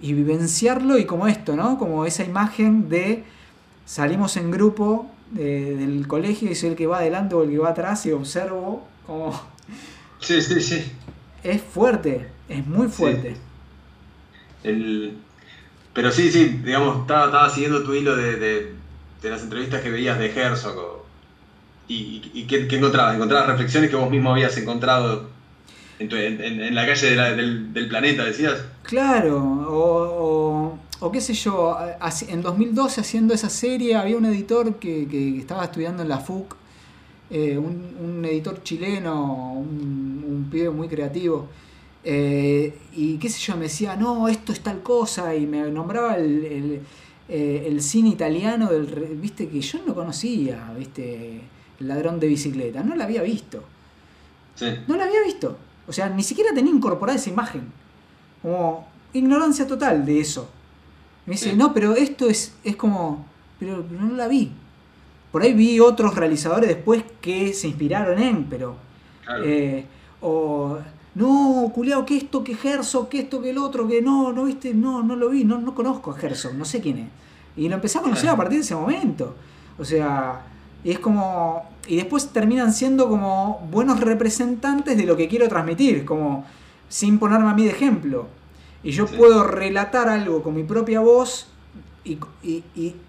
[0.01, 1.79] y vivenciarlo y como esto, ¿no?
[1.79, 3.23] Como esa imagen de
[3.85, 7.69] salimos en grupo del colegio y soy el que va adelante o el que va
[7.69, 9.31] atrás y observo como...
[10.19, 10.91] Sí, sí, sí.
[11.43, 13.35] Es fuerte, es muy fuerte.
[15.93, 20.31] Pero sí, sí, digamos, estaba, siguiendo tu hilo de, de, las entrevistas que veías de
[20.31, 20.97] Herzog
[21.89, 23.15] ¿Y, qué, encontrabas?
[23.15, 25.29] ¿Encontrabas reflexiones que vos mismo habías encontrado
[25.99, 28.63] en, la calle del, planeta, decías?
[28.83, 31.77] Claro, o, qué sé yo,
[32.27, 36.55] en 2012 haciendo esa serie había un editor que, estaba estudiando en la FUC,
[37.29, 41.47] eh, un, editor chileno, un, pibe muy creativo.
[42.03, 46.15] Eh, y qué sé yo, me decía, no, esto es tal cosa, y me nombraba
[46.15, 46.81] el,
[47.29, 48.85] eh, el, cine italiano, del,
[49.19, 51.41] viste, que yo no conocía, viste,
[51.79, 52.83] el ladrón de bicicleta.
[52.83, 53.63] No la había visto.
[54.87, 55.57] No la había visto.
[55.87, 57.71] O sea, ni siquiera tenía incorporada esa imagen.
[58.41, 60.49] Como ignorancia total de eso.
[61.25, 63.25] Me dice, no, pero esto es, es como...
[63.59, 64.51] Pero, no la vi.
[65.31, 68.75] Por ahí vi otros realizadores después que se inspiraron en, pero...
[69.43, 69.85] Eh,
[70.21, 70.79] o...
[71.17, 74.75] No, culiao, que esto, que Herzog, que esto, que el otro, que no, no viste,
[74.75, 77.07] no, no lo vi, no, no conozco a Herzog, no sé quién es.
[77.55, 79.35] Y lo empecé a conocer a partir de ese momento.
[79.79, 80.41] O sea,
[80.83, 81.63] y es como.
[81.87, 86.45] Y después terminan siendo como buenos representantes de lo que quiero transmitir, como
[86.87, 88.27] sin ponerme a mí de ejemplo.
[88.83, 91.47] Y yo puedo relatar algo con mi propia voz
[92.03, 92.19] y,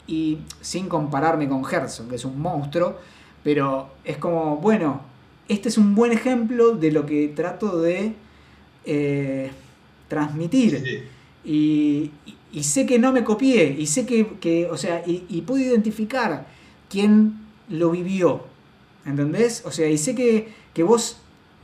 [0.07, 2.97] y, sin compararme con Gerson, que es un monstruo,
[3.45, 5.03] pero es como, bueno,
[5.49, 8.13] este es un buen ejemplo de lo que trato de
[8.85, 9.51] eh,
[10.09, 11.09] transmitir.
[11.45, 12.11] Y,
[12.63, 16.47] sé que no me copié, y sé que, que o sea, y, puedo identificar
[16.91, 17.35] quién
[17.69, 18.43] lo vivió.
[19.07, 19.63] ¿Entendés?
[19.65, 21.19] O sea, y sé que, vos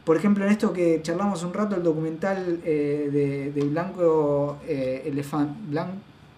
[0.04, 5.54] por ejemplo, en esto que charlamos un rato, el documental eh, de, Blanco eh, Elefante.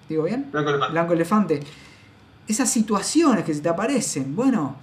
[0.08, 0.48] ¿Digo bien?
[0.52, 0.92] Blanco Elefante.
[0.92, 1.60] Blanco Elefante.
[2.46, 4.76] Esas situaciones que se te aparecen, bueno,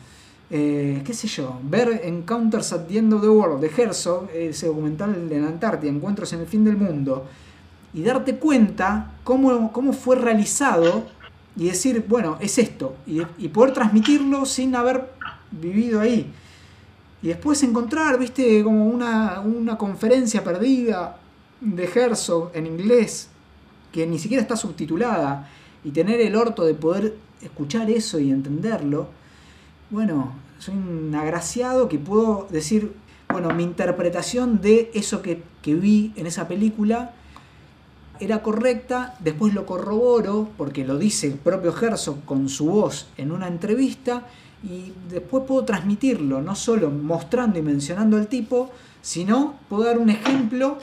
[0.56, 4.68] eh, qué sé yo, ver Encounters at the End of the World de Herzog, ese
[4.68, 7.26] documental de la Antártida, Encuentros en el Fin del Mundo,
[7.92, 11.08] y darte cuenta cómo, cómo fue realizado
[11.56, 15.10] y decir, bueno, es esto, y, poder transmitirlo sin haber
[15.50, 16.32] vivido ahí.
[17.24, 21.18] Y después encontrar, viste, como una, conferencia perdida
[21.62, 23.28] de Herzog en inglés,
[23.92, 25.50] que ni siquiera está subtitulada,
[25.84, 29.08] y tener el orto de poder escuchar eso y entenderlo,
[29.90, 32.94] bueno, soy un agraciado que puedo decir,
[33.28, 37.14] bueno, mi interpretación de eso que, que vi en esa película
[38.22, 43.34] era correcta, después lo corroboro, porque lo dice el propio Herzog con su voz en
[43.34, 44.24] una entrevista,
[44.64, 48.72] y después puedo transmitirlo, no solo mostrando y mencionando al tipo,
[49.02, 50.78] sino puedo dar un ejemplo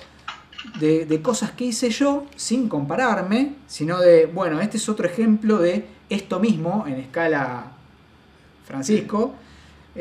[0.78, 5.86] de, cosas que hice yo sin compararme, sino de, bueno, este es otro ejemplo de
[6.10, 7.72] esto mismo en escala
[8.66, 9.32] Francisco,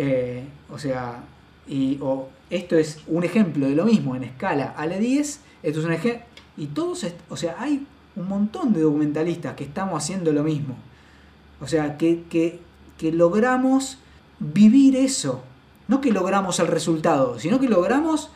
[0.02, 1.24] eh, o sea,
[1.68, 5.94] y, o esto es un ejemplo de lo mismo en escala ALE10, esto es un
[5.94, 6.24] ejemplo,
[6.58, 7.86] y todos, o sea, hay
[8.16, 10.76] un montón de documentalistas que estamos haciendo lo mismo.
[11.62, 12.60] O sea, que, que
[13.00, 13.98] que logramos
[14.40, 15.42] vivir eso.
[15.88, 18.30] No que logramos el resultado, sino que logramos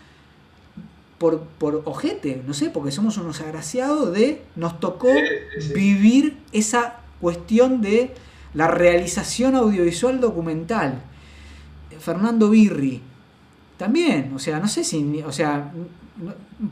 [1.20, 5.10] por, por ojete, no sé, porque somos unos agraciados de, nos tocó
[5.76, 8.12] vivir esa cuestión de
[8.56, 11.04] la realización audiovisual documental.
[12.00, 13.02] Fernando Birri,
[13.78, 15.72] también, o sea, no sé si, o sea,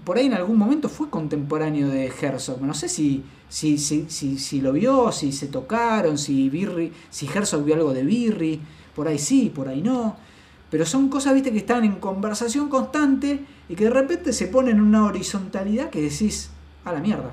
[0.03, 4.38] por ahí en algún momento fue contemporáneo de Herzog, no sé si si, si, si,
[4.38, 8.61] si lo vio, si se tocaron, si Birri, si Herzog vio algo de Birri,
[8.95, 10.15] por ahí sí, por ahí no.
[10.69, 14.77] Pero son cosas, viste, que están en conversación constante y que de repente se ponen
[14.77, 16.49] en una horizontalidad que decís,
[16.85, 17.31] a la mierda,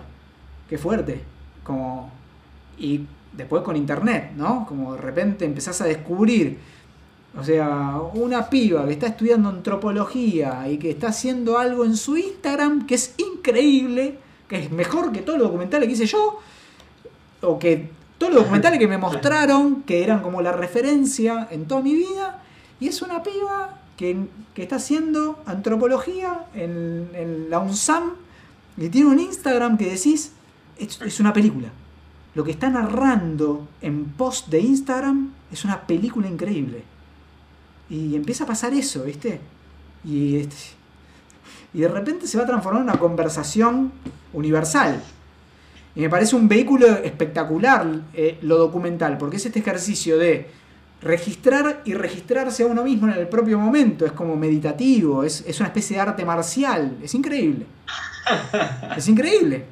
[0.68, 1.20] qué fuerte.
[1.62, 2.10] Como,
[2.76, 4.66] y después con internet, ¿no?
[4.66, 6.58] Como de repente empezás a descubrir,
[7.38, 12.16] o sea, una piba que está estudiando antropología y que está haciendo algo en su
[12.16, 16.40] Instagram que es increíble que es mejor que todos los documentales que hice yo,
[17.42, 21.82] o que todos los documentales que me mostraron, que eran como la referencia en toda
[21.82, 22.42] mi vida,
[22.80, 28.14] y es una piba que, está haciendo antropología en, la UNSAM,
[28.76, 30.32] y tiene un Instagram que decís,
[30.78, 31.68] es, es una película.
[32.34, 36.82] Lo que está narrando en post de Instagram es una película increíble.
[37.90, 39.40] Y empieza a pasar eso, ¿viste?
[40.04, 40.78] Y este,
[41.74, 43.92] y de repente se va a transformar en una conversación
[44.32, 45.00] universal.
[45.94, 50.48] Y me parece un vehículo espectacular eh, lo documental, porque es este ejercicio de
[51.02, 55.68] registrar y registrarse a uno mismo en el propio momento, es como meditativo, es, una
[55.68, 57.66] especie de arte marcial, es increíble.
[58.96, 59.64] Es increíble.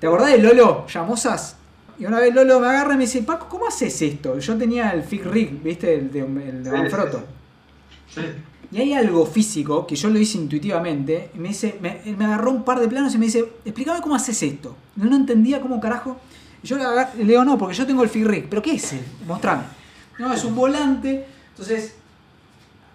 [0.00, 1.56] ¿Te acordás de Lolo Llamosas?
[1.98, 4.38] Y una vez Lolo me agarra y me dice, Paco, ¿cómo haces esto?
[4.38, 5.94] Yo tenía el Fig Rig, ¿viste?
[5.94, 7.24] El de, el de Manfrotto.
[8.08, 8.22] sí.
[8.74, 11.30] Y hay algo físico que yo lo hice intuitivamente.
[11.34, 14.74] me dice, me, agarró un par de planos y me dice, explícame cómo haces esto.
[14.96, 16.18] No, no entendía cómo carajo.
[16.64, 18.48] yo le, digo, no, porque yo tengo el Figric.
[18.48, 18.94] ¿Pero qué es?
[18.94, 19.04] Él?
[19.28, 19.62] Mostrame.
[20.18, 21.24] No, es un volante.
[21.50, 21.94] Entonces,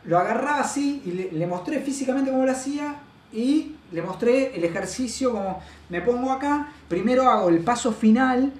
[0.03, 2.97] lo agarraba así y le, le, mostré físicamente cómo lo hacía
[3.31, 8.51] y le mostré el ejercicio como me pongo acá, primero hago el paso final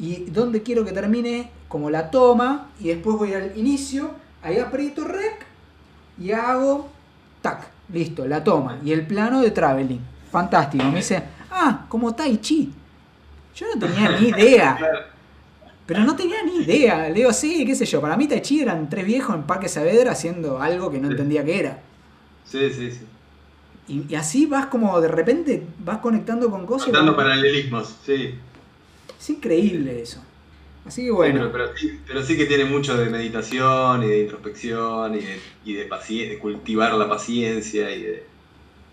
[0.00, 4.12] y donde quiero que termine como la toma y después voy al inicio,
[4.42, 5.44] ahí aprieto rec
[6.18, 6.88] y hago,
[7.42, 8.78] tac, listo, la toma.
[8.82, 10.00] Y el plano de traveling.
[10.32, 10.84] Fantástico.
[10.84, 12.72] Me dice, ah, como Tai Chi.
[13.54, 14.78] Yo no tenía ni idea.
[15.84, 17.08] Pero no tenía ni idea.
[17.08, 18.00] Le digo, sí, qué sé yo.
[18.00, 21.44] Para mí Tai Chi eran tres viejos en Parque Saavedra haciendo algo que no entendía
[21.44, 21.78] qué era.
[22.44, 23.06] Sí, sí, sí.
[24.08, 26.90] Y, así vas como de repente vas conectando con cosas.
[26.90, 28.34] Dando paralelismos, sí.
[29.20, 30.24] Es increíble eso.
[30.86, 31.52] Así que bueno.
[31.52, 35.74] pero, sí, que tiene mucho de meditación y de introspección y de, y
[36.26, 38.26] de, cultivar la paciencia y de,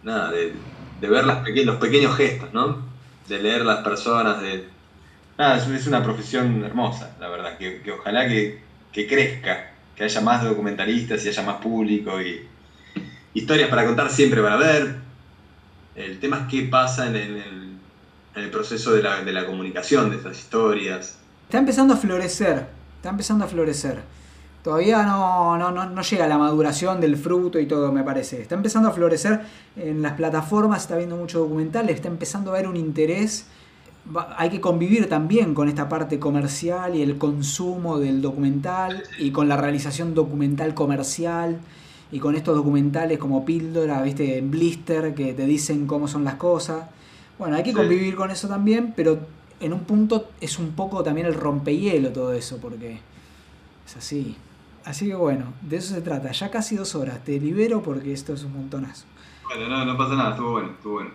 [0.03, 0.51] nada, de,
[0.99, 2.85] ver las los pequeños gestos, ¿no?
[3.29, 4.65] De leer las personas, de...
[5.37, 11.23] Nada, es, una profesión hermosa, la verdad, que, ojalá que, crezca, que haya más documentalistas
[11.25, 12.45] y haya más público y
[13.33, 14.95] historias para contar siempre para ver.
[15.95, 17.66] El tema es qué pasa en el
[18.49, 23.45] proceso de la, de la comunicación de esas historias Está empezando a florecer, está empezando
[23.45, 24.01] a florecer.
[24.65, 28.41] Todavía no, no, no, llega la maduración del fruto y todo, me parece.
[28.41, 29.39] Está empezando a florecer
[29.77, 33.45] en las plataformas, está viendo mucho documental, está empezando a haber un interés.
[34.35, 39.47] Hay que convivir también con esta parte comercial y el consumo del documental y con
[39.47, 41.61] la realización documental comercial
[42.11, 46.35] y con estos documentales como Píldora, viste, en Blister, que te dicen cómo son las
[46.35, 46.87] cosas.
[47.37, 49.19] Bueno, hay que convivir con eso también, pero
[49.59, 52.99] en un punto es un poco también el rompehielo todo eso, porque
[53.85, 54.35] es así.
[54.85, 56.31] Así que bueno, de eso se trata.
[56.31, 57.23] Ya casi dos horas.
[57.23, 59.05] Te libero porque esto es un montonazo.
[59.43, 61.11] Bueno, no, no pasa nada, estuvo bueno, estuvo bueno.